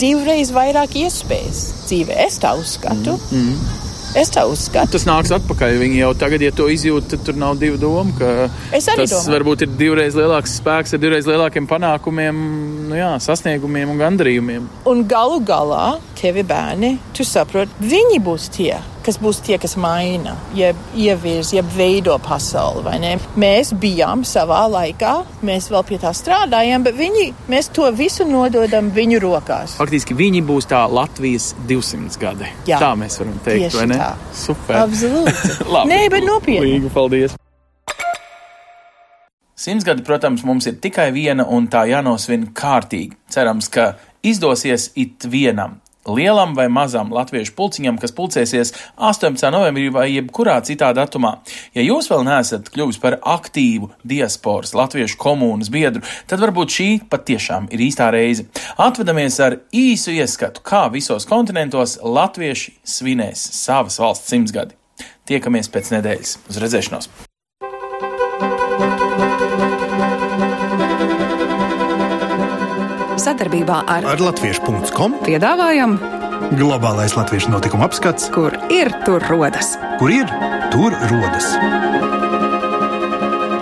divreiz 0.00 0.50
vairāk 0.56 0.96
iespējas 1.04 1.62
dzīvē. 1.86 2.16
Es 2.26 2.40
tā 2.42 2.56
uzskatu. 2.58 3.18
Mm. 3.30 3.52
Mm. 3.52 3.85
Es 4.16 4.30
tā 4.32 4.46
uzskatu. 4.48 4.94
Tas 4.96 5.04
nāks 5.04 5.32
atpakaļ. 5.36 5.76
Viņi 5.82 5.98
jau 6.00 6.12
tagad, 6.16 6.40
ja 6.40 6.52
to 6.56 6.70
izjūt, 6.72 7.10
tad 7.12 7.24
tur 7.26 7.36
nav 7.36 7.58
divu 7.60 7.76
domu. 7.80 8.14
tas 8.96 9.12
domāju. 9.12 9.34
varbūt 9.34 9.66
ir 9.66 9.74
divreiz 9.76 10.16
lielāks 10.16 10.56
spēks 10.56 10.96
ar 10.96 11.02
divreiz 11.02 11.28
lielākiem 11.28 11.68
panākumiem, 11.68 12.40
nu, 12.88 12.96
jā, 12.96 13.12
sasniegumiem 13.20 13.92
un 13.92 14.00
gandarījumiem. 14.00 14.68
Un 14.88 15.04
galu 15.10 15.42
galā, 15.44 15.98
tevi 16.16 16.46
bērni, 16.48 16.96
tu 17.16 17.28
saproti, 17.28 17.76
viņi 17.84 18.22
būs 18.24 18.48
tie, 18.56 18.78
kas 19.06 19.18
būs 19.22 19.40
tie, 19.46 19.56
kas 19.62 19.76
maina, 19.80 20.34
jeb 20.56 20.78
ievirz, 20.98 21.52
jeb 21.54 21.68
veido 21.76 22.16
pasauli. 22.22 22.96
Mēs 23.38 23.72
bijām 23.80 24.24
savā 24.26 24.64
laikā, 24.72 25.14
mēs 25.46 25.70
vēl 25.72 25.86
pie 25.86 26.00
tā 26.02 26.12
strādājām, 26.16 26.86
bet 26.86 26.98
viņi, 26.98 27.28
mēs 27.52 27.70
to 27.76 27.86
visu 27.94 28.26
nododam 28.28 28.90
viņu 28.94 29.22
rokās. 29.22 29.76
Faktiski 29.80 30.16
viņi 30.18 30.42
būs 30.46 30.68
tā 30.70 30.82
Latvijas 30.90 31.52
200 31.70 32.20
gadi. 32.22 32.50
Jā. 32.68 32.80
Tā 32.82 32.92
mēs 32.98 33.20
varam 33.22 33.38
teikt, 33.46 33.68
Tieši 33.68 33.80
vai 33.82 33.88
ne? 33.92 34.02
tā. 34.02 34.12
Super. 34.36 34.82
Absolūti. 34.84 35.58
Nē, 35.92 36.02
bet 36.12 36.26
nopietni. 36.26 36.76
Līga, 36.76 36.92
paldies. 36.94 37.38
Simtsgadi, 39.56 40.04
protams, 40.04 40.44
mums 40.44 40.66
ir 40.68 40.76
tikai 40.84 41.08
viena 41.14 41.46
un 41.48 41.64
tā 41.72 41.86
jānosvin 41.88 42.50
kārtīgi. 42.54 43.16
Cerams, 43.32 43.70
ka 43.72 43.94
izdosies 44.26 44.90
it 45.00 45.24
vienam. 45.32 45.80
Lielam 46.06 46.54
vai 46.56 46.68
mazam 46.72 47.12
latviešu 47.14 47.54
pulciņam, 47.58 47.98
kas 48.02 48.14
pulcēsies 48.16 48.72
18. 48.96 49.50
novembrī 49.54 49.88
vai 49.94 50.06
jebkurā 50.12 50.58
citā 50.66 50.92
datumā. 50.96 51.36
Ja 51.76 51.84
jūs 51.84 52.10
vēl 52.12 52.24
neesat 52.28 52.70
kļuvis 52.74 53.00
par 53.02 53.18
aktīvu 53.20 53.90
diasporas 54.06 54.74
latviešu 54.76 55.18
komunas 55.20 55.70
biedru, 55.72 56.04
tad 56.30 56.42
varbūt 56.42 56.78
šī 56.78 56.88
patiešām 57.10 57.70
ir 57.74 57.86
īstā 57.88 58.10
reize. 58.14 58.48
Atvedamies 58.78 59.38
ar 59.42 59.60
īsu 59.74 60.14
ieskatu, 60.16 60.62
kā 60.66 60.86
visos 60.94 61.28
kontinentos 61.28 61.98
latvieši 62.02 62.78
svinēs 62.86 63.48
savas 63.60 64.00
valsts 64.02 64.30
simtsgadi. 64.32 64.78
Tiekamies 65.26 65.72
pēc 65.72 65.96
nedēļas. 65.96 66.38
Uz 66.46 66.62
redzēšanos! 66.62 67.25
Sadarbībā 73.26 73.80
ar, 73.90 74.04
Ar 74.06 74.20
Latviešu.com 74.22 75.16
piedāvājam, 75.26 75.96
globālais 76.54 77.16
latviešu 77.18 77.50
notikuma 77.50 77.88
apskats, 77.88 78.28
kur 78.30 78.54
ir 78.70 78.92
tur 79.02 79.24
rodas. 79.26 79.72
kur 79.98 80.12
ir 80.14 80.30
tur 80.70 80.94
rodas. 81.10 81.48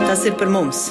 Tas 0.04 0.26
ir 0.28 0.36
par 0.36 0.52
mums. 0.52 0.90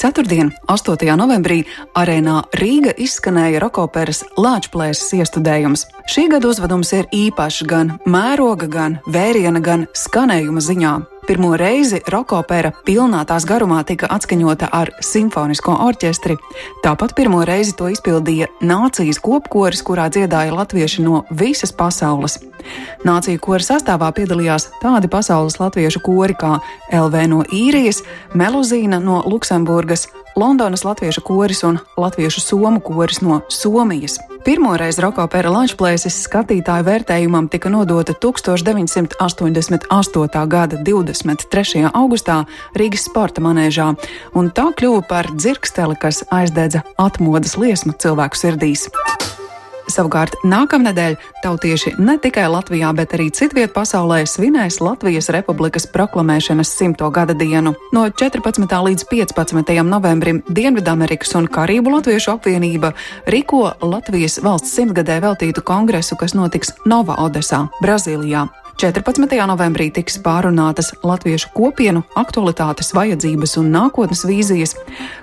Ceturtdien, 0.00 0.48
8. 0.64 0.96
novembrī, 1.20 1.66
arēnā 1.92 2.38
Rīga 2.56 2.94
izskanēja 2.96 3.60
rokoperas 3.60 4.24
Lāčplēses 4.40 5.12
iestudējums. 5.20 5.84
Šī 6.08 6.30
gada 6.32 6.48
uzvedums 6.48 6.94
ir 6.96 7.04
īpašs 7.12 7.66
gan 7.68 7.98
mēroga, 8.08 8.64
gan 8.64 8.96
vēriena, 9.04 9.60
gan 9.60 9.84
skanējuma 9.92 10.64
ziņā. 10.64 10.94
Pirmo 11.30 11.52
reizi 11.54 12.00
rokopera 12.10 12.72
pilnā 12.82 13.20
tās 13.22 13.44
garumā 13.46 13.84
tika 13.86 14.08
atskaņota 14.10 14.66
ar 14.74 14.90
simfonisko 14.98 15.76
orķestri. 15.84 16.34
Tāpat 16.82 17.14
pirmo 17.14 17.44
reizi 17.46 17.76
to 17.78 17.86
izpildīja 17.86 18.48
nācijas 18.66 19.20
kopkoris, 19.22 19.84
kurā 19.86 20.08
dziedāja 20.10 20.50
latvieši 20.56 21.04
no 21.06 21.20
visas 21.30 21.70
pasaules. 21.70 22.40
Nāciju 23.06 23.38
kora 23.46 23.62
sastāvā 23.62 24.10
piedalījās 24.16 24.72
tādi 24.82 25.06
pasaules 25.12 25.60
latviešu 25.62 26.02
kori 26.02 26.34
kā 26.34 26.56
LV 26.90 27.22
no 27.30 27.44
īrijas, 27.46 28.02
Meluzīna 28.34 28.98
no 28.98 29.22
Luksemburgas, 29.22 30.08
Londonas 30.36 30.84
latviešu 30.84 31.20
koris 31.20 31.64
un 31.64 31.78
latviešu 31.96 32.40
somu 32.40 32.80
koris 32.80 33.20
no 33.20 33.40
Somijas. 33.48 34.18
Pirmoreiz 34.44 34.98
rokopera 34.98 35.50
Latvijas 35.52 36.16
skatītāju 36.24 36.84
vērtējumam 36.86 37.48
tika 37.52 37.68
nodota 37.68 38.12
1988. 38.12 40.46
gada 40.48 40.76
23. 40.86 41.90
augustā 41.92 42.44
Rīgas 42.74 43.04
sporta 43.10 43.40
manēžā, 43.44 43.94
un 44.34 44.50
tā 44.50 44.72
kļuva 44.78 45.02
par 45.08 45.26
dzirksteli, 45.34 45.96
kas 46.00 46.24
aizdedza 46.30 46.80
atmodas 46.96 47.56
liesmu 47.60 47.92
cilvēku 48.00 48.36
sirdīs. 48.40 48.88
Savukārt 49.90 50.36
nākamnedēļ 50.46 51.16
tautieši 51.42 51.96
ne 51.98 52.14
tikai 52.22 52.44
Latvijā, 52.52 52.92
bet 52.94 53.16
arī 53.16 53.26
citviet 53.34 53.72
pasaulē 53.74 54.20
svinēs 54.28 54.78
Latvijas 54.84 55.30
Republikas 55.34 55.88
proklamēšanas 55.90 56.70
simto 56.78 57.08
gada 57.10 57.34
dienu. 57.34 57.74
No 57.94 58.06
14. 58.06 58.70
līdz 58.70 59.06
15. 59.10 59.74
novembrim 59.88 60.42
Dienvidamerikas 60.46 61.34
un 61.40 61.50
Karību 61.50 61.96
Latviešu 61.96 62.36
apvienība 62.36 62.92
rīko 63.26 63.64
Latvijas 63.82 64.38
valsts 64.44 64.76
simtgadē 64.78 65.18
veltītu 65.26 65.64
kongresu, 65.66 66.18
kas 66.20 66.36
notiks 66.38 66.76
Nova 66.86 67.18
Odesā, 67.26 67.66
Brazīlijā. 67.82 68.46
14. 68.80 69.28
novembrī 69.44 69.90
tiks 69.92 70.14
pārunātas 70.24 70.94
latviešu 71.04 71.50
kopienu 71.52 72.00
aktualitātes, 72.16 72.94
vajadzības 72.96 73.58
un 73.60 73.68
nākotnes 73.74 74.22
vīzijas, 74.24 74.72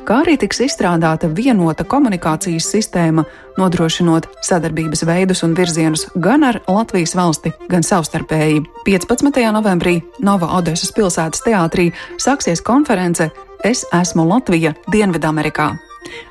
kā 0.05 0.19
arī 0.21 0.35
tiks 0.37 0.61
izstrādāta 0.67 1.25
vienota 1.33 1.81
komunikācijas 1.81 2.67
sistēma, 2.75 3.25
nodrošinot 3.57 4.29
sadarbības 4.45 5.01
veidus 5.09 5.41
un 5.47 5.57
virzienus 5.57 6.05
gan 6.21 6.45
ar 6.45 6.61
Latvijas 6.69 7.15
valsti, 7.17 7.55
gan 7.71 7.81
savstarpēji. 7.81 8.61
15. 8.85 9.41
novembrī 9.57 9.97
Nova 10.21 10.53
Odesas 10.59 10.93
pilsētas 10.93 11.41
teātrī 11.47 11.89
sāksies 12.21 12.61
konference 12.61 13.31
Es 13.65 13.87
esmu 13.89 14.29
Latvija 14.29 14.77
Dienvidamerikā. 14.93 15.71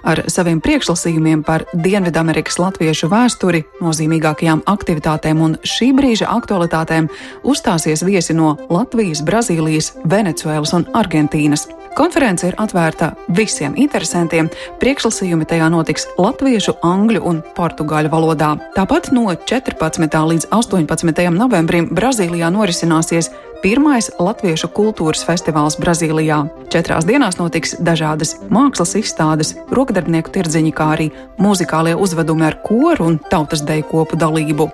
Ar 0.07 0.22
saviem 0.33 0.61
priekšlasījumiem 0.64 1.45
par 1.47 1.66
Dienvidamerikas 1.72 2.59
latviešu 2.62 3.11
vēsturi, 3.12 3.64
nozīmīgākajām 3.83 4.64
aktivitātēm 4.70 5.43
un 5.47 5.57
šī 5.66 5.93
brīža 5.97 6.31
aktualitātēm 6.37 7.09
uzstāsies 7.47 8.05
viesi 8.07 8.37
no 8.37 8.57
Latvijas, 8.70 9.24
Brazīlijas, 9.27 9.95
Venecuēlas 10.05 10.77
un 10.79 10.87
Argentīnas. 10.95 11.68
Konference 11.97 12.45
ir 12.45 12.57
atvērta 12.61 13.14
visiem 13.33 13.72
interesantiem. 13.81 14.51
Priekšlasījumi 14.83 15.47
tajā 15.49 15.70
notiks 15.72 16.05
latviešu, 16.20 16.74
angļu 16.85 17.22
un 17.24 17.41
portugāļu 17.57 18.12
valodā. 18.12 18.51
Tāpat 18.77 19.09
no 19.16 19.31
14. 19.33 20.18
līdz 20.33 20.51
18. 20.53 21.31
novembrim 21.33 21.89
Brazīlijā 21.97 22.53
norisināsies 22.53 23.31
pirmais 23.62 24.11
latviešu 24.20 24.68
kultūras 24.77 25.24
festivāls 25.24 25.79
Brazīlijā. 25.81 26.43
Četrās 26.72 27.07
dienās 27.09 27.41
notiks 27.41 27.72
dažādas 27.81 28.37
mākslas 28.53 28.93
izstādes, 29.01 29.55
rokdarbnieku 29.71 30.33
tirdziņi, 30.35 30.73
kā 30.77 30.93
arī 30.97 31.11
muzikālie 31.39 31.97
uzvedumi 31.97 32.47
ar 32.49 32.61
koru 32.64 33.11
un 33.12 33.21
tautas 33.31 33.64
deju 33.67 33.89
kopu 33.91 34.19
dalību. 34.21 34.71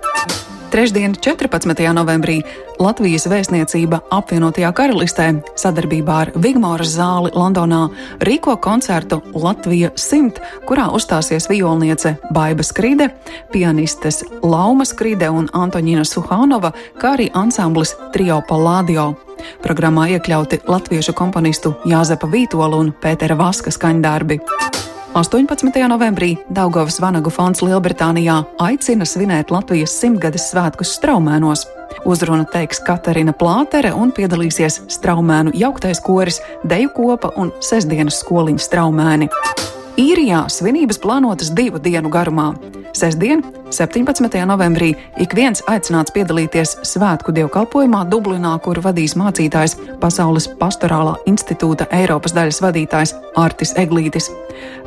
Trešdien, 0.73 1.13
14. 1.13 1.93
novembrī, 1.93 2.39
Latvijas 2.81 3.27
vēstniecība 3.29 3.99
apvienotajā 4.09 4.71
karalistē 4.73 5.27
sadarbībā 5.53 6.15
ar 6.23 6.31
Vigmāras 6.33 6.95
zāli 6.95 7.29
Londonā 7.37 7.83
rīko 8.25 8.55
koncertu 8.57 9.19
Latvija 9.37 9.91
100, 9.93 10.41
kurā 10.65 10.87
uzstāsies 10.97 11.45
violniece 11.45 12.15
Baiba 12.33 12.65
Skride, 12.65 13.11
pianistes 13.53 14.23
Lauma 14.41 14.87
Skride 14.89 15.29
un 15.29 15.45
Antoņina 15.53 16.07
Suhānova, 16.09 16.73
kā 16.97 17.13
arī 17.19 17.29
ansamblis 17.37 17.93
Trio 18.15 18.39
Pallādio. 18.49 19.11
Programmā 19.61 20.07
iekļauti 20.15 20.63
latviešu 20.65 21.13
komponistu 21.13 21.75
Jāzepa 21.85 22.25
Vītola 22.33 22.81
un 22.81 22.89
Pētera 22.97 23.37
Vaska 23.37 23.69
skaņdarbi. 23.69 24.41
18. 25.13 25.87
novembrī 25.87 26.37
Daugovas 26.55 26.97
Vanagu 27.01 27.29
fonds 27.29 27.61
Lielbritānijā 27.61 28.39
aicina 28.65 29.05
svinēt 29.05 29.51
Latvijas 29.53 29.93
simtgades 30.01 30.47
svētkus 30.49 30.95
Straumēnos. 30.97 31.67
Uzrunu 32.09 32.47
teiks 32.49 32.81
Katarina 32.81 33.33
Plātere 33.33 33.91
un 33.93 34.09
piedalīsies 34.11 34.79
Straumēnu 34.89 35.53
jauktais 35.53 36.01
koris, 36.01 36.41
deju 36.65 36.89
kopa 36.97 37.29
un 37.37 37.53
sestdienas 37.61 38.23
skoliņa 38.23 38.65
Straumēni. 38.65 39.29
Īrijā 40.01 40.47
svinības 40.49 40.97
plānotas 40.97 41.53
divu 41.53 41.77
dienu 41.77 42.09
garumā. 42.09 42.55
Sestdien, 42.97 43.43
17. 43.69 44.39
novembrī, 44.49 44.95
ik 45.21 45.35
viens 45.37 45.61
aicināts 45.69 46.13
piedalīties 46.13 46.75
svētku 46.89 47.33
dievkalpojumā 47.33 48.03
Dublinā, 48.09 48.55
kuru 48.65 48.81
vadīs 48.85 49.13
mācītājs 49.17 49.77
Pasaules 50.01 50.49
pastorālā 50.57 51.15
institūta 51.29 51.85
Eiropas 51.93 52.33
daļas 52.33 52.61
vadītājs 52.65 53.15
Artis 53.37 53.73
Eglītis. 53.77 54.31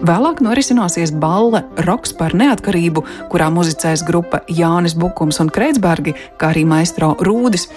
Vēlāk 0.07 0.43
norisināsies 0.45 1.13
balle 1.17 1.63
Roks 1.87 2.13
par 2.17 2.35
neatkarību, 2.37 3.05
kurā 3.33 3.49
muzicēs 3.53 4.05
grupa 4.07 4.43
Jānis 4.49 4.97
Bukums 4.99 5.41
un 5.43 5.51
Kreitsbergi, 5.53 6.17
kā 6.41 6.53
arī 6.53 6.67
maestro 6.69 7.15
Rūdis. 7.21 7.69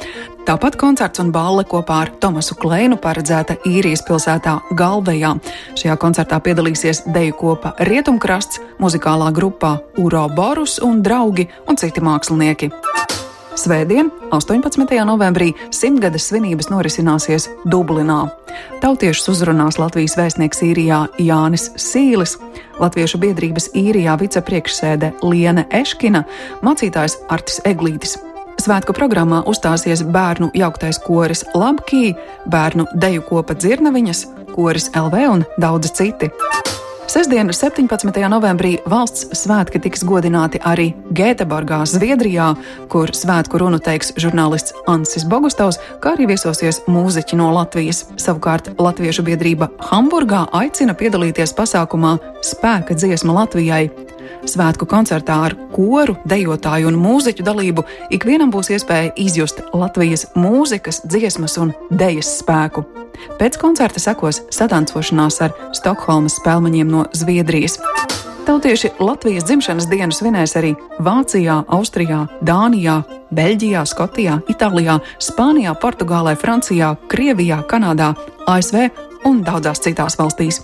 Tāpat 0.50 0.80
koncerts 0.82 1.22
un 1.22 1.30
balle 1.36 1.66
kopā 1.68 2.02
ar 2.06 2.12
Tomasu 2.22 2.56
Kleinu 2.58 2.98
paredzēta 3.02 3.60
īrijas 3.70 4.02
pilsētā 4.08 4.56
Galvejā. 4.80 5.36
Šajā 5.78 5.98
koncertā 6.02 6.40
piedalīsies 6.44 7.04
deju 7.14 7.38
kopa 7.40 7.76
Rietumkrasts, 7.86 8.64
muzikālā 8.82 9.30
grupā 9.36 9.78
Uro 10.02 10.26
Borus 10.34 10.80
un 10.84 11.04
draugi 11.06 11.50
un 11.70 11.78
citi 11.78 12.02
mākslinieki. 12.02 12.74
Svētdien, 13.60 14.08
18. 14.32 14.94
novembrī, 15.04 15.50
simtgades 15.76 16.30
svinības 16.30 16.70
norisināsies 16.72 17.50
Dublinā. 17.68 18.22
Tautiešus 18.80 19.28
uzrunās 19.34 19.76
Latvijas 19.82 20.16
vēstnieks 20.16 20.64
īrijā 20.64 21.02
Jānis 21.20 21.68
Sīlis, 21.76 22.38
Latviešu 22.80 23.20
biedrības 23.20 23.68
īrijā 23.76 24.16
vicepriekšsēde 24.22 25.12
Liene 25.28 25.68
Eškina, 25.76 26.24
mācītājs 26.64 27.18
Artis 27.28 27.60
Eglītis. 27.68 28.16
Svētku 28.64 28.96
programmā 28.96 29.42
uzstāsies 29.52 30.06
bērnu 30.08 30.54
jauktais 30.56 31.02
koris 31.04 31.44
Labkī, 31.52 32.14
bērnu 32.48 32.88
deju 32.96 33.28
kopa 33.28 33.60
dzirnaviņas, 33.60 34.24
koris 34.56 34.88
LV 34.96 35.26
un 35.34 35.48
daudzi 35.60 35.92
citi. 36.00 36.32
Sestdien, 37.10 37.50
17. 37.50 37.90
novembrī, 38.30 38.76
valsts 38.86 39.32
svētki 39.34 39.80
tiks 39.82 40.04
godināti 40.06 40.60
arī 40.62 40.92
Gēteborgā, 41.18 41.80
Zviedrijā, 41.90 42.52
kur 42.94 43.10
svētku 43.18 43.58
runu 43.58 43.80
teiks 43.82 44.14
žurnālists 44.22 44.76
Ansis 44.86 45.26
Bogustovs, 45.26 45.80
kā 46.04 46.14
arī 46.14 46.28
viesosies 46.30 46.84
mūziķi 46.86 47.40
no 47.42 47.50
Latvijas. 47.56 48.04
Savukārt 48.22 48.70
Latviešu 48.78 49.26
biedrība 49.26 49.72
Hamburgā 49.90 50.44
aicina 50.62 50.94
piedalīties 50.94 51.56
pasākumā 51.58 52.14
Spēka 52.46 52.94
dziesma 52.94 53.40
Latvijai. 53.42 54.09
Svētku 54.50 54.88
koncertā 54.90 55.36
ar 55.48 55.56
koru, 55.74 56.16
dejotāju 56.30 56.90
un 56.92 57.00
mūziķu 57.00 57.46
dalību 57.46 57.86
ikvienam 58.16 58.54
būs 58.54 58.72
iespēja 58.76 59.14
izjust 59.20 59.62
Latvijas 59.74 60.28
mūzikas, 60.40 61.04
dziesmas 61.06 61.58
un 61.62 61.74
dejas 61.92 62.40
spēku. 62.42 62.86
Pēc 63.40 63.60
koncerta 63.60 64.00
sekos 64.00 64.42
sadancošanās 64.54 65.42
ar 65.46 65.56
Stokholmas 65.76 66.40
spēlmaņiem 66.40 66.90
no 66.90 67.06
Zviedrijas. 67.14 67.80
Tautieši 68.50 68.90
Latvijas 69.00 69.46
dzimšanas 69.46 69.86
dienu 69.92 70.16
svinēs 70.16 70.56
arī 70.58 70.72
Vācijā, 71.06 71.60
Austrijā, 71.70 72.24
Dānijā, 72.42 72.96
Beļģijā, 73.36 73.84
Skotijā, 73.86 74.40
Itālijā, 74.50 74.98
Spānijā, 75.22 75.76
Portugālē, 75.78 76.34
Francijā, 76.40 76.96
Krievijā, 77.12 77.62
Kanādā, 77.70 78.16
ASV 78.50 78.88
un 79.30 79.44
daudzās 79.46 79.84
citās 79.86 80.18
valstīs. 80.18 80.64